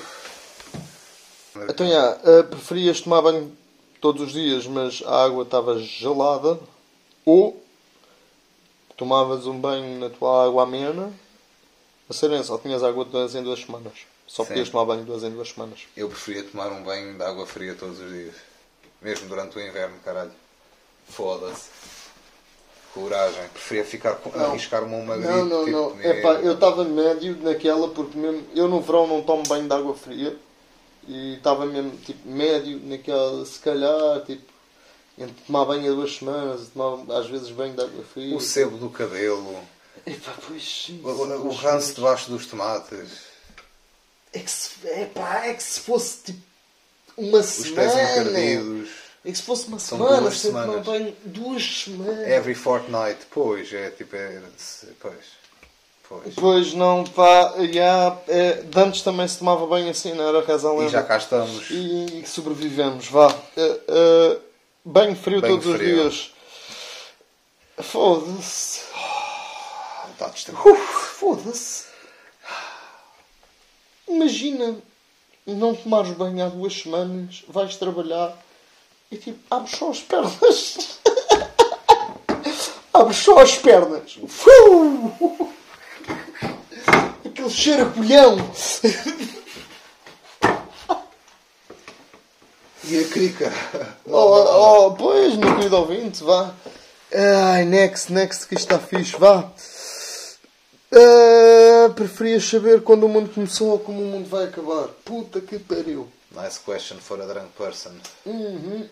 Então, 1.69 1.89
já, 1.89 2.11
ah, 2.11 2.45
preferias 2.45 3.01
tomar 3.01 3.23
banho 3.23 3.57
todos 4.01 4.23
os 4.27 4.33
dias, 4.33 4.67
mas 4.67 5.03
a 5.07 5.25
água 5.25 5.43
estava 5.43 5.79
gelada? 5.79 6.61
Ou 7.25 7.63
tomavas 8.95 9.47
um 9.47 9.59
banho 9.59 9.99
na 9.99 10.11
tua 10.11 10.45
água 10.45 10.65
amena? 10.65 11.11
A 12.09 12.13
sério, 12.13 12.43
só 12.45 12.59
tinhas 12.59 12.83
água 12.83 13.05
de 13.07 13.11
duas 13.11 13.35
em 13.35 13.43
duas 13.43 13.61
semanas. 13.61 13.95
Só 14.27 14.43
Sim. 14.43 14.49
podias 14.49 14.69
tomar 14.69 14.85
banho 14.85 15.05
duas 15.05 15.23
em 15.23 15.31
duas 15.31 15.49
semanas. 15.49 15.81
Eu 15.97 16.09
preferia 16.09 16.45
tomar 16.45 16.69
um 16.69 16.83
banho 16.83 17.17
de 17.17 17.23
água 17.23 17.47
fria 17.47 17.75
todos 17.75 18.01
os 18.01 18.11
dias. 18.11 18.35
Mesmo 19.01 19.29
durante 19.29 19.57
o 19.59 19.67
inverno, 19.67 19.97
caralho. 20.05 20.33
Foda-se. 21.09 21.69
Coragem. 22.95 23.49
Preferia 23.53 23.85
ficar 23.85 24.15
com, 24.17 24.37
Não. 24.37 24.47
arriscar-me 24.51 24.95
uma 24.95 25.17
gripe. 25.17 25.29
Não, 25.33 25.45
não, 25.45 25.65
tipo, 25.65 25.77
não. 25.77 26.03
Epá, 26.03 26.33
eu 26.35 26.55
estava 26.55 26.85
médio 26.85 27.39
naquela 27.43 27.89
porque 27.89 28.19
mesmo. 28.19 28.45
Eu 28.55 28.69
no 28.69 28.81
verão 28.81 29.07
não 29.07 29.23
tomo 29.23 29.43
banho 29.45 29.67
de 29.69 29.73
água 29.75 29.95
fria. 29.95 30.37
E 31.09 31.35
estava 31.35 31.65
mesmo 31.67 31.97
tipo 31.99 32.29
médio 32.29 32.81
naquela, 32.85 33.45
se 33.47 33.59
calhar, 33.61 34.21
tipo. 34.27 34.51
Entre 35.19 35.35
tomar 35.47 35.65
banho 35.67 35.93
há 35.93 35.95
duas 35.95 36.17
semanas 36.17 36.69
tomar 36.75 37.19
às 37.19 37.27
vezes 37.27 37.51
banho 37.51 37.75
de 37.75 37.81
água 37.83 38.05
fria. 38.13 38.35
O 38.37 38.41
sebo 38.41 38.77
do 38.77 38.89
cabelo. 38.91 39.61
Epá, 40.07 40.33
pois. 40.47 40.91
O, 41.05 41.09
o, 41.09 41.47
o 41.49 41.53
ranço 41.53 41.95
debaixo 41.95 42.31
dos 42.31 42.47
tomates. 42.47 43.31
É 44.33 44.39
que 44.39 44.51
se, 44.51 44.71
epá, 44.89 45.47
é 45.47 45.55
que 45.55 45.63
se 45.63 45.81
fosse 45.81 46.19
tipo 46.25 46.41
uma 47.17 47.39
Os 47.41 47.71
pés 47.71 47.93
semana. 47.93 48.31
encardidos. 48.31 48.89
É 49.25 49.31
que 49.31 49.37
se 49.37 49.43
fosse 49.43 49.67
uma 49.69 49.79
São 49.79 49.99
semana, 49.99 50.21
duas 50.23 50.39
sem 50.39 50.51
tomar 50.51 50.63
semanas. 50.83 51.15
duas 51.25 51.63
semanas. 51.85 52.29
Every 52.29 52.55
fortnight. 52.55 53.19
Pois, 53.31 53.73
é 53.73 53.91
tipo. 53.91 54.17
É, 54.17 54.41
pois. 54.99 55.41
Pois. 56.09 56.35
Pois 56.35 56.75
não, 56.75 57.05
pá, 57.05 57.55
já, 57.73 58.19
é, 58.27 58.65
antes 58.77 59.03
também 59.03 59.29
se 59.29 59.39
tomava 59.39 59.65
banho 59.67 59.91
assim, 59.91 60.13
não 60.15 60.27
era 60.27 60.41
a 60.41 60.75
E 60.75 60.79
lenda. 60.79 60.89
já 60.91 61.03
cá 61.05 61.19
estamos. 61.19 61.71
E 61.71 62.25
sobrevivemos, 62.27 63.07
vá. 63.07 63.33
Eh, 63.57 63.81
eh, 63.87 64.39
banho 64.85 65.15
frio 65.15 65.41
Banho 65.41 65.61
todos 65.61 65.77
frio. 65.77 66.07
os 66.09 66.13
dias. 66.15 66.31
Foda-se. 67.79 68.81
Tá 70.19 70.29
distante. 70.29 70.59
Uf, 70.67 71.15
Foda-se. 71.19 71.85
Imagina 74.09 74.77
não 75.47 75.75
tomares 75.75 76.11
banho 76.13 76.45
há 76.45 76.49
duas 76.49 76.75
semanas, 76.75 77.45
vais 77.49 77.77
trabalhar 77.77 78.37
e 79.11 79.17
tipo, 79.17 79.39
abres 79.51 79.77
só 79.77 79.91
as 79.91 80.01
pernas. 80.01 80.99
abres 82.95 83.17
só 83.17 83.39
as 83.39 83.57
pernas. 83.59 84.19
Aquele 87.25 87.51
cheiro 87.51 87.83
a 87.83 87.91
colhão. 87.91 88.37
E 92.85 92.99
a 92.99 93.09
crica? 93.09 93.53
Oh, 94.13 94.87
oh, 94.87 94.95
pois, 94.95 95.37
meu 95.37 95.55
querido 95.55 95.77
ouvinte, 95.77 96.25
vá. 96.25 96.53
Ai, 97.15 97.65
next, 97.65 98.13
next, 98.13 98.49
que 98.49 98.55
isto 98.57 98.75
está 98.75 98.85
fixe, 98.85 99.17
vá. 99.17 99.49
Ah, 100.93 101.89
preferias 101.95 102.45
saber 102.45 102.83
quando 102.83 103.05
o 103.05 103.09
mundo 103.09 103.33
começou 103.33 103.69
ou 103.69 103.79
como 103.79 104.03
o 104.03 104.07
mundo 104.07 104.29
vai 104.29 104.47
acabar? 104.47 104.89
Puta 105.05 105.41
que 105.41 105.61
pariu. 105.61 106.09
Nice 106.33 106.59
question 106.59 106.99
for 106.99 107.21
a 107.21 107.27
drunk 107.27 107.51
person. 107.57 107.93
Uhum. 108.27 108.89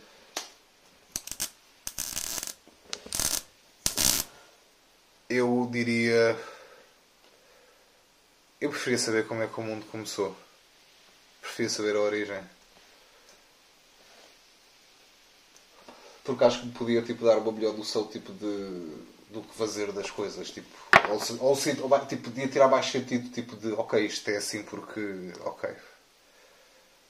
Eu 5.29 5.69
diria. 5.71 6.37
Eu 8.61 8.71
preferia 8.71 8.99
saber 8.99 9.27
como 9.27 9.43
é 9.43 9.47
que 9.47 9.61
o 9.61 9.63
mundo 9.63 9.87
começou. 9.87 10.35
Preferia 11.41 11.71
saber 11.71 11.97
a 11.97 12.01
origem. 12.01 12.43
Porque 16.25 16.45
acho 16.45 16.61
que 16.63 16.69
podia 16.71 17.03
tipo, 17.03 17.25
dar 17.25 17.39
uma 17.39 17.53
melhor 17.53 17.75
noção 17.77 18.07
tipo, 18.07 18.33
de, 18.33 18.47
do 19.31 19.43
que 19.43 19.55
fazer 19.57 19.93
das 19.93 20.11
coisas. 20.11 20.51
Tipo, 20.51 20.69
ou, 21.11 21.21
se- 21.21 21.39
ou, 21.41 21.57
se- 21.57 21.81
ou, 21.81 22.07
tipo, 22.07 22.25
podia 22.31 22.49
tirar 22.49 22.69
mais 22.69 22.87
sentido 22.87 23.31
tipo, 23.31 23.57
de 23.57 23.73
ok, 23.73 24.05
isto 24.05 24.29
é 24.31 24.37
assim 24.37 24.63
porque. 24.63 25.01
Ok. 25.45 25.71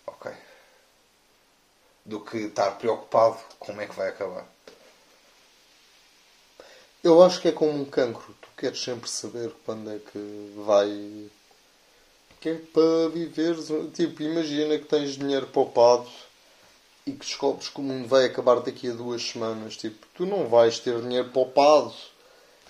Ok. 0.06 0.32
Do 2.04 2.20
que 2.24 2.38
estar 2.38 2.72
preocupado 2.72 3.38
com 3.58 3.66
como 3.66 3.80
é 3.80 3.86
que 3.86 3.94
vai 3.94 4.08
acabar. 4.08 4.46
Eu 7.08 7.22
acho 7.22 7.40
que 7.40 7.48
é 7.48 7.52
como 7.52 7.72
um 7.72 7.86
cancro. 7.86 8.36
Tu 8.38 8.48
queres 8.54 8.82
sempre 8.82 9.08
saber 9.08 9.50
quando 9.64 9.90
é 9.90 9.98
que 9.98 10.52
vai. 10.58 11.30
Que 12.38 12.50
é 12.50 12.54
para 12.56 13.08
viveres. 13.08 13.68
Tipo, 13.94 14.22
imagina 14.22 14.76
que 14.76 14.84
tens 14.84 15.16
dinheiro 15.16 15.46
poupado 15.46 16.06
e 17.06 17.12
que 17.12 17.24
descobres 17.24 17.70
que 17.70 17.80
o 17.80 17.82
mundo 17.82 18.06
vai 18.06 18.26
acabar 18.26 18.60
daqui 18.60 18.90
a 18.90 18.92
duas 18.92 19.22
semanas, 19.22 19.74
tipo, 19.74 20.06
tu 20.14 20.26
não 20.26 20.48
vais 20.48 20.78
ter 20.80 21.00
dinheiro 21.00 21.30
poupado. 21.30 21.94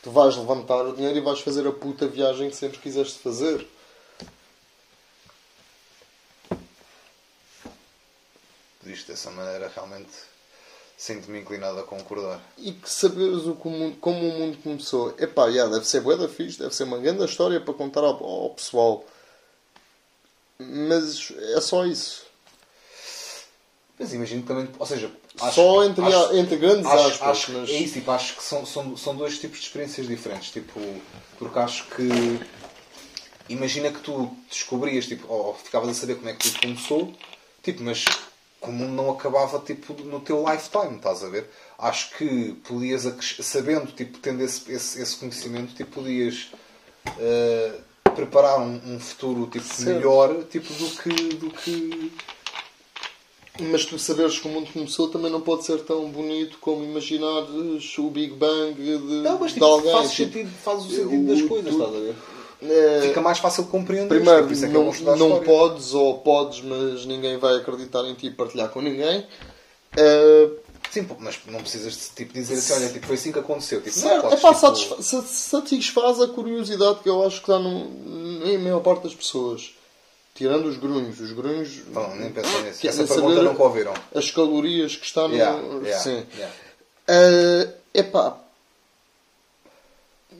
Tu 0.05 0.11
vais 0.13 0.37
levantar 0.37 0.87
o 0.87 0.95
dinheiro 0.95 1.19
e 1.19 1.21
vais 1.21 1.41
fazer 1.41 1.67
a 1.67 1.73
puta 1.73 2.07
viagem 2.07 2.49
que 2.49 2.55
sempre 2.55 2.79
quiseste 2.79 3.19
fazer. 3.19 3.67
Disto 8.85 9.09
dessa 9.09 9.33
maneira, 9.33 9.69
realmente 9.75 10.13
sinto-me 10.99 11.39
inclinado 11.41 11.79
a 11.79 11.85
concordar. 11.85 12.41
E 12.59 12.73
que 12.73 12.91
saberes 12.91 13.47
o 13.47 13.55
que 13.55 13.69
o 13.69 13.71
mundo- 13.71 13.97
como 14.01 14.19
o 14.19 14.33
mundo 14.39 14.59
começou. 14.63 15.15
Epá, 15.19 15.47
yeah, 15.47 15.73
deve 15.73 15.87
ser 15.87 16.01
bué 16.01 16.17
da 16.17 16.29
fixe, 16.29 16.59
deve 16.59 16.75
ser 16.75 16.83
uma 16.85 16.99
grande 16.99 17.25
história 17.25 17.61
para 17.61 17.73
contar 17.73 18.01
ao, 18.01 18.23
ao 18.23 18.51
pessoal. 18.51 19.05
Mas 20.59 21.33
é 21.55 21.61
só 21.61 21.87
isso. 21.87 22.27
Mas 23.99 24.13
imagino 24.13 24.43
que 24.43 24.49
também, 24.49 24.69
ou 24.79 24.87
seja, 24.87 25.11
acho- 25.41 25.55
só 25.55 25.85
entre, 25.85 26.05
acho- 26.05 26.37
entre 26.37 26.57
grandes 26.57 26.87
acho, 26.87 27.07
aspas. 27.09 27.29
acho, 27.29 27.53
mas... 27.53 27.71
é 27.71 27.73
isso, 27.75 27.95
tipo, 27.95 28.11
acho 28.11 28.37
que 28.37 28.43
são, 28.43 28.67
são, 28.67 28.97
são 28.97 29.17
dois 29.17 29.39
tipos 29.39 29.59
de 29.59 29.67
experiências 29.67 30.07
diferentes. 30.07 30.51
Tipo, 30.51 30.81
porque 31.39 31.59
acho 31.59 31.87
que. 31.87 32.09
Imagina 33.49 33.91
que 33.91 34.01
tu 34.01 34.31
descobrias, 34.51 35.07
tipo, 35.07 35.33
ou 35.33 35.55
ficavas 35.55 35.89
a 35.91 35.95
saber 35.95 36.17
como 36.17 36.29
é 36.29 36.35
que 36.35 36.49
tudo 36.51 36.61
começou, 36.61 37.15
tipo, 37.63 37.83
mas 37.83 38.05
que 38.61 38.69
o 38.69 38.73
mundo 38.73 38.93
não 38.93 39.11
acabava 39.11 39.59
tipo, 39.61 39.93
no 40.05 40.21
teu 40.21 40.45
lifetime, 40.49 40.97
estás 40.97 41.23
a 41.23 41.29
ver? 41.29 41.49
Acho 41.79 42.17
que 42.17 42.53
podias, 42.69 43.03
sabendo, 43.41 43.93
tipo, 43.93 44.19
tendo 44.19 44.43
esse, 44.43 44.71
esse, 44.73 45.01
esse 45.01 45.17
conhecimento, 45.17 45.75
tipo, 45.75 45.93
podias 45.93 46.51
eh, 47.19 47.73
preparar 48.15 48.59
um, 48.61 48.81
um 48.95 48.99
futuro 49.01 49.47
tipo, 49.47 49.65
Certo. 49.65 49.89
melhor 49.97 50.45
tipo, 50.51 50.73
do 50.75 50.91
que. 50.91 51.09
Do 51.37 51.51
que 51.51 52.13
Mas 53.61 53.85
tu 53.85 53.99
saberes 53.99 54.39
que 54.41 54.49
o 54.49 54.51
mundo 54.51 54.73
começou 54.73 55.09
também 55.09 55.31
não 55.31 55.41
pode 55.41 55.65
ser 55.65 55.79
tão 55.85 56.09
bonito 56.11 56.59
como 56.61 56.85
imaginares 56.85 57.97
o 57.99 58.11
Big 58.11 58.35
Bang 58.35 58.75
de, 58.75 58.99
Não, 59.23 59.39
mas 59.39 59.49
de 59.49 59.55
tipo, 59.55 59.65
alguém. 59.67 59.93
faz, 59.93 60.11
tipo, 60.13 60.33
sentido, 60.33 60.51
faz 60.65 60.85
o 60.85 60.91
sentido 60.91 61.27
das 61.27 61.41
o- 61.43 61.49
coisas, 61.49 61.75
tu- 61.75 61.81
estás 61.81 61.97
a 61.97 62.01
ver? 62.01 62.15
É, 62.63 63.01
Fica 63.03 63.21
mais 63.21 63.39
fácil 63.39 63.65
de 63.65 63.71
compreender. 63.71 64.09
Primeiro, 64.09 64.49
é 64.53 64.69
não, 64.69 64.85
não 64.85 64.91
história. 64.91 65.41
podes, 65.43 65.95
ou 65.95 66.19
podes, 66.19 66.61
mas 66.63 67.05
ninguém 67.07 67.37
vai 67.39 67.57
acreditar 67.57 68.05
em 68.05 68.15
ti 68.15 68.27
e 68.27 68.31
partilhar 68.31 68.69
com 68.69 68.81
ninguém. 68.81 69.27
É, 69.97 70.49
Sim, 70.91 71.07
mas 71.19 71.39
não 71.47 71.61
precisas 71.61 71.93
de 71.93 72.01
tipo, 72.17 72.33
dizer 72.33 72.55
assim, 72.55 72.73
olha, 72.73 72.89
tipo, 72.89 73.07
foi 73.07 73.17
assim 73.17 73.31
que 73.31 73.39
aconteceu. 73.39 73.81
Tipo, 73.83 73.99
não, 74.01 74.23
podes, 74.23 74.39
epá, 74.39 74.49
tipo, 74.55 74.61
satisfa- 74.61 75.03
sa- 75.03 75.23
satisfaz 75.23 76.21
a 76.23 76.29
curiosidade 76.29 77.01
que 77.01 77.09
eu 77.09 77.27
acho 77.27 77.43
que 77.43 77.51
está 77.51 77.59
no, 77.59 78.47
em 78.47 78.57
maior 78.59 78.81
parte 78.81 79.03
das 79.03 79.15
pessoas. 79.15 79.75
Tirando 80.35 80.67
os 80.67 80.77
grunhos. 80.79 81.21
Os 81.21 81.33
grunhos. 81.33 81.81
Não, 81.93 82.15
nem 82.17 82.31
pensam 82.31 82.63
nisso. 82.63 82.87
Essa 82.87 83.05
pergunta 83.05 83.43
nunca 83.43 83.63
ouviram. 83.63 83.93
As 84.15 84.31
calorias 84.31 84.97
que 84.97 85.05
está 85.05 85.27
no. 85.29 85.35
Yeah, 85.35 85.61
yeah, 85.83 85.99
Sim. 85.99 86.25
yeah. 86.37 86.55
É 87.09 87.69
epá. 87.95 88.39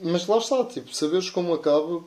Mas 0.01 0.25
lá 0.27 0.37
está, 0.37 0.63
tipo, 0.65 0.93
saberes 0.93 1.29
como 1.29 1.53
acaba, 1.53 2.03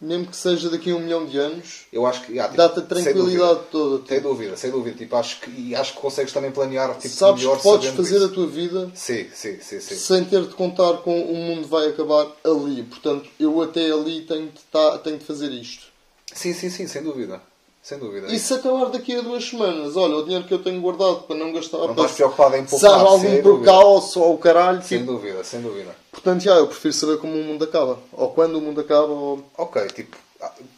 mesmo 0.00 0.26
que 0.28 0.36
seja 0.36 0.70
daqui 0.70 0.90
a 0.90 0.94
um 0.96 1.00
milhão 1.00 1.26
de 1.26 1.36
anos, 1.38 1.86
Eu 1.92 2.06
acho 2.06 2.22
que. 2.24 2.32
yeah, 2.32 2.50
tipo, 2.50 2.56
dá-te 2.56 2.78
a 2.78 2.94
sem 2.96 3.04
tranquilidade 3.04 3.54
dúvida. 3.54 3.68
toda. 3.70 3.96
Sem 4.06 4.16
Tipo, 4.16 4.28
dúvida, 4.28 4.56
sem 4.56 4.70
dúvida. 4.70 4.96
Tipo, 4.96 5.16
acho 5.16 5.40
que, 5.40 5.50
e 5.50 5.74
acho 5.74 5.92
que 5.94 6.00
consegues 6.00 6.32
também 6.32 6.50
planear 6.50 6.96
tipo, 6.98 7.14
sabes 7.14 7.42
melhor 7.42 7.56
que 7.58 7.62
podes 7.62 7.90
fazer 7.90 8.16
isso. 8.16 8.24
a 8.26 8.28
tua 8.30 8.46
vida 8.46 8.90
Sim, 8.94 9.26
sim, 9.34 9.58
sim, 9.60 9.80
sim. 9.80 9.94
sem 9.96 10.24
ter 10.24 10.42
de 10.46 10.54
contar 10.54 10.98
com 10.98 11.20
o 11.20 11.34
mundo 11.34 11.66
vai 11.68 11.88
acabar 11.88 12.26
ali. 12.44 12.82
Portanto, 12.84 13.28
eu 13.38 13.60
até 13.60 13.90
ali 13.92 14.22
tenho 14.22 14.46
de, 14.48 14.60
tá- 14.72 14.98
tenho 14.98 15.18
de 15.18 15.24
fazer 15.24 15.50
isto. 15.52 15.86
Sim, 16.32 16.54
sim, 16.54 16.70
sim, 16.70 16.86
sem 16.86 17.02
dúvida. 17.02 17.42
Sem 17.82 17.98
dúvida. 17.98 18.26
E 18.28 18.38
se 18.38 18.52
acabar 18.54 18.90
daqui 18.90 19.16
a 19.16 19.22
duas 19.22 19.42
semanas, 19.44 19.96
olha, 19.96 20.16
o 20.16 20.22
dinheiro 20.24 20.44
que 20.46 20.52
eu 20.52 20.62
tenho 20.62 20.80
guardado 20.82 21.22
para 21.22 21.34
não 21.36 21.50
gastar 21.52 21.78
não 21.78 21.86
para 21.94 22.04
estás 22.04 22.12
preocupado 22.12 22.56
em 22.56 22.64
poupar. 22.66 22.90
há 22.90 22.94
algum 22.94 23.22
dúvida. 23.40 23.42
percalço 23.54 24.20
ou 24.20 24.34
o 24.34 24.38
caralho. 24.38 24.82
Sem 24.82 24.98
Tipo, 25.00 25.12
dúvida, 25.12 25.42
sem 25.44 25.62
dúvida. 25.62 25.96
portanto, 26.12 26.42
já, 26.42 26.56
eu 26.56 26.66
prefiro 26.66 26.92
saber 26.92 27.18
como 27.18 27.32
o 27.32 27.42
mundo 27.42 27.64
acaba. 27.64 27.98
Ou 28.12 28.30
quando 28.32 28.56
o 28.56 28.60
mundo 28.60 28.80
acaba, 28.82 29.06
ou 29.12 29.42
Ok, 29.56 29.86
tipo, 29.88 30.14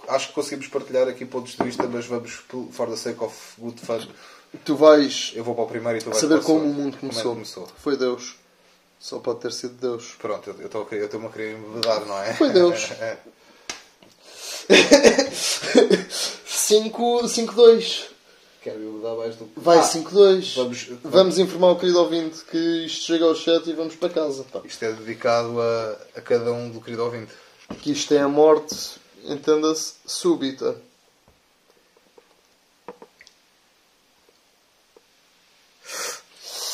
acho 0.09 0.29
que 0.29 0.35
conseguimos 0.35 0.69
partilhar 0.69 1.09
aqui 1.09 1.25
pontos 1.25 1.57
de 1.57 1.63
vista, 1.65 1.83
mas 1.89 2.07
vamos, 2.07 2.41
for 2.71 2.89
the 2.89 2.97
sake 2.97 3.23
of 3.23 3.35
good 3.59 3.81
fun, 3.81 3.99
tu 4.65 4.77
vais 4.77 5.33
eu 5.35 5.43
vou 5.43 5.55
para 5.57 5.65
o 5.65 5.67
primeiro 5.67 5.99
e 5.99 6.03
tu 6.03 6.05
vais 6.11 6.19
saber 6.19 6.35
para 6.37 6.43
o 6.45 6.47
como 6.47 6.61
o 6.61 6.73
mundo 6.73 6.97
é 6.97 7.01
começou. 7.01 7.33
começou. 7.33 7.69
Foi 7.79 7.97
Deus. 7.97 8.37
Só 9.01 9.19
pode 9.19 9.41
ter 9.41 9.51
sido 9.53 9.75
Deus. 9.75 10.15
Pronto, 10.21 10.49
eu- 10.49 10.65
estou-me 11.05 11.27
a 11.27 11.31
querer 11.31 11.57
embedar, 11.59 12.07
não 12.07 12.23
é? 12.23 12.33
Foi 12.35 12.49
Deus. 12.51 12.91
É. 15.75 16.03
5-2. 17.27 18.13
Quero 18.63 18.81
embedar 18.81 19.17
mais 19.17 19.37
do 19.37 19.51
Vai 19.57 19.79
Ah, 19.79 19.83
5-2. 19.83 20.55
Vamos, 20.55 20.89
Vamos 21.03 21.39
informar 21.39 21.73
o 21.73 21.79
querido 21.79 21.99
ouvinte 22.01 22.45
que 22.45 22.87
isto 22.87 23.07
chega 23.07 23.25
ao 23.25 23.35
chat 23.35 23.69
e 23.69 23.73
vamos 23.73 23.97
para 23.97 24.09
casa. 24.09 24.45
Pá. 24.45 24.61
Isto 24.65 24.85
é 24.85 24.93
dedicado 24.93 25.61
a, 25.61 25.97
a 26.17 26.21
cada 26.21 26.53
um 26.53 26.71
do 26.71 26.81
querido 26.81 27.05
ouvinte. 27.05 27.33
Que 27.81 27.91
isto 27.93 28.15
é 28.15 28.19
a 28.19 28.29
morte, 28.29 28.77
entenda-se, 29.25 29.95
súbita. 30.07 30.77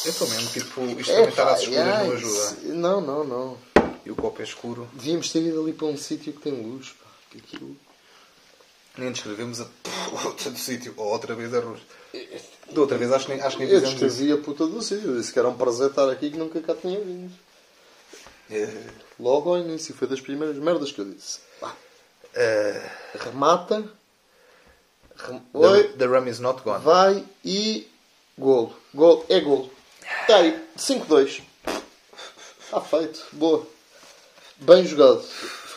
Eu 0.05 0.11
estou 0.13 0.29
mesmo, 0.29 0.51
tipo, 0.51 0.81
isto 1.01 1.13
também 1.13 1.29
estar 1.29 1.49
às 1.53 1.61
escuras 1.61 1.87
ai, 1.87 2.07
não 2.07 2.15
ajuda. 2.15 2.57
Não, 2.65 3.01
não, 3.01 3.25
não. 3.25 3.59
E 4.05 4.11
o 4.11 4.15
copo 4.17 4.41
é 4.41 4.45
escuro. 4.45 4.89
Devíamos 4.93 5.31
ter 5.31 5.43
ido 5.43 5.61
ali 5.61 5.73
para 5.73 5.87
um 5.87 5.97
sítio 5.97 6.33
que 6.33 6.41
tem 6.41 6.53
luz. 6.53 6.91
Pá. 6.91 7.08
Que 7.31 7.39
aquilo... 7.39 7.77
Nem 8.97 9.13
descrevemos 9.13 9.61
a 9.61 9.65
puta 10.11 10.51
do 10.51 10.59
sítio. 10.59 10.93
Ou 10.97 11.07
outra 11.07 11.35
vez 11.35 11.53
luz. 11.53 11.81
Da 12.73 12.81
outra 12.81 12.99
vez 12.99 13.13
acho 13.13 13.27
que 13.27 13.33
nem, 13.33 13.41
acho 13.41 13.57
que 13.57 13.65
nem 13.65 13.73
Eu 13.73 13.81
fizemos 13.81 14.01
descrevi 14.01 14.33
a 14.33 14.39
puta 14.39 14.67
do 14.67 14.83
sítio. 14.83 15.17
Disse 15.17 15.33
que 15.33 15.39
era 15.39 15.49
um 15.49 15.57
prazer 15.57 15.91
estar 15.91 16.11
aqui 16.11 16.31
que 16.31 16.37
nunca 16.37 16.61
cá 16.61 16.75
tinha 16.75 16.99
vindo. 16.99 17.33
É, 18.51 18.87
Logo 19.21 19.51
ao 19.51 19.59
início. 19.59 19.95
Foi 19.95 20.09
das 20.09 20.21
primeiras 20.21 20.57
merdas 20.57 20.91
que 20.91 21.01
eu 21.01 21.05
disse. 21.05 21.39
Pá. 21.61 21.75
é, 22.35 22.91
Remata. 23.15 23.85
Rem... 25.17 25.41
the, 25.53 25.59
Oi. 25.59 25.89
the 25.97 26.07
rum 26.07 26.27
is 26.29 26.39
not 26.41 26.63
gone. 26.63 26.83
Vai 26.83 27.25
e. 27.45 27.89
Golo. 28.39 28.77
Golo. 28.95 29.25
É 29.29 29.41
golo. 29.41 29.71
Está 30.23 30.37
aí. 30.39 30.65
5-2. 30.77 31.43
Está 32.61 32.81
feito. 32.81 33.27
Boa. 33.33 33.67
Bem 34.57 34.85
jogado. 34.85 35.25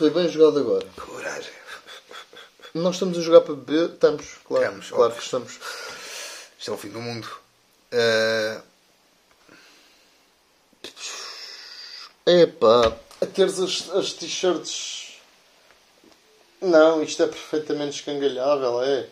Foi 0.02 0.10
bem 0.10 0.28
jogado 0.28 0.58
agora. 0.58 0.84
Coragem. 0.96 1.52
Nós 2.74 2.96
estamos 2.96 3.16
a 3.16 3.20
jogar 3.20 3.42
para 3.42 3.54
beber? 3.54 3.90
Estamos, 3.90 4.34
claro. 4.44 4.64
Estamos, 4.64 4.88
claro 4.88 5.04
óbvio. 5.04 5.18
que 5.18 5.24
estamos. 5.24 5.60
Isto 6.58 6.70
é 6.72 6.74
o 6.74 6.76
fim 6.76 6.88
do 6.88 7.00
mundo. 7.00 7.28
É, 7.92 8.60
Epá, 12.26 12.96
a 13.20 13.26
teres 13.26 13.60
as, 13.60 13.90
as 13.90 14.12
t-shirts. 14.14 15.20
Não, 16.60 17.00
isto 17.00 17.22
é 17.22 17.28
perfeitamente 17.28 18.00
escangalhável, 18.00 18.82
é. 18.82 19.08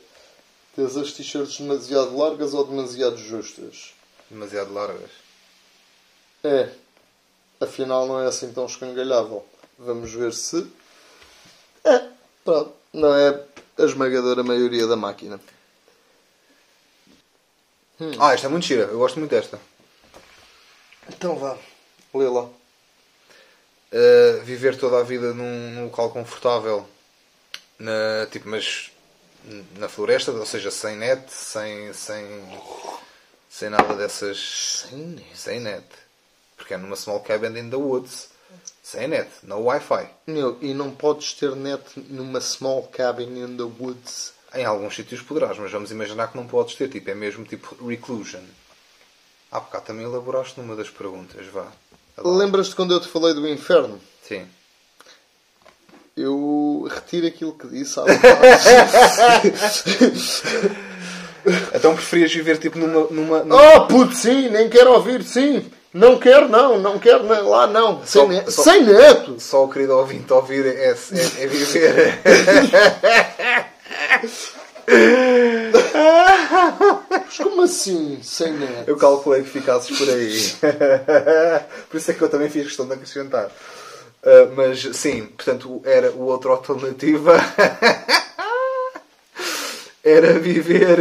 Teres 0.75 0.97
as 0.97 1.13
t-shirts 1.13 1.57
demasiado 1.59 2.17
largas 2.17 2.53
ou 2.53 2.65
demasiado 2.65 3.17
justas. 3.17 3.95
demasiado 4.29 4.75
largas. 4.75 5.11
É. 6.43 6.69
Afinal, 7.61 8.09
não 8.09 8.21
é 8.21 8.27
assim 8.27 8.53
tão 8.53 8.67
escangalhável. 8.67 9.47
Vamos 9.79 10.13
ver 10.13 10.35
se. 10.35 10.80
É, 11.85 12.09
pronto. 12.45 12.73
Não 12.93 13.15
é 13.15 13.45
a 13.79 13.83
esmagadora 13.83 14.43
maioria 14.43 14.87
da 14.87 14.97
máquina. 14.97 15.41
Ah, 18.19 18.33
esta 18.33 18.47
é 18.47 18.51
muito 18.51 18.67
gira. 18.67 18.83
Eu 18.83 18.99
gosto 18.99 19.19
muito 19.19 19.31
desta. 19.31 19.61
Então 21.09 21.37
vá. 21.37 21.57
Lê 22.15 22.29
lá. 22.29 22.45
Uh, 23.93 24.43
viver 24.45 24.79
toda 24.79 24.99
a 24.99 25.03
vida 25.03 25.35
num, 25.35 25.71
num 25.73 25.85
local 25.87 26.11
confortável, 26.11 26.89
na, 27.77 28.27
tipo, 28.31 28.49
mas 28.49 28.91
na 29.77 29.89
floresta, 29.89 30.31
ou 30.31 30.47
seja, 30.47 30.71
sem 30.71 30.97
net, 30.97 31.33
sem, 31.33 31.93
sem, 31.93 32.25
sem 33.49 33.69
nada 33.69 33.95
dessas. 33.95 34.87
Sem 34.89 34.99
net? 34.99 35.39
Sem 35.39 35.61
net. 35.61 35.87
Porque 36.57 36.75
é 36.75 36.77
numa 36.77 36.97
small 36.97 37.21
cabin 37.21 37.59
in 37.59 37.71
the 37.71 37.77
woods. 37.77 38.31
Sem 38.83 39.09
net, 39.09 39.31
no 39.43 39.61
Wi-Fi. 39.61 40.09
Meu, 40.27 40.59
e 40.61 40.75
não 40.75 40.91
podes 40.91 41.33
ter 41.35 41.55
net 41.55 41.83
numa 42.09 42.41
small 42.41 42.83
cabin 42.85 43.39
in 43.39 43.57
the 43.57 43.63
woods. 43.79 44.33
Em 44.53 44.65
alguns 44.65 44.97
sítios 44.97 45.23
poderás, 45.23 45.59
mas 45.59 45.71
vamos 45.71 45.91
imaginar 45.93 46.29
que 46.29 46.37
não 46.37 46.47
podes 46.47 46.75
ter. 46.75 46.89
Tipo, 46.89 47.11
é 47.11 47.15
mesmo 47.15 47.45
tipo 47.45 47.87
reclusion. 47.87 48.43
Há 49.53 49.61
bocado 49.61 49.85
também 49.85 50.05
elaboraste 50.05 50.59
numa 50.61 50.75
das 50.75 50.91
perguntas, 50.91 51.47
vá. 51.47 51.67
Lembras-te 52.19 52.75
quando 52.75 52.93
eu 52.93 53.01
te 53.01 53.09
falei 53.09 53.33
do 53.33 53.49
inferno? 53.49 54.01
Sim. 54.23 54.47
Eu 56.17 56.89
retiro 56.91 57.27
aquilo 57.27 57.53
que 57.53 57.69
disse 57.69 57.99
há 57.99 58.05
Então 61.75 61.95
preferias 61.95 62.33
viver 62.33 62.59
tipo 62.59 62.79
numa. 62.79 63.07
numa, 63.11 63.45
numa... 63.45 63.77
Oh, 63.77 63.87
puto, 63.87 64.15
sim, 64.15 64.49
nem 64.51 64.69
quero 64.69 64.93
ouvir, 64.93 65.23
sim. 65.23 65.71
Não 65.93 66.19
quero, 66.19 66.49
não, 66.49 66.79
não 66.79 66.99
quero 67.01 67.25
não, 67.25 67.49
lá, 67.49 67.67
não. 67.67 68.01
Sem, 68.07 68.23
Só- 68.23 68.29
ne- 68.29 68.51
só- 68.51 68.63
sem 68.63 68.85
neto. 68.85 69.41
Só 69.41 69.65
o 69.65 69.69
querido 69.71 69.97
ouvinte 69.97 70.33
ouvir 70.33 70.65
é, 70.67 70.91
é, 70.91 70.95
é 71.43 71.47
viver. 71.47 72.21
Mas 77.11 77.37
como 77.39 77.63
assim, 77.63 78.19
sem 78.23 78.53
net? 78.53 78.85
Eu 78.87 78.97
calculei 78.97 79.43
que 79.43 79.51
ficasses 79.51 79.97
por 79.97 80.09
aí. 80.09 80.53
por 81.91 81.97
isso 81.97 82.11
é 82.11 82.15
que 82.15 82.23
eu 82.23 82.29
também 82.29 82.49
fiz 82.49 82.65
questão 82.67 82.87
de 82.87 82.95
acrescentar. 82.95 83.47
Uh, 84.23 84.53
mas 84.55 84.81
sim, 84.97 85.27
portanto, 85.27 85.81
era 85.85 86.11
o 86.13 86.25
outra 86.27 86.51
alternativa. 86.51 87.37
era 90.05 90.35
viver 90.39 90.99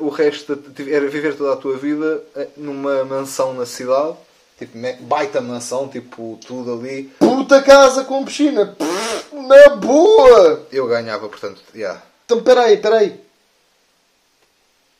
uh, 0.00 0.04
o 0.04 0.08
resto, 0.10 0.54
da- 0.56 0.92
era 0.92 1.06
viver 1.08 1.34
toda 1.34 1.52
a 1.54 1.56
tua 1.56 1.76
vida 1.76 2.22
uh, 2.36 2.46
numa 2.56 3.04
mansão 3.04 3.54
na 3.54 3.64
cidade, 3.64 4.16
tipo 4.58 4.76
baita 5.02 5.40
mansão, 5.40 5.88
tipo 5.88 6.38
tudo 6.46 6.72
ali. 6.74 7.04
Puta 7.18 7.62
casa 7.62 8.04
com 8.04 8.24
piscina. 8.24 8.66
Pff, 8.66 9.34
Na 9.36 9.70
boa! 9.76 10.66
Eu 10.72 10.86
ganhava, 10.86 11.28
portanto, 11.28 11.62
yeah. 11.74 12.02
Então 12.26 12.42
peraí, 12.42 12.76
peraí. 12.76 13.18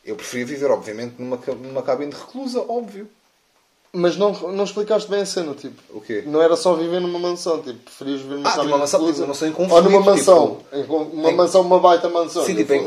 eu 0.03 0.15
preferia 0.15 0.45
viver, 0.45 0.71
obviamente, 0.71 1.15
numa, 1.19 1.37
numa 1.61 1.81
cabine 1.83 2.11
de 2.11 2.17
reclusa, 2.17 2.61
óbvio. 2.67 3.07
Mas 3.91 4.15
não, 4.15 4.31
não 4.51 4.63
explicaste 4.63 5.09
bem 5.09 5.21
a 5.21 5.25
cena, 5.25 5.53
tipo. 5.55 5.81
O 5.89 5.99
quê? 5.99 6.23
Não 6.25 6.39
era 6.41 6.55
só 6.55 6.75
viver 6.75 6.99
numa 6.99 7.17
mansão, 7.17 7.59
tipo, 7.61 7.79
preferias 7.79 8.21
viver 8.21 8.35
numa 8.35 8.47
Ah, 8.49 8.51
cabine 8.51 8.67
numa 8.71 8.77
mansão, 8.79 8.99
tipo, 9.05 9.17
uma 9.19 9.27
mansão 9.27 9.47
em 9.47 9.51
Ou 9.51 9.57
numa 9.67 9.81
conflito, 9.81 10.05
mansão. 10.05 10.57
tipo, 10.57 10.75
Em 10.75 10.83
uma 11.19 11.31
em- 11.31 11.35
mansão, 11.35 11.61
uma 11.61 11.79
baita 11.79 12.07
mansão. 12.09 12.45
Sim, 12.45 12.55
tipo, 12.55 12.71
em, 12.73 12.77
em, 12.77 12.81
em, 12.81 12.85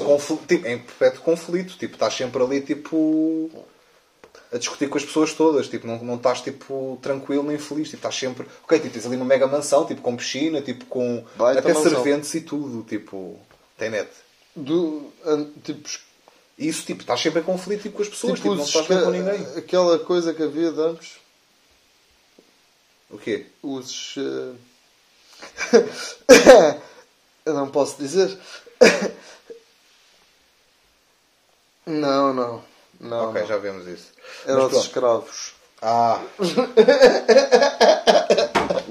conflito, 0.00 0.46
tipo, 0.48 0.66
em 0.66 0.78
perpétuo 0.78 1.22
conflito. 1.22 1.76
Tipo, 1.78 1.94
estás 1.94 2.14
sempre 2.14 2.42
ali, 2.42 2.60
tipo... 2.60 3.48
A 4.54 4.58
discutir 4.58 4.88
com 4.88 4.96
as 4.96 5.04
pessoas 5.04 5.32
todas. 5.34 5.68
Tipo, 5.68 5.86
não, 5.86 5.98
não 6.04 6.14
estás, 6.14 6.40
tipo, 6.40 6.96
tranquilo 7.02 7.42
nem 7.42 7.58
feliz. 7.58 7.88
Tipo, 7.88 7.98
estás 7.98 8.14
sempre... 8.14 8.46
Ok, 8.62 8.78
tipo, 8.78 8.92
tens 8.94 9.04
ali 9.04 9.16
uma 9.16 9.24
mega 9.24 9.46
mansão, 9.48 9.84
tipo, 9.84 10.00
com 10.00 10.16
piscina, 10.16 10.62
tipo, 10.62 10.84
com... 10.86 11.24
Baita 11.36 11.58
até 11.60 11.74
mansão. 11.74 11.90
serventes 11.90 12.32
e 12.34 12.40
tudo. 12.40 12.82
Tipo, 12.88 13.38
tem 13.76 13.90
net. 13.90 14.08
Do, 14.54 15.12
an- 15.26 15.50
tipo, 15.64 15.88
isso, 16.56 16.86
tipo, 16.86 17.00
estás 17.00 17.20
sempre 17.20 17.40
em 17.40 17.44
conflito 17.44 17.82
tipo, 17.82 17.96
com 17.96 18.02
as 18.02 18.08
pessoas. 18.08 18.34
Tipo, 18.38 18.50
tipo 18.50 18.54
não 18.54 18.64
estás 18.64 18.86
bem 18.86 19.02
com 19.02 19.10
ninguém. 19.10 19.44
Aquela 19.56 19.98
coisa 19.98 20.32
que 20.32 20.42
havia 20.44 20.70
de 20.70 20.80
antes, 20.80 21.16
O 23.10 23.18
quê? 23.18 23.46
os. 23.60 24.14
eh, 24.16 24.52
Eu 27.44 27.52
não 27.54 27.68
posso 27.68 27.98
dizer. 27.98 28.38
Não, 31.86 32.32
não. 32.32 32.64
Não. 33.00 33.30
ok, 33.30 33.40
não. 33.42 33.48
já 33.48 33.56
vemos 33.58 33.86
isso. 33.86 34.06
Era 34.46 34.54
Mas 34.56 34.64
os 34.64 34.70
pronto. 34.70 34.84
escravos. 34.86 35.54
Ah! 35.82 36.20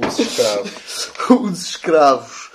Os 0.07 0.19
escravos. 0.19 1.09
os 1.29 1.61
escravos. 1.65 2.49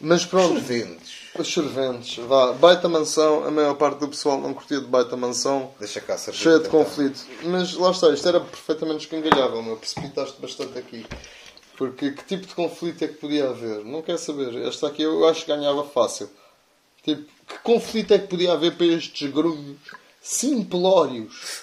Mas 0.00 0.24
pronto. 0.24 0.54
Serventes. 0.60 1.12
Os 1.38 1.52
serventes, 1.52 2.16
vá, 2.26 2.52
baita 2.52 2.88
mansão, 2.90 3.44
a 3.46 3.50
maior 3.50 3.74
parte 3.74 3.98
do 4.00 4.08
pessoal 4.08 4.38
não 4.38 4.52
curtia 4.52 4.80
de 4.80 4.86
baita 4.86 5.16
mansão, 5.16 5.72
Deixa 5.80 5.98
cá 6.00 6.18
servir. 6.18 6.38
cheia 6.40 6.58
de 6.58 6.66
então. 6.68 6.84
conflito. 6.84 7.20
Mas 7.44 7.72
lá 7.74 7.90
está, 7.90 8.10
isto 8.10 8.28
era 8.28 8.38
perfeitamente 8.38 9.06
escangalhável, 9.06 9.62
meu, 9.62 9.76
precipitaste 9.76 10.38
bastante 10.42 10.78
aqui. 10.78 11.06
Porque 11.78 12.10
que 12.10 12.22
tipo 12.24 12.46
de 12.46 12.54
conflito 12.54 13.02
é 13.02 13.08
que 13.08 13.14
podia 13.14 13.48
haver? 13.48 13.82
Não 13.84 14.02
quero 14.02 14.18
saber. 14.18 14.54
Esta 14.66 14.88
aqui 14.88 15.02
eu 15.02 15.26
acho 15.26 15.46
que 15.46 15.54
ganhava 15.54 15.84
fácil. 15.84 16.28
Tipo, 17.02 17.22
que 17.48 17.58
conflito 17.62 18.12
é 18.12 18.18
que 18.18 18.26
podia 18.28 18.52
haver 18.52 18.76
para 18.76 18.86
estes 18.86 19.30
grunhos 19.30 19.78
simplórios? 20.22 21.62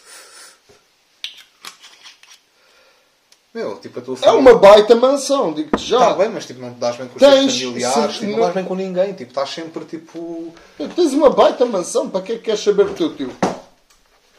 Meu, 3.54 3.78
tipo, 3.80 3.98
a 4.00 4.02
tua 4.02 4.14
É 4.16 4.18
família... 4.18 4.40
uma 4.40 4.60
baita 4.60 4.96
mansão, 4.96 5.52
digo-te 5.54 5.84
já. 5.84 5.98
Tá 6.00 6.14
bem, 6.14 6.30
mas 6.30 6.46
tipo, 6.46 6.60
não 6.62 6.72
te 6.74 6.80
dás 6.80 6.96
bem 6.98 7.08
com 7.08 7.16
os 7.16 7.20
Tens, 7.20 7.58
teus 7.58 7.64
familiares, 7.64 8.14
tipo, 8.16 8.26
não 8.26 8.32
não- 8.34 8.40
dás 8.42 8.54
bem 8.54 8.64
com 8.66 8.76
ninguém, 8.76 9.14
tipo, 9.14 9.32
estás 9.32 9.50
sempre 9.50 9.86
tipo. 9.86 10.54
Tens 10.96 11.14
uma 11.14 11.32
baita 11.32 11.66
mansão, 11.66 12.08
para 12.10 12.22
que 12.22 12.34
é 12.34 12.36
que 12.36 12.44
queres 12.44 12.60
saber 12.60 12.86
do 12.86 12.94
teu 12.94 13.16
tio? 13.16 13.36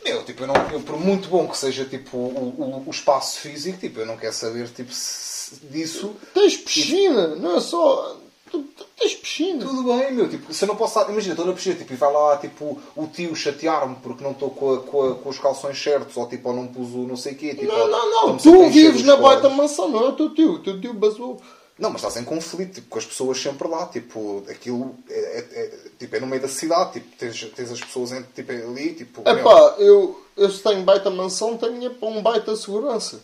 Meu, 0.05 0.23
tipo, 0.25 0.45
eu 0.45 0.47
não, 0.47 0.55
eu, 0.73 0.81
por 0.81 0.97
muito 0.99 1.29
bom 1.29 1.49
que 1.49 1.59
seja 1.59 1.85
tipo 1.85 2.17
o, 2.17 2.55
o, 2.57 2.85
o 2.87 2.91
espaço 2.91 3.41
físico, 3.41 3.79
tipo, 3.79 3.99
eu 4.01 4.07
não 4.07 4.17
quero 4.17 4.33
saber 4.33 4.69
tipo, 4.69 4.93
se- 4.93 5.57
disso. 5.65 6.15
Tens 6.33 6.57
piscina, 6.57 7.35
não 7.35 7.57
é 7.57 7.61
só. 7.61 8.17
Tu, 8.51 8.59
tu 8.63 8.85
tens 8.99 9.15
piscina. 9.15 9.65
Tudo 9.65 9.85
bem, 9.85 10.13
meu, 10.13 10.29
tipo, 10.29 10.53
se 10.53 10.65
eu 10.65 10.69
não 10.69 10.77
posso 10.77 10.99
estar. 10.99 11.11
Imagina, 11.13 11.35
estou 11.35 11.47
na 11.47 11.53
piscina, 11.53 11.77
tipo, 11.77 11.93
e 11.93 11.97
vai 11.97 12.13
lá 12.13 12.37
tipo, 12.39 12.81
o 12.97 13.07
tio 13.07 13.35
chatear-me 13.37 13.97
porque 13.97 14.25
não 14.25 14.33
estou 14.33 14.51
com, 14.51 14.79
com, 14.79 15.15
com 15.15 15.29
os 15.29 15.39
calções 15.39 15.81
certos, 15.81 16.17
ou 16.17 16.29
tipo, 16.29 16.49
ou 16.49 16.57
não 16.57 16.67
pus 16.67 16.89
o 16.95 17.07
não 17.07 17.17
sei 17.17 17.33
o 17.33 17.37
quê. 17.37 17.55
Tipo, 17.55 17.73
Não, 17.73 17.89
não, 17.89 18.11
não. 18.29 18.37
Tu 18.37 18.69
vives 18.71 19.05
na 19.05 19.17
baita 19.17 19.49
mansão, 19.49 19.89
não 19.89 20.05
é 20.05 20.09
o 20.09 20.13
teu 20.13 20.35
tio. 20.35 20.55
O 20.55 20.59
teu 20.59 20.81
tio 20.81 20.93
basou. 20.95 21.41
Não, 21.79 21.89
mas 21.89 22.03
estás 22.03 22.17
em 22.19 22.25
conflito 22.25 22.75
tipo, 22.75 22.89
com 22.89 22.99
as 22.99 23.07
pessoas 23.07 23.41
sempre 23.41 23.67
lá. 23.67 23.87
Tipo, 23.87 24.45
aquilo 24.51 24.95
é, 25.09 25.15
é- 25.19 25.39
é- 25.65 25.79
tipo, 25.99 26.15
é 26.17 26.21
no 26.21 26.27
meio 26.27 26.43
da 26.43 26.49
cidade. 26.49 26.93
Tipo, 26.95 27.17
tens, 27.17 27.43
tens 27.57 27.73
as 27.73 27.81
pessoas 27.81 28.11
tipo, 28.35 28.53
ali. 28.53 28.93
Tipo, 28.95 29.23
É 29.25 29.35
pá, 29.37 29.77
eu, 29.79 30.21
eu 30.37 30.51
se 30.51 30.63
tenho 30.63 30.83
baita 30.83 31.09
mansão, 31.09 31.57
tenho 31.57 31.91
um 32.03 32.21
baita 32.21 32.55
segurança. 32.55 33.23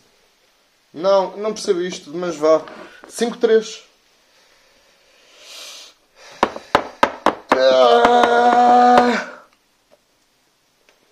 Não, 0.94 1.36
não 1.36 1.52
percebo 1.52 1.82
isto, 1.82 2.10
mas 2.14 2.36
vá. 2.36 2.62
5-3. 3.10 3.82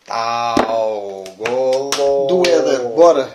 Tal, 0.04 1.24
golo. 1.36 2.26
do 2.26 2.46
Éder, 2.46 2.88
bora. 2.88 3.34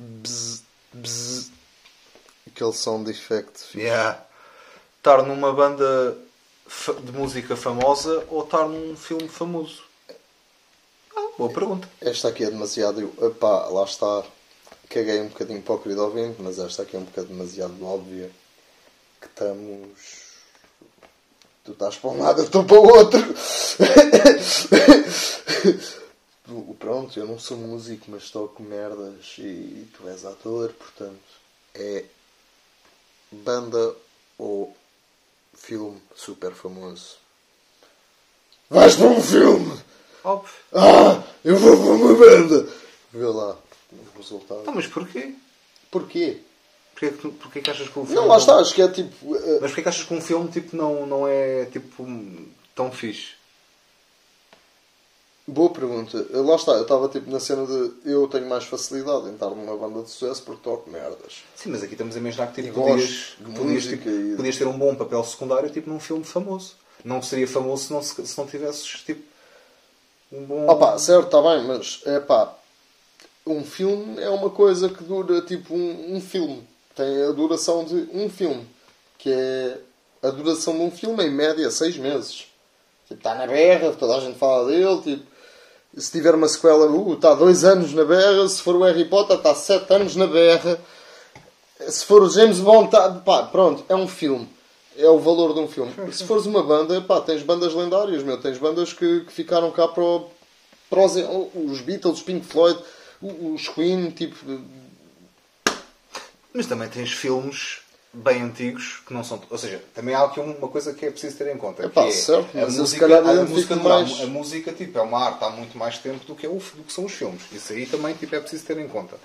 Bzz, 0.00 0.62
bzz. 0.92 1.50
Aquele 2.48 2.72
som 2.72 3.04
de 3.04 3.10
effect. 3.10 3.78
Yeah. 3.78 4.24
Estar 4.98 5.22
numa 5.22 5.52
banda 5.52 6.16
de 7.04 7.12
música 7.12 7.56
famosa 7.56 8.24
ou 8.28 8.42
estar 8.44 8.66
num 8.68 8.96
filme 8.96 9.28
famoso? 9.28 9.84
Ah, 11.16 11.28
boa 11.38 11.52
pergunta. 11.52 11.88
Esta 12.00 12.28
aqui 12.28 12.44
é 12.44 12.50
demasiado. 12.50 13.12
Epá, 13.20 13.66
lá 13.68 13.84
está. 13.84 14.24
Caguei 14.92 15.22
um 15.22 15.28
bocadinho 15.28 15.62
para 15.62 15.74
o 15.74 15.78
querido 15.78 16.04
ouvinte, 16.04 16.42
mas 16.42 16.58
esta 16.58 16.82
aqui 16.82 16.96
é 16.96 16.98
um 16.98 17.04
bocado 17.04 17.28
demasiado 17.28 17.82
óbvia. 17.82 18.30
Que 19.18 19.26
estamos. 19.26 19.88
Tu 21.64 21.72
estás 21.72 21.96
para 21.96 22.10
um 22.10 22.18
lado, 22.22 22.40
eu 22.40 22.44
estou 22.44 22.62
para 22.62 22.78
o 22.78 22.86
outro. 22.86 23.18
Pronto, 26.78 27.18
eu 27.18 27.26
não 27.26 27.38
sou 27.38 27.56
músico, 27.56 28.10
mas 28.10 28.30
toco 28.30 28.62
merdas 28.62 29.36
e 29.38 29.88
tu 29.96 30.06
és 30.08 30.26
ator, 30.26 30.70
portanto. 30.74 31.40
É. 31.74 32.04
Banda 33.30 33.94
ou 34.36 34.76
filme 35.54 36.02
super 36.14 36.52
famoso? 36.52 37.16
Vais 38.68 38.94
para 38.94 39.06
um 39.06 39.22
filme! 39.22 39.80
Óbvio. 40.22 40.52
Ah, 40.74 41.22
eu 41.42 41.56
vou 41.56 41.78
para 41.78 41.92
uma 41.92 42.14
banda. 42.14 42.68
Vê 43.10 43.24
lá 43.24 43.56
o 43.92 44.18
resultado. 44.18 44.62
Ah, 44.66 44.72
mas 44.72 44.86
porquê? 44.86 45.34
Porquê? 45.90 46.40
Porquê 46.94 47.10
que, 47.10 47.18
tu- 47.18 47.32
porquê 47.32 47.60
que 47.60 47.70
achas 47.70 47.88
que 47.88 47.98
o 47.98 48.04
filme... 48.04 48.14
Não, 48.20 48.26
lá 48.28 48.36
está, 48.38 48.56
acho 48.56 48.74
que 48.74 48.82
é 48.82 48.88
tipo. 48.88 49.34
eh, 49.36 49.58
Mas 49.60 49.70
porquê 49.70 49.82
que 49.82 49.88
achas 49.88 50.04
que 50.06 50.14
um 50.14 50.20
filme 50.20 50.50
tipo, 50.50 50.76
não, 50.76 51.06
não 51.06 51.26
é 51.28 51.64
tipo, 51.66 52.06
tão 52.74 52.90
fixe? 52.92 53.34
boa 55.46 55.70
pergunta. 55.70 56.24
Eh, 56.32 56.36
Lá 56.38 56.54
está, 56.56 56.72
eu 56.72 56.82
estava 56.82 57.08
tipo 57.08 57.30
na 57.30 57.40
cena 57.40 57.66
de 57.66 57.92
eu 58.10 58.26
tenho 58.28 58.48
mais 58.48 58.64
facilidade 58.64 59.28
em 59.28 59.34
estar 59.34 59.50
numa 59.50 59.76
banda 59.76 60.02
de 60.02 60.10
sucesso 60.10 60.42
porque 60.42 60.62
toco 60.62 60.88
merdas. 60.90 61.42
Sim, 61.56 61.70
mas 61.70 61.82
aqui 61.82 61.92
estamos 61.94 62.14
a 62.16 62.18
imaginar 62.18 62.52
que 62.52 62.60
E 62.60 62.64
tipo, 62.64 62.80
gosto 62.80 62.90
podias, 62.92 63.10
de 63.38 63.44
podias, 63.58 63.84
música 63.84 63.96
tipo, 63.96 64.08
e- 64.10 64.36
podias 64.36 64.56
ter 64.56 64.66
um 64.66 64.78
bom 64.78 64.94
papel 64.94 65.24
secundário 65.24 65.70
tipo, 65.70 65.90
num 65.90 66.00
filme 66.00 66.24
famoso. 66.24 66.74
Não 67.04 67.20
seria 67.20 67.48
famoso 67.48 67.84
se 67.86 67.92
não, 67.92 68.02
se 68.02 68.26
se 68.26 68.38
não 68.38 68.46
tivesses 68.46 68.86
tipo, 69.04 69.22
um 70.30 70.44
bom... 70.44 70.66
Opa, 70.68 70.96
certo, 70.98 71.26
está 71.26 71.42
bem, 71.42 71.64
mas 71.66 72.00
é 72.06 72.20
pá. 72.20 72.54
Um 73.46 73.64
filme 73.64 74.20
é 74.20 74.28
uma 74.30 74.50
coisa 74.50 74.88
que 74.88 75.02
dura 75.02 75.40
tipo 75.42 75.74
um, 75.74 76.16
um 76.16 76.20
filme. 76.20 76.66
Tem 76.94 77.24
a 77.24 77.32
duração 77.32 77.84
de 77.84 78.08
um 78.12 78.28
filme. 78.28 78.66
Que 79.18 79.30
é. 79.32 79.78
A 80.22 80.30
duração 80.30 80.74
de 80.76 80.82
um 80.82 80.90
filme, 80.90 81.24
em 81.24 81.30
média, 81.30 81.68
seis 81.70 81.96
meses. 81.96 82.46
Tipo, 83.08 83.14
está 83.14 83.34
na 83.34 83.46
berra, 83.46 83.92
toda 83.92 84.16
a 84.16 84.20
gente 84.20 84.38
fala 84.38 84.68
dele. 84.68 85.00
Tipo, 85.02 85.24
se 85.96 86.12
tiver 86.12 86.34
uma 86.34 86.46
sequela, 86.48 86.86
uh, 86.86 87.14
está 87.14 87.34
dois 87.34 87.64
anos 87.64 87.92
na 87.92 88.04
berra. 88.04 88.48
Se 88.48 88.62
for 88.62 88.76
o 88.76 88.82
Harry 88.84 89.04
Potter, 89.06 89.36
está 89.36 89.54
sete 89.54 89.92
anos 89.92 90.14
na 90.14 90.26
berra. 90.28 90.78
Se 91.88 92.04
for 92.04 92.22
o 92.22 92.30
James 92.30 92.60
Bond, 92.60 92.84
está. 92.86 93.10
Pá, 93.10 93.42
pronto, 93.44 93.84
é 93.88 93.96
um 93.96 94.06
filme. 94.06 94.48
É 94.96 95.08
o 95.08 95.18
valor 95.18 95.54
de 95.54 95.60
um 95.60 95.66
filme. 95.66 95.92
Se 96.12 96.22
fores 96.24 96.44
uma 96.46 96.62
banda, 96.62 97.00
pá, 97.00 97.20
tens 97.20 97.42
bandas 97.42 97.74
lendárias, 97.74 98.22
meu. 98.22 98.38
Tens 98.40 98.58
bandas 98.58 98.92
que, 98.92 99.20
que 99.20 99.32
ficaram 99.32 99.70
cá 99.72 99.88
para, 99.88 100.04
o- 100.04 100.28
para 100.88 101.04
os, 101.04 101.14
os 101.54 101.80
Beatles, 101.80 102.20
Pink 102.22 102.44
Floyd, 102.46 102.78
os 103.26 103.68
Queen, 103.68 104.10
tipo. 104.10 104.36
Mas 106.54 106.66
também 106.66 106.88
tens 106.88 107.12
filmes 107.12 107.78
bem 108.12 108.42
antigos 108.42 109.00
que 109.06 109.14
não 109.14 109.24
são. 109.24 109.40
Ou 109.48 109.56
seja, 109.56 109.82
também 109.94 110.14
há 110.14 110.22
aqui 110.24 110.38
uma 110.38 110.68
coisa 110.68 110.92
que 110.92 111.06
é 111.06 111.10
preciso 111.10 111.36
ter 111.38 111.54
em 111.54 111.56
conta. 111.56 111.84
Epá, 111.86 112.02
que 112.02 112.08
é 112.08 112.12
certo, 112.12 112.58
a 112.58 112.60
mas 112.62 112.76
música, 112.76 113.00
calhar 113.00 113.18
a 113.26 113.32
identifico 113.32 113.54
música 113.54 113.76
dura- 113.76 113.94
mais- 113.94 114.20
A 114.20 114.26
música 114.26 114.72
tipo, 114.72 114.98
é 114.98 115.02
uma 115.02 115.18
arte 115.26 115.42
há 115.44 115.50
muito 115.50 115.78
mais 115.78 115.98
tempo 115.98 116.22
do 116.26 116.34
que, 116.34 116.44
é 116.44 116.48
o, 116.48 116.54
do 116.58 116.82
que 116.84 116.92
são 116.92 117.06
os 117.06 117.12
filmes. 117.12 117.40
Isso 117.50 117.72
aí 117.72 117.86
também 117.86 118.14
tipo, 118.14 118.34
é 118.36 118.40
preciso 118.40 118.64
ter 118.66 118.78
em 118.78 118.86
conta. 118.88 119.16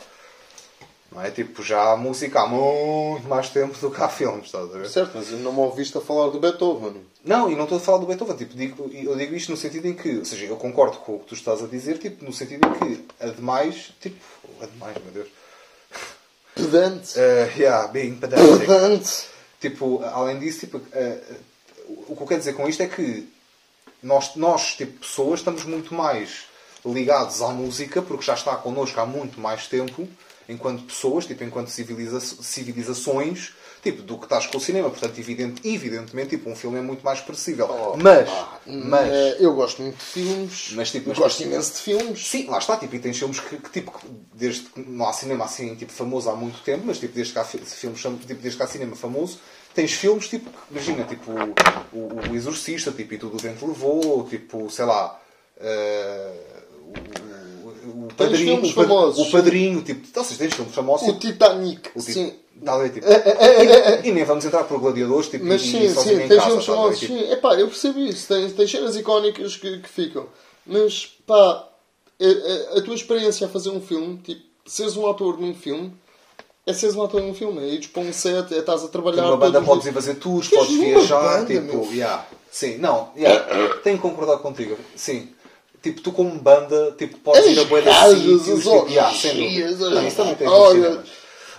Não 1.11 1.21
é? 1.21 1.31
Tipo, 1.31 1.63
já 1.63 1.91
há 1.91 1.97
música 1.97 2.41
há 2.41 2.47
muito 2.47 3.27
mais 3.27 3.49
tempo 3.49 3.77
do 3.77 3.89
que 3.89 4.01
há 4.01 4.09
filmes, 4.09 4.45
estás 4.45 4.65
a 4.65 4.77
ver? 4.77 4.89
Certo, 4.89 5.11
mas 5.15 5.31
eu 5.31 5.39
não 5.39 5.53
me 5.53 5.59
ouviste 5.59 5.97
a 5.97 6.01
falar 6.01 6.29
do 6.29 6.39
Beethoven. 6.39 7.01
Não, 7.23 7.49
e 7.49 7.55
não 7.55 7.63
estou 7.63 7.77
a 7.77 7.81
falar 7.81 7.99
do 7.99 8.05
Beethoven. 8.05 8.35
Tipo, 8.35 8.55
digo, 8.55 8.91
eu 8.93 9.15
digo 9.15 9.35
isto 9.35 9.49
no 9.49 9.57
sentido 9.57 9.87
em 9.87 9.93
que, 9.93 10.17
ou 10.17 10.25
seja, 10.25 10.45
eu 10.45 10.57
concordo 10.57 10.97
com 10.97 11.15
o 11.15 11.19
que 11.19 11.27
tu 11.27 11.33
estás 11.33 11.63
a 11.63 11.67
dizer, 11.67 11.97
tipo, 11.97 12.23
no 12.23 12.33
sentido 12.33 12.67
em 12.67 12.73
que, 12.73 13.05
ademais, 13.19 13.93
tipo, 14.01 14.17
ademais, 14.61 14.97
meu 15.03 15.13
Deus. 15.13 15.27
Pedante. 16.53 17.17
Uh, 17.17 17.57
yeah, 17.59 17.87
being 17.87 18.15
pedantic. 18.15 18.59
Pedante. 18.59 19.27
Tipo, 19.59 20.03
além 20.03 20.39
disso, 20.39 20.61
tipo, 20.61 20.77
uh, 20.77 21.35
o 22.07 22.15
que 22.15 22.21
eu 22.21 22.27
quero 22.27 22.39
dizer 22.39 22.53
com 22.53 22.67
isto 22.67 22.83
é 22.83 22.87
que 22.87 23.27
nós, 24.03 24.35
nós, 24.35 24.75
tipo, 24.75 24.99
pessoas, 24.99 25.39
estamos 25.39 25.63
muito 25.63 25.93
mais 25.93 26.45
ligados 26.85 27.41
à 27.41 27.49
música 27.49 28.01
porque 28.01 28.23
já 28.23 28.33
está 28.33 28.55
connosco 28.55 28.99
há 28.99 29.05
muito 29.05 29.39
mais 29.39 29.67
tempo, 29.67 30.07
enquanto 30.49 30.83
pessoas, 30.83 31.25
tipo, 31.25 31.43
enquanto 31.43 31.67
civiliza 31.69 32.19
civilizações, 32.19 33.53
tipo, 33.83 34.01
do 34.01 34.17
que 34.17 34.25
estás 34.25 34.45
com 34.47 34.57
o 34.57 34.61
cinema. 34.61 34.89
Portanto, 34.89 35.17
evidente, 35.19 35.67
evidentemente, 35.67 36.29
tipo, 36.29 36.49
um 36.49 36.55
filme 36.55 36.77
é 36.77 36.81
muito 36.81 37.03
mais 37.03 37.19
percebível. 37.21 37.67
Oh, 37.69 37.97
mas, 37.97 38.29
pá, 38.29 38.59
mas, 38.65 39.09
eh, 39.11 39.37
eu 39.39 39.53
gosto 39.53 39.81
muito 39.81 39.97
de 39.97 40.03
filmes. 40.05 40.71
Mas, 40.73 40.91
tipo, 40.91 41.09
mas, 41.09 41.17
gosto 41.17 41.43
imenso 41.43 41.73
de 41.73 41.79
filmes. 41.79 42.27
Sim, 42.27 42.47
lá 42.47 42.57
está, 42.59 42.77
tipo, 42.77 42.95
e 42.95 42.99
tens 42.99 43.17
filmes 43.17 43.39
que, 43.39 43.57
que, 43.57 43.69
tipo, 43.69 43.91
que 43.91 44.07
desde 44.33 44.61
que 44.69 44.79
não 44.81 45.07
há 45.07 45.13
cinema 45.13 45.45
assim, 45.45 45.75
tipo, 45.75 45.91
famoso 45.91 46.29
há 46.29 46.35
muito 46.35 46.59
tempo, 46.63 46.83
mas 46.85 46.97
tipo, 46.99 47.13
desde 47.13 47.33
que 47.33 47.39
há 47.39 47.43
fi- 47.43 47.57
filmes, 47.59 47.99
tipo, 48.01 48.41
desde 48.41 48.57
que 48.57 48.63
há 48.63 48.67
cinema 48.67 48.95
famoso, 48.95 49.39
tens 49.73 49.93
filmes, 49.93 50.27
tipo, 50.27 50.49
que, 50.49 50.57
imagina, 50.71 51.03
tipo, 51.03 51.31
o, 51.93 52.29
o 52.31 52.35
Exorcista, 52.35 52.91
tipo, 52.91 53.13
e 53.13 53.17
tudo 53.17 53.35
o 53.35 53.39
vento 53.39 53.65
levou, 53.65 54.23
tipo, 54.27 54.69
sei 54.69 54.85
lá, 54.85 55.19
o, 56.81 57.26
o, 57.89 58.07
Padrinho, 58.15 58.63
o, 58.63 58.69
famosos. 58.71 59.27
o 59.27 59.31
Padrinho, 59.31 59.81
tipo, 59.81 60.07
ou 60.19 60.23
seja, 60.23 60.39
tens 60.39 60.53
filmes 60.53 60.73
famosos, 60.75 61.07
O 61.07 61.13
Titanic. 61.19 61.89
o 61.95 61.99
tipo, 61.99 62.01
sim. 62.01 62.33
Dá 62.59 62.73
a 62.73 62.77
ver, 62.79 62.89
tipo, 62.89 63.05
é, 63.07 64.01
e, 64.03 64.09
e 64.09 64.11
nem 64.11 64.23
vamos 64.23 64.43
entrar 64.43 64.63
por 64.63 64.79
gladiadores, 64.79 65.29
tipo, 65.29 65.45
Mas 65.45 65.61
sim, 65.61 65.87
sim, 65.89 65.93
casa, 65.93 66.01
filmes 66.03 66.65
tá 66.65 66.73
famosos. 66.73 66.99
tipo, 66.99 67.13
Sim, 67.13 67.31
epá, 67.31 67.53
eu 67.55 67.67
percebo 67.67 67.99
isso. 67.99 68.27
Tem, 68.27 68.49
tem 68.49 68.67
cenas 68.67 68.95
icónicas 68.95 69.55
que, 69.57 69.77
que 69.79 69.87
ficam. 69.89 70.25
Mas, 70.65 71.05
pá, 71.27 71.35
a, 72.19 72.75
a- 72.75 72.79
a 72.79 72.81
tua 72.81 72.95
experiência 72.95 73.45
a 73.45 73.49
fazer 73.49 73.69
um 73.69 73.79
filme, 73.79 74.17
tipo, 74.17 74.41
seres 74.65 74.97
um 74.97 75.05
ator 75.07 75.39
num 75.39 75.53
filme, 75.53 75.93
é 76.65 76.73
seres 76.73 76.95
um 76.95 77.03
ator 77.03 77.21
num 77.21 77.33
filme. 77.35 77.61
É 77.63 77.67
ires 77.75 77.85
para 77.87 78.01
um 78.01 78.11
set, 78.11 78.51
é 78.51 78.57
estás 78.57 78.83
a 78.83 78.87
trabalhar. 78.87 79.21
Numa 79.21 79.37
banda 79.37 79.61
podes 79.61 79.85
ir 79.85 79.93
fazer 79.93 80.15
tours, 80.15 80.49
Tens 80.49 80.57
podes 80.59 80.75
uma 80.77 80.83
viajar, 80.85 81.21
banda, 81.39 81.45
tipo, 81.61 81.93
yeah. 81.93 82.25
Sim, 82.51 82.77
não, 82.79 83.09
yeah. 83.15 83.75
tenho 83.83 83.97
que 83.97 84.01
concordar 84.01 84.37
contigo. 84.39 84.75
Sim. 84.95 85.29
Tipo, 85.81 86.01
tu 86.01 86.11
como 86.11 86.31
banda, 86.39 86.91
tipo, 86.97 87.17
podes 87.19 87.45
ir 87.45 87.59
a 87.59 87.63
bué 87.65 87.81
de 87.81 87.91
sítios, 87.91 88.63
tipo, 88.63 88.87
yeah, 88.89 89.13
sem 89.13 89.35
dúvida. 89.35 89.89
Não, 89.91 90.07
isso 90.07 90.17
também 90.17 90.35
tens 90.35 90.49
Olha. 90.51 91.03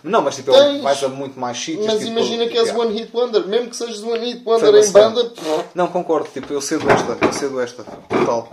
Não, 0.03 0.23
mas 0.23 0.37
tipo, 0.37 0.53
tens- 0.53 0.83
vais 0.83 1.05
a 1.05 1.09
muito 1.09 1.39
mais 1.39 1.59
sítios. 1.59 1.87
Mas 1.87 1.99
tipo, 1.99 2.11
imagina 2.11 2.47
que 2.47 2.59
és 2.59 2.69
yeah. 2.69 2.79
one 2.85 2.99
hit 2.99 3.11
wonder, 3.15 3.47
mesmo 3.47 3.71
que 3.71 3.77
sejas 3.77 4.03
one 4.03 4.19
hit 4.19 4.43
wonder 4.45 4.71
Foi 4.71 4.87
em 4.87 4.93
banda, 4.93 5.33
Não, 5.75 5.89
concordo, 5.89 6.29
tipo, 6.31 6.53
eu 6.53 6.61
cedo 6.61 6.89
esta, 6.91 7.17
eu 7.25 7.33
cedo 7.33 7.61
esta, 7.61 7.85
total. 7.85 8.53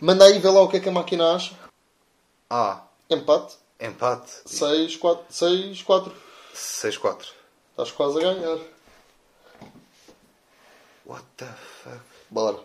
manda 0.00 0.24
aí 0.24 0.38
ver 0.38 0.50
lá 0.50 0.62
o 0.62 0.68
que 0.68 0.76
é 0.78 0.80
que 0.80 0.88
a 0.88 0.92
máquina 0.92 1.34
acha. 1.34 1.52
Ah, 2.48 2.82
Empate, 3.10 3.56
empate. 3.80 4.30
6, 4.46 4.96
4, 4.96 5.24
6, 5.28 5.82
4. 5.82 6.12
6-4. 6.54 7.26
Estás 7.72 7.90
quase 7.90 8.18
a 8.18 8.20
ganhar. 8.20 8.58
What 11.04 11.24
the 11.36 11.46
fuck? 11.82 12.00
Bora. 12.30 12.58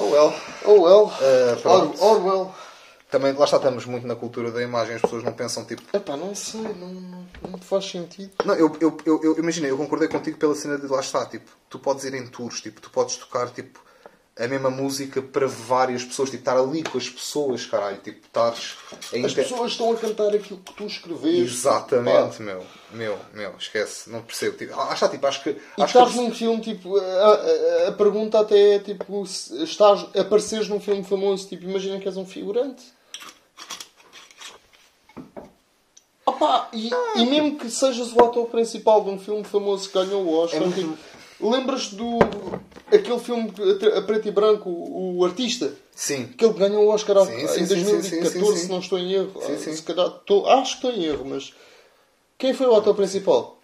Oh 0.00 0.10
well. 0.10 0.34
Oh 0.64 0.80
well. 0.82 1.12
Pronto. 1.60 1.98
oh, 2.00 2.06
oh 2.06 2.24
well. 2.24 2.54
Também, 3.10 3.32
lá 3.32 3.44
está, 3.44 3.56
estamos 3.56 3.84
muito 3.86 4.06
na 4.06 4.14
cultura 4.14 4.52
da 4.52 4.62
imagem, 4.62 4.94
as 4.94 5.02
pessoas 5.02 5.24
não 5.24 5.32
pensam, 5.32 5.64
tipo, 5.64 5.82
Epá, 5.92 6.16
não 6.16 6.32
sei, 6.32 6.60
não, 6.60 6.92
não, 6.92 7.26
não 7.50 7.58
faz 7.58 7.90
sentido. 7.90 8.30
Não, 8.44 8.54
eu, 8.54 8.70
eu, 8.80 8.96
eu, 9.04 9.24
eu 9.24 9.38
imagina, 9.38 9.66
eu 9.66 9.76
concordei 9.76 10.06
contigo 10.06 10.38
pela 10.38 10.54
cena 10.54 10.78
de 10.78 10.86
lá 10.86 11.00
está, 11.00 11.26
tipo, 11.26 11.50
tu 11.68 11.76
podes 11.80 12.04
ir 12.04 12.14
em 12.14 12.28
tours, 12.28 12.60
tipo, 12.60 12.80
tu 12.80 12.88
podes 12.88 13.16
tocar 13.16 13.50
tipo 13.50 13.82
a 14.42 14.48
mesma 14.48 14.70
música 14.70 15.20
para 15.20 15.46
várias 15.46 16.02
pessoas, 16.02 16.30
tipo, 16.30 16.40
estar 16.42 16.56
ali 16.56 16.82
com 16.82 16.96
as 16.96 17.08
pessoas, 17.08 17.66
caralho, 17.66 17.98
tipo, 17.98 18.24
estares 18.24 18.76
a 18.90 18.96
As 18.96 19.12
inter- 19.12 19.34
pessoas 19.34 19.72
estão 19.72 19.92
a 19.92 19.96
cantar 19.96 20.34
aquilo 20.34 20.60
que 20.60 20.72
tu 20.74 20.84
escreveste. 20.86 21.40
Exatamente, 21.40 22.40
meu, 22.42 22.64
meu, 22.92 23.18
meu, 23.34 23.54
esquece, 23.58 24.08
não 24.08 24.22
percebo. 24.22 24.56
Tipo, 24.56 24.72
está, 24.92 25.08
tipo, 25.08 25.26
acho 25.26 25.42
que. 25.42 25.50
E 25.50 25.82
Acho 25.82 25.98
estás 25.98 26.10
que 26.12 26.16
num 26.16 26.34
filme, 26.34 26.60
tipo, 26.62 26.96
a, 26.96 27.02
a- 27.02 27.88
a 27.88 27.92
pergunta 27.92 28.40
até 28.40 28.76
é, 28.76 28.78
tipo, 28.78 29.26
se 29.26 29.62
estás, 29.62 30.06
apareceres 30.16 30.68
num 30.68 30.80
filme 30.80 31.04
famoso, 31.04 31.46
tipo, 31.48 31.64
imagina 31.64 31.98
que 32.00 32.08
és 32.08 32.16
um 32.16 32.24
figurante. 32.24 32.82
Opa, 36.24 36.68
e, 36.72 36.90
e 37.16 37.26
mesmo 37.26 37.56
que 37.58 37.70
sejas 37.70 38.12
o 38.12 38.20
ator 38.24 38.46
principal 38.46 39.02
de 39.02 39.10
um 39.10 39.18
filme 39.18 39.42
famoso 39.44 39.88
que 39.88 39.94
ganhou 39.94 40.22
o 40.24 40.32
Oscar, 40.38 40.62
É 40.62 40.64
muito- 40.64 40.80
tipo, 40.80 41.50
lembras 41.50 41.88
do 41.88 42.18
aquele 42.92 43.18
filme 43.18 43.52
a, 43.96 44.02
preto 44.02 44.28
e 44.28 44.30
branco, 44.30 44.68
o, 44.70 45.24
artista? 45.24 45.72
Sim, 45.94 46.26
que 46.26 46.48
ganhou 46.50 46.84
o 46.84 46.88
Oscar 46.88 47.24
Sim, 47.26 47.38
sim, 47.38 47.44
em 47.44 47.48
sim, 47.48 47.66
sim, 47.66 47.84
2014, 47.84 48.58
sim, 48.58 48.64
se 48.64 48.70
não 48.70 48.78
estou 48.80 48.98
em 48.98 49.12
erro. 49.12 49.40
Sim, 49.44 49.52
Ah, 49.52 49.58
sim. 49.58 49.76
Se 49.76 49.82
calhar, 49.82 50.06
estou- 50.08 50.48
acho 50.48 50.80
que 50.80 50.86
estou 50.86 51.00
em 51.00 51.04
erro, 51.04 51.24
mas... 51.24 51.52
Quem 52.38 52.54
foi 52.54 52.66
o 52.66 52.74
ator 52.74 52.94
principal? 52.94 53.58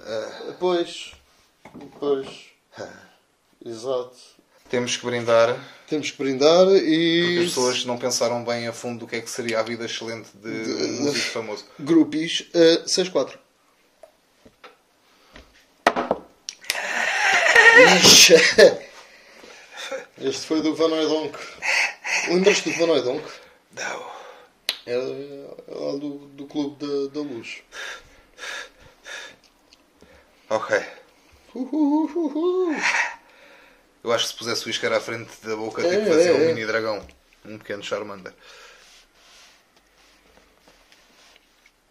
Ah. 0.00 0.54
Pois... 0.58 1.12
Pois... 1.98 2.26
Exato. 3.64 4.14
temos 4.70 4.96
que 4.96 5.04
brindar 5.04 5.58
Temos 5.88 6.10
que 6.10 6.18
brindar 6.18 6.66
porque 6.66 6.84
e... 6.84 7.38
as 7.38 7.44
pessoas 7.46 7.84
não 7.84 7.98
pensaram 7.98 8.44
bem 8.44 8.68
a 8.68 8.72
fundo 8.72 9.00
do 9.00 9.06
que 9.06 9.16
é 9.16 9.20
que 9.20 9.28
seria 9.30 9.58
a 9.58 9.62
vida 9.62 9.84
excelente 9.86 10.28
de 10.34 10.48
um 10.48 11.02
músico 11.02 11.30
famoso. 11.32 11.64
Grupis 11.78 12.48
uh, 12.54 12.84
6-4. 12.84 13.38
Este 20.18 20.46
foi 20.46 20.62
do 20.62 20.74
Van 20.74 20.90
Oydonk. 20.92 21.38
Lembras-te 22.28 22.70
do 22.70 22.78
Van 22.78 22.92
Oydonk? 22.92 23.24
Não. 23.72 24.16
Era 24.86 25.02
lá 25.68 25.92
do, 25.98 26.26
do 26.28 26.46
Clube 26.46 26.84
da, 26.84 27.08
da 27.12 27.20
Luz. 27.20 27.62
Ok. 30.48 30.80
Uhuhuhuhu. 31.54 32.74
Eu 34.04 34.12
acho 34.12 34.24
que 34.24 34.30
se 34.30 34.36
pusesse 34.38 34.66
o 34.66 34.70
iscar 34.70 34.92
à 34.92 35.00
frente 35.00 35.30
da 35.42 35.56
boca, 35.56 35.82
É, 35.84 35.90
tipo, 35.90 36.06
fazia 36.12 36.30
é, 36.30 36.34
um 36.34 36.40
é. 36.42 36.46
mini 36.46 36.64
dragão. 36.66 37.06
Um 37.44 37.58
pequeno 37.58 37.82
Charmander. 37.82 38.32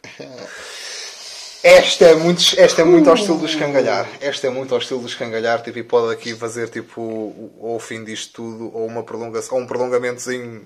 Esta 1.67 2.05
é 2.05 2.13
muito, 2.13 2.43
esta 2.59 2.81
é 2.83 2.85
muito 2.85 3.09
ao 3.09 3.15
estilo 3.15 3.39
do 3.39 3.45
escangalhar. 3.47 4.07
Esta 4.21 4.45
é 4.45 4.49
muito 4.51 4.71
ao 4.75 4.79
estilo 4.79 4.99
do 4.99 5.07
escangalhar, 5.07 5.63
tipo, 5.63 5.79
e 5.79 5.83
pode 5.83 6.13
aqui 6.13 6.35
fazer 6.35 6.69
tipo 6.69 7.01
o, 7.01 7.55
ou 7.59 7.75
o 7.77 7.79
fim 7.79 8.03
disto 8.03 8.33
tudo, 8.33 8.71
ou 8.71 8.85
uma 8.85 9.01
prolongação, 9.01 9.57
ou 9.57 9.63
um 9.63 9.65
prolongamentozinho 9.65 10.63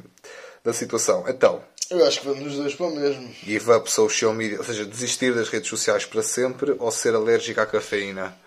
da 0.61 0.73
situação. 0.73 1.23
Então, 1.29 1.63
Eu 1.89 2.05
acho 2.05 2.19
que 2.19 2.27
vamos 2.27 2.45
os 2.47 2.55
dois 2.57 2.75
para 2.75 2.87
o 2.87 2.93
mesmo. 2.93 3.33
give 3.45 3.71
up 3.71 3.89
social 3.89 4.33
media, 4.33 4.57
ou 4.57 4.63
seja, 4.65 4.83
desistir 4.85 5.33
das 5.33 5.47
redes 5.47 5.69
sociais 5.69 6.03
para 6.05 6.21
sempre 6.21 6.75
ou 6.77 6.91
ser 6.91 7.15
alérgico 7.15 7.61
à 7.61 7.65
cafeína. 7.65 8.37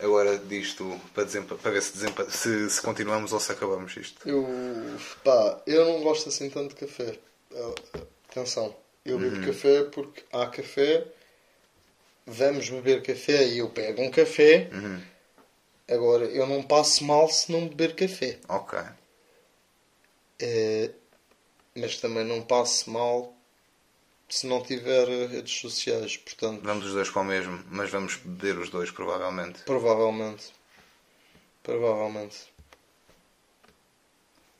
Agora 0.00 0.38
disto 0.38 0.98
para, 1.12 1.26
para 1.26 1.70
ver 1.72 1.82
se, 1.82 1.92
se, 2.30 2.70
se 2.70 2.80
continuamos 2.80 3.34
ou 3.34 3.40
se 3.40 3.52
acabamos 3.52 3.94
isto. 3.98 4.26
Eu, 4.26 4.48
pá, 5.22 5.60
eu 5.66 5.84
não 5.84 6.00
gosto 6.00 6.30
assim 6.30 6.48
tanto 6.48 6.74
de 6.74 6.86
café. 6.86 7.18
Atenção, 8.30 8.74
eu 9.04 9.18
bebo 9.18 9.44
café 9.44 9.82
porque 9.92 10.22
há 10.32 10.46
café, 10.46 11.04
vamos 12.28 12.68
beber 12.70 13.02
café 13.02 13.46
e 13.46 13.58
eu 13.58 13.68
pego 13.70 14.02
um 14.02 14.10
café. 14.10 14.68
Agora, 15.90 16.24
eu 16.26 16.46
não 16.46 16.62
passo 16.62 17.04
mal 17.04 17.28
se 17.28 17.50
não 17.50 17.66
beber 17.68 17.94
café. 17.96 18.38
Ok. 18.48 18.78
Eh, 20.40 20.90
mas 21.74 21.96
também 21.98 22.24
não 22.24 22.42
passo 22.42 22.90
mal 22.90 23.34
se 24.28 24.46
não 24.46 24.62
tiver 24.62 25.08
redes 25.28 25.58
sociais. 25.60 26.16
Portanto, 26.16 26.60
Vamos 26.62 26.86
os 26.86 26.92
dois 26.92 27.08
para 27.08 27.22
o 27.22 27.24
mesmo, 27.24 27.64
mas 27.70 27.90
vamos 27.90 28.16
beber 28.16 28.58
os 28.58 28.68
dois 28.70 28.90
provavelmente. 28.90 29.60
provavelmente. 29.64 30.52
Provavelmente. 31.62 32.36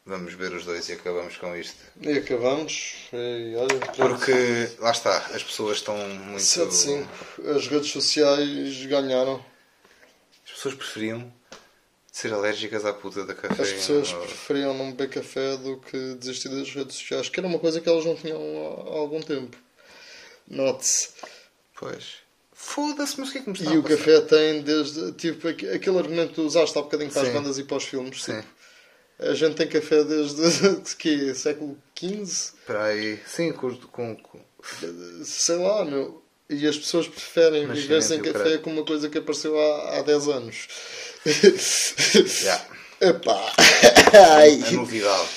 Vamos 0.08 0.34
beber 0.34 0.56
os 0.56 0.64
dois 0.64 0.88
e 0.88 0.92
acabamos 0.94 1.36
com 1.36 1.54
isto. 1.54 1.76
E 2.00 2.12
acabamos. 2.12 2.94
E, 3.12 3.54
olha, 3.56 3.78
Porque, 3.94 4.70
lá 4.78 4.90
está, 4.90 5.18
as 5.34 5.42
pessoas 5.42 5.76
estão 5.76 5.94
muito... 5.96 6.40
7-5. 6.42 7.06
As 7.54 7.66
redes 7.68 7.90
sociais 7.90 8.86
ganharam. 8.86 9.44
As 10.46 10.52
pessoas 10.52 10.74
preferiam 10.76 11.30
ser 12.10 12.32
alérgicas 12.32 12.86
à 12.86 12.92
puta 12.94 13.26
da 13.26 13.34
cafeína. 13.34 13.62
As 13.62 13.70
pessoas 13.70 14.12
ou- 14.14 14.20
preferiam 14.20 14.72
não 14.72 14.92
beber 14.92 15.10
café 15.10 15.58
do 15.58 15.76
que 15.76 16.14
desistir 16.14 16.48
das 16.48 16.72
redes 16.72 16.96
sociais, 16.96 17.28
que 17.28 17.38
era 17.38 17.46
uma 17.46 17.58
coisa 17.58 17.78
que 17.78 17.88
elas 17.88 18.06
não 18.06 18.16
tinham 18.16 18.38
há 18.40 18.96
algum 18.96 19.20
tempo. 19.20 19.56
Note-se. 20.48 21.10
Pois. 21.78 22.26
Foda-se, 22.54 23.20
mas 23.20 23.28
o 23.28 23.32
que 23.32 23.38
é 23.38 23.40
que 23.42 23.50
me 23.50 23.56
está 23.58 23.72
E 23.72 23.78
o 23.78 23.82
café 23.82 24.20
tem 24.22 24.62
desde. 24.62 25.12
Tipo, 25.12 25.48
aqu- 25.48 25.68
aquele 25.74 25.98
argumento 25.98 26.30
que 26.30 26.34
tu 26.36 26.42
usaste 26.42 26.76
há 26.78 26.82
bocadinho 26.82 27.10
para 27.12 27.22
as 27.22 27.28
bandas 27.28 27.58
e 27.58 27.64
para 27.64 27.76
os 27.76 27.84
filmes. 27.84 28.24
Sim. 28.24 28.40
Tipo, 28.40 28.57
A 29.20 29.34
gente 29.34 29.56
tem 29.56 29.66
café 29.68 30.04
desde 30.04 30.80
que 30.96 31.34
século 31.34 31.76
XV, 31.98 32.22
Espera 32.22 32.84
aí. 32.84 33.18
Sim, 33.26 33.52
com, 33.52 33.74
com, 33.76 34.16
com- 34.16 34.40
sei 35.24 35.56
lá, 35.56 35.84
meu. 35.84 36.22
E 36.48 36.66
as 36.66 36.78
pessoas 36.78 37.06
preferem 37.08 37.66
Nascimento 37.66 37.88
viver 37.88 38.02
sem 38.02 38.20
o 38.20 38.24
café 38.24 38.38
caralho. 38.38 38.60
com 38.62 38.70
uma 38.72 38.84
coisa 38.84 39.08
que 39.10 39.18
apareceu 39.18 39.58
há, 39.58 39.98
há 39.98 40.02
10 40.02 40.28
anos. 40.28 40.68
Já. 42.24 42.64
Epá. 43.00 43.52
A 44.14 44.36
Ai. 44.38 44.56
novidade. 44.72 45.28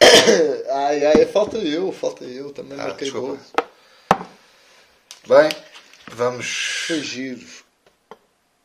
ai, 0.70 1.04
ai, 1.06 1.26
falta 1.26 1.58
eu, 1.58 1.92
falta 1.92 2.24
eu. 2.24 2.50
Também 2.52 2.78
Ah, 2.80 2.84
marquei 2.88 3.10
gol. 3.10 3.38
Bem, 5.28 5.48
vamos 6.12 6.84
Foi 6.86 7.02
giro. 7.02 7.44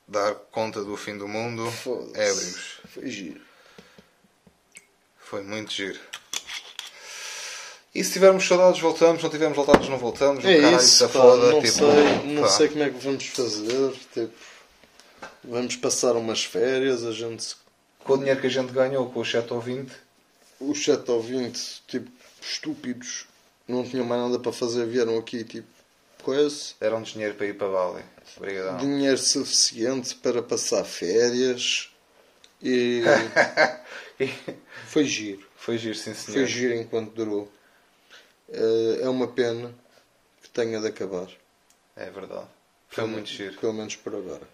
dar 0.07 0.35
conta 0.35 0.83
do 0.83 0.95
fim 0.95 1.17
do 1.17 1.27
mundo. 1.27 1.69
Foda-se. 1.71 2.19
Ébrios. 2.19 2.79
Foi 2.93 3.07
giro. 3.09 3.41
Foi 5.31 5.41
muito 5.43 5.71
giro. 5.71 5.97
E 7.95 8.03
se 8.03 8.11
tivermos 8.11 8.45
saudades, 8.45 8.81
voltamos. 8.81 9.19
Se 9.19 9.23
não 9.23 9.29
tivermos 9.31 9.55
voltados, 9.55 9.87
não 9.87 9.97
voltamos. 9.97 10.43
É 10.43 10.57
o 10.57 10.61
caralho 10.61 10.83
isso, 10.83 11.07
pá, 11.07 11.09
foda. 11.13 11.51
não, 11.53 11.61
tipo, 11.61 11.73
sei, 11.73 12.33
não 12.33 12.41
pá. 12.41 12.49
sei 12.49 12.67
como 12.67 12.83
é 12.83 12.89
que 12.89 12.97
vamos 12.97 13.25
fazer. 13.27 13.93
Tipo, 14.13 14.33
vamos 15.41 15.75
passar 15.77 16.17
umas 16.17 16.43
férias, 16.43 17.05
a 17.05 17.13
gente. 17.13 17.55
Com 17.99 18.15
o 18.15 18.17
dinheiro 18.17 18.41
que 18.41 18.47
a 18.47 18.49
gente 18.49 18.73
ganhou, 18.73 19.09
com 19.09 19.21
o 19.21 19.25
7 19.25 19.53
ou 19.53 19.61
20, 19.61 19.89
Os 20.59 20.83
7 20.83 21.09
ou 21.09 21.21
20, 21.21 21.83
tipo, 21.87 22.11
estúpidos, 22.41 23.25
não 23.65 23.85
tinham 23.85 24.05
mais 24.05 24.21
nada 24.23 24.37
para 24.37 24.51
fazer, 24.51 24.85
vieram 24.85 25.17
aqui, 25.17 25.45
tipo, 25.45 25.67
coisa. 26.23 26.73
deram-nos 26.77 27.11
dinheiro 27.13 27.35
para 27.35 27.45
ir 27.45 27.53
para 27.57 27.69
Bali. 27.69 28.03
Obrigadão. 28.35 28.77
Dinheiro 28.79 29.17
suficiente 29.17 30.13
para 30.15 30.43
passar 30.43 30.83
férias 30.83 31.89
e 32.61 33.01
foi 34.91 35.05
giro. 35.05 35.45
Foi 35.55 35.77
giro, 35.77 35.95
sim 35.95 36.13
senhor. 36.13 36.37
Foi 36.39 36.45
giro 36.45 36.73
enquanto 36.75 37.11
durou. 37.11 37.51
Eh, 38.49 38.99
É 39.01 39.09
uma 39.09 39.27
pena 39.27 39.73
que 40.41 40.49
tenha 40.49 40.79
de 40.79 40.87
acabar. 40.87 41.27
É 41.95 42.09
verdade. 42.09 42.47
Foi 42.89 43.05
muito 43.05 43.29
giro. 43.29 43.57
Pelo 43.59 43.73
menos 43.73 43.95
por 43.95 44.15
agora. 44.15 44.47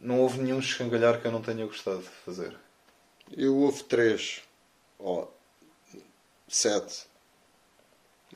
Não 0.00 0.20
houve 0.20 0.40
nenhum 0.40 0.58
escangalhar 0.58 1.20
que 1.20 1.26
eu 1.26 1.32
não 1.32 1.40
tenha 1.40 1.64
gostado 1.64 2.00
de 2.02 2.08
fazer. 2.24 2.54
Eu 3.36 3.56
houve 3.56 3.82
três. 3.84 4.42
Ó, 4.98 5.26
sete. 6.48 7.04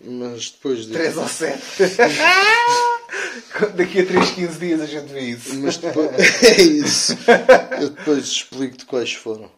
Mas 0.00 0.50
depois 0.50 0.78
disso. 0.86 0.92
3 0.92 1.16
ou 1.18 1.28
7. 1.28 1.60
Daqui 3.76 4.00
a 4.00 4.06
3, 4.06 4.30
15 4.30 4.58
dias 4.58 4.80
a 4.80 4.86
gente 4.86 5.12
vê 5.12 5.20
isso. 5.20 5.54
Mas 5.56 5.76
depois. 5.76 6.10
é 6.42 6.62
isso. 6.62 7.12
Eu 7.80 7.90
depois 7.90 8.24
explico-te 8.24 8.86
quais 8.86 9.12
foram. 9.12 9.50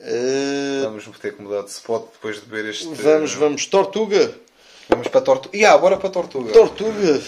Eh, 0.00 0.82
Vamos 0.84 1.04
ter 1.18 1.34
que 1.34 1.42
mudar 1.42 1.62
de 1.62 1.70
spot 1.70 2.12
depois 2.12 2.40
de 2.40 2.46
ver 2.46 2.64
este. 2.66 2.86
vamos, 2.94 3.34
vamos. 3.34 3.66
Tortuga! 3.66 4.34
Vamos 4.88 5.08
para 5.08 5.20
Tortuga. 5.20 5.56
Yeah, 5.56 5.76
bora 5.78 5.96
para 5.96 6.08
Tortuga. 6.10 6.52
Tortuga! 6.52 7.20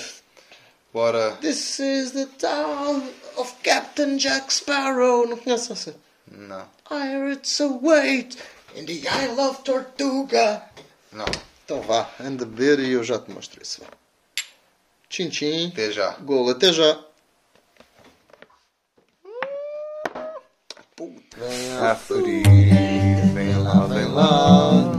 Bora. 0.92 1.32
This 1.40 1.78
is 1.80 2.12
the 2.12 2.26
town 2.38 3.02
of 3.36 3.52
Captain 3.62 4.16
Jack 4.18 4.52
Sparrow. 4.52 5.26
Não 5.26 5.36
conheces 5.36 5.70
essa? 5.70 5.96
Não. 6.30 6.66
Pirates 6.88 7.60
await 7.60 8.36
in 8.76 8.86
the 8.86 8.92
Isle 9.24 9.40
of 9.40 9.62
Tortuga. 9.62 10.62
Não. 11.12 11.26
Então 11.64 11.80
vá, 11.82 12.08
anda 12.20 12.44
a 12.44 12.46
beber 12.46 12.80
e 12.80 12.92
eu 12.92 13.04
já 13.04 13.18
te 13.18 13.30
mostro 13.30 13.60
isso. 13.62 13.82
Tchim 15.08 15.28
tchim. 15.28 15.68
Até 15.72 15.90
já. 15.92 16.10
Golo, 16.20 16.50
até 16.50 16.72
já. 16.72 16.98
A 21.80 21.94
ferir. 21.94 22.44
Vem 23.32 23.54
lá, 23.56 23.86
vem 23.86 24.04
lá. 24.04 24.92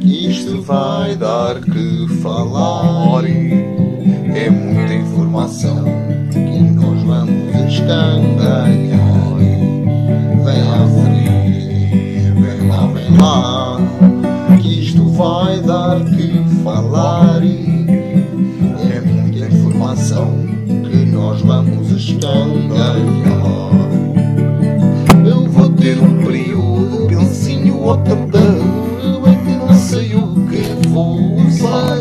isto 0.00 0.62
vai 0.62 1.16
dar 1.16 1.60
que 1.60 2.06
falar. 2.22 3.24
É 3.24 4.48
muita 4.50 4.94
informação 4.94 5.84
que 6.30 6.60
nós 6.60 7.02
vamos 7.02 7.72
escangalhar. 7.72 8.68
Vem 10.44 10.62
lá, 10.62 10.86
ferir, 10.94 12.34
vem 12.34 12.68
lá, 12.68 12.86
vem 12.86 13.16
lá, 13.20 14.58
que 14.62 14.80
isto 14.84 15.10
vai 15.10 15.60
dar 15.62 16.04
que 16.04 16.62
falar. 16.62 17.42
É 18.94 19.00
muita 19.00 19.46
informação 19.46 20.32
que 20.88 21.04
nós 21.06 21.40
vamos 21.40 21.90
escangalhar. 21.90 23.87
Ter 25.88 25.98
um 26.00 26.22
período, 26.22 27.06
pensinho 27.06 27.80
ou 27.80 27.96
tampão. 27.96 28.58
Eu 29.02 29.26
é 29.26 29.34
que 29.36 29.52
não 29.56 29.72
sei 29.72 30.14
o 30.14 30.34
que 30.46 30.86
vou 30.86 31.36
usar. 31.36 31.96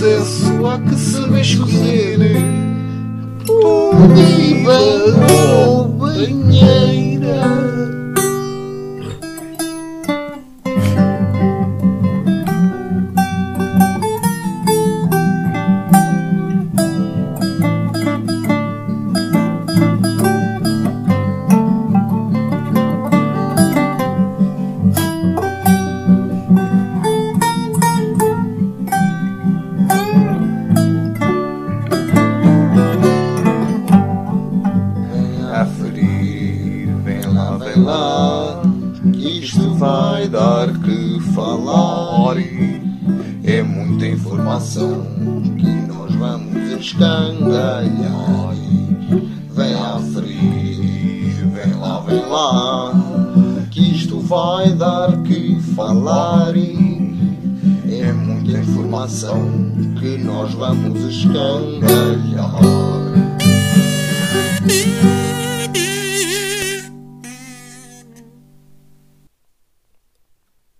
Ter 0.00 0.18
sucesso 0.20 0.66
há 0.66 0.78
que 0.78 0.94
saber 0.96 1.40
escolher. 1.42 2.18
Oliva 3.48 4.78
ou 5.66 5.88
banheira. 5.88 6.69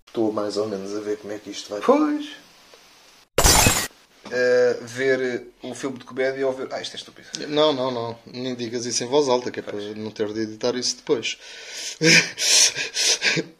Estou 0.07 0.31
mais 0.31 0.55
ou 0.55 0.69
menos 0.69 0.95
a 0.95 1.01
ver 1.01 1.17
como 1.17 1.33
é 1.33 1.37
que 1.37 1.49
isto 1.49 1.69
vai. 1.69 1.81
Pois. 1.81 2.29
Eh, 4.31 4.79
ver 4.83 5.47
o 5.61 5.75
filme 5.75 5.99
de 5.99 6.05
comédia 6.05 6.47
ou 6.47 6.53
ver. 6.53 6.69
Ah, 6.71 6.81
isto 6.81 6.93
é 6.93 6.97
estúpido. 6.97 7.27
Não, 7.49 7.73
não, 7.73 7.91
não. 7.91 8.17
Nem 8.25 8.55
digas 8.55 8.85
isso 8.85 9.03
em 9.03 9.07
voz 9.07 9.27
alta, 9.27 9.51
que 9.51 9.59
é 9.59 9.63
para 9.63 9.77
não 9.95 10.11
ter 10.11 10.31
de 10.31 10.43
editar 10.43 10.73
isso 10.75 10.95
depois. 10.95 11.37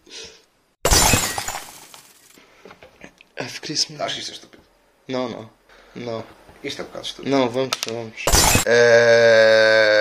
I've 3.37 3.59
Christmas. 3.59 3.99
Acho 3.99 4.19
isto 4.19 4.31
é 4.31 4.35
estúpido. 4.35 4.63
Não, 5.09 5.27
não. 5.27 5.49
Não. 5.95 6.40
Isto 6.63 6.81
é 6.81 6.83
um 6.83 6.87
bocado 6.87 7.05
estúpido. 7.05 7.35
Não, 7.35 7.49
vamos, 7.49 7.77
vamos. 7.87 8.25
Eh, 8.65 9.95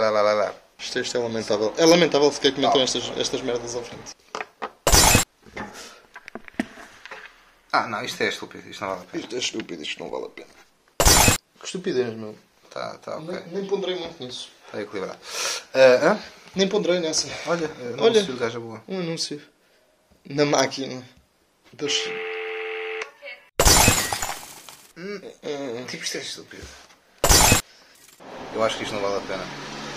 lá, 0.00 0.10
lá, 0.10 0.22
lá, 0.22 0.32
lá. 0.32 0.54
Isto, 0.78 0.98
isto 0.98 1.16
é 1.16 1.20
lamentável. 1.20 1.74
É 1.76 1.84
lamentável 1.84 2.32
sequer 2.32 2.54
comentam 2.54 2.80
estas, 2.82 3.12
estas 3.18 3.42
merdas 3.42 3.76
à 3.76 3.82
frente. 3.82 4.14
Ah, 7.72 7.86
não, 7.88 8.04
isto 8.04 8.22
é 8.22 8.28
estúpido. 8.28 8.68
Isto 8.68 8.84
não 8.84 8.90
vale 8.90 9.02
a 9.02 9.04
pena. 9.06 9.22
Isto 9.22 9.34
é 9.34 9.38
estúpido, 9.38 9.82
isto 9.82 10.02
não 10.02 10.10
vale 10.10 10.26
a 10.26 10.28
pena. 10.28 10.48
Que 11.58 11.66
estupidez, 11.66 12.14
meu. 12.14 12.34
Tá, 12.70 12.98
tá, 12.98 13.18
ok. 13.18 13.34
Nem, 13.34 13.46
nem 13.48 13.66
ponderei 13.66 13.96
muito 13.96 14.22
nisso. 14.22 14.50
Está 14.66 14.80
equilibrado. 14.80 15.18
Eh, 15.74 16.00
hã? 16.02 16.18
Nem 16.54 16.68
ponderei 16.68 17.00
nessa. 17.00 17.28
Olha, 17.46 17.66
eh, 17.66 17.94
não 17.96 18.04
Olha. 18.04 18.24
se 18.24 18.32
gaja 18.32 18.60
boa. 18.60 18.82
Um 18.88 19.00
anúncio. 19.00 19.40
Na 20.24 20.44
máquina. 20.44 21.02
Das... 21.72 21.92
Tipo, 25.88 26.04
isto 26.04 26.16
é 26.18 26.20
estúpido. 26.20 26.66
Eu 28.54 28.62
acho 28.62 28.76
que 28.76 28.84
isto 28.84 28.94
não 28.94 29.02
vale 29.02 29.16
a 29.16 29.20
pena. 29.22 29.44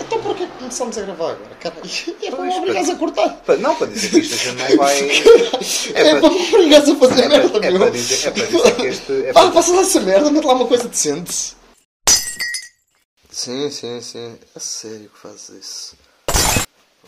Então 0.00 0.22
porquê 0.22 0.46
que 0.46 0.52
começamos 0.58 0.96
a 0.98 1.02
gravar 1.02 1.30
agora? 1.32 1.54
Caralho, 1.56 1.82
é 2.22 2.30
para 2.30 2.42
me 2.44 2.54
obrigares 2.54 2.88
a 2.88 2.96
cortar. 2.96 3.28
Pa- 3.44 3.56
Não, 3.56 3.74
para 3.76 3.86
dizer 3.88 4.10
que 4.10 4.18
isto 4.18 4.52
não 4.52 4.76
vai. 4.76 4.98
É, 5.94 6.10
para- 6.10 6.20
para 6.20 6.30
me 6.30 6.48
obrigares 6.54 6.88
a 6.88 6.96
fazer 6.96 7.22
É 7.22 7.28
merda, 7.28 7.58
é 7.66 7.70
meu. 7.70 7.80
para 7.80 7.90
dizer, 7.90 8.26
é 8.26 8.30
para 8.30 8.46
dizer 8.46 8.76
que 8.76 8.86
este. 8.86 9.12
É 9.26 9.32
Pá, 9.32 9.42
para, 9.42 9.52
passa 9.52 9.72
lá 9.72 9.80
essa 9.82 10.00
merda, 10.00 10.30
mete 10.30 10.44
lá 10.44 10.52
uma 10.54 10.66
coisa 10.66 10.88
decente. 10.88 11.56
Sim, 13.30 13.70
sim, 13.70 14.00
sim. 14.00 14.38
A 14.54 14.60
sério 14.60 15.08
que 15.10 15.18
fazes 15.18 15.48
isso? 15.50 15.96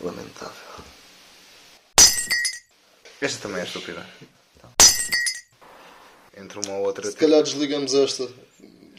Lamentável. 0.01 0.53
esta 3.21 3.39
também 3.41 3.61
é 3.61 3.65
estúpida. 3.65 4.05
Entre 6.41 6.59
uma 6.65 6.77
ou 6.77 6.85
outra. 6.85 7.09
Se 7.09 7.15
calhar 7.15 7.41
desligamos 7.43 7.93
esta. 7.93 8.27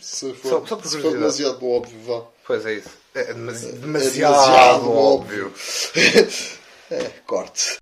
Se 0.01 0.33
for, 0.35 0.49
Só- 0.49 0.67
só 0.67 0.77
por 0.77 0.87
se 0.89 0.99
for 1.01 1.13
demasiado 1.13 1.67
óbvio, 1.69 1.99
vá. 2.07 2.23
Pois 2.47 2.65
é 2.67 2.75
isso. 2.75 2.89
É 3.15 3.25
demasi- 3.35 3.69
É 3.69 3.73
demasiado, 3.73 4.33
demasiado 4.35 4.91
óbvio. 4.93 5.53
É, 6.91 7.05
corte. 7.27 7.79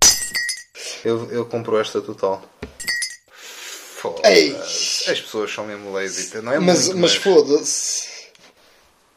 Eu, 1.05 1.29
eu 1.33 1.45
compro 1.45 1.77
esta 1.81 2.01
total. 2.01 2.41
Foda-se. 3.97 5.11
As 5.11 5.21
pessoas 5.21 5.53
são 5.53 5.67
mesmo 5.67 5.93
lazy. 5.93 6.31
Não 6.41 6.53
é 6.53 6.59
Mas, 6.61 6.85
muito, 6.87 6.99
mas 7.01 7.15
foda-se. 7.17 8.09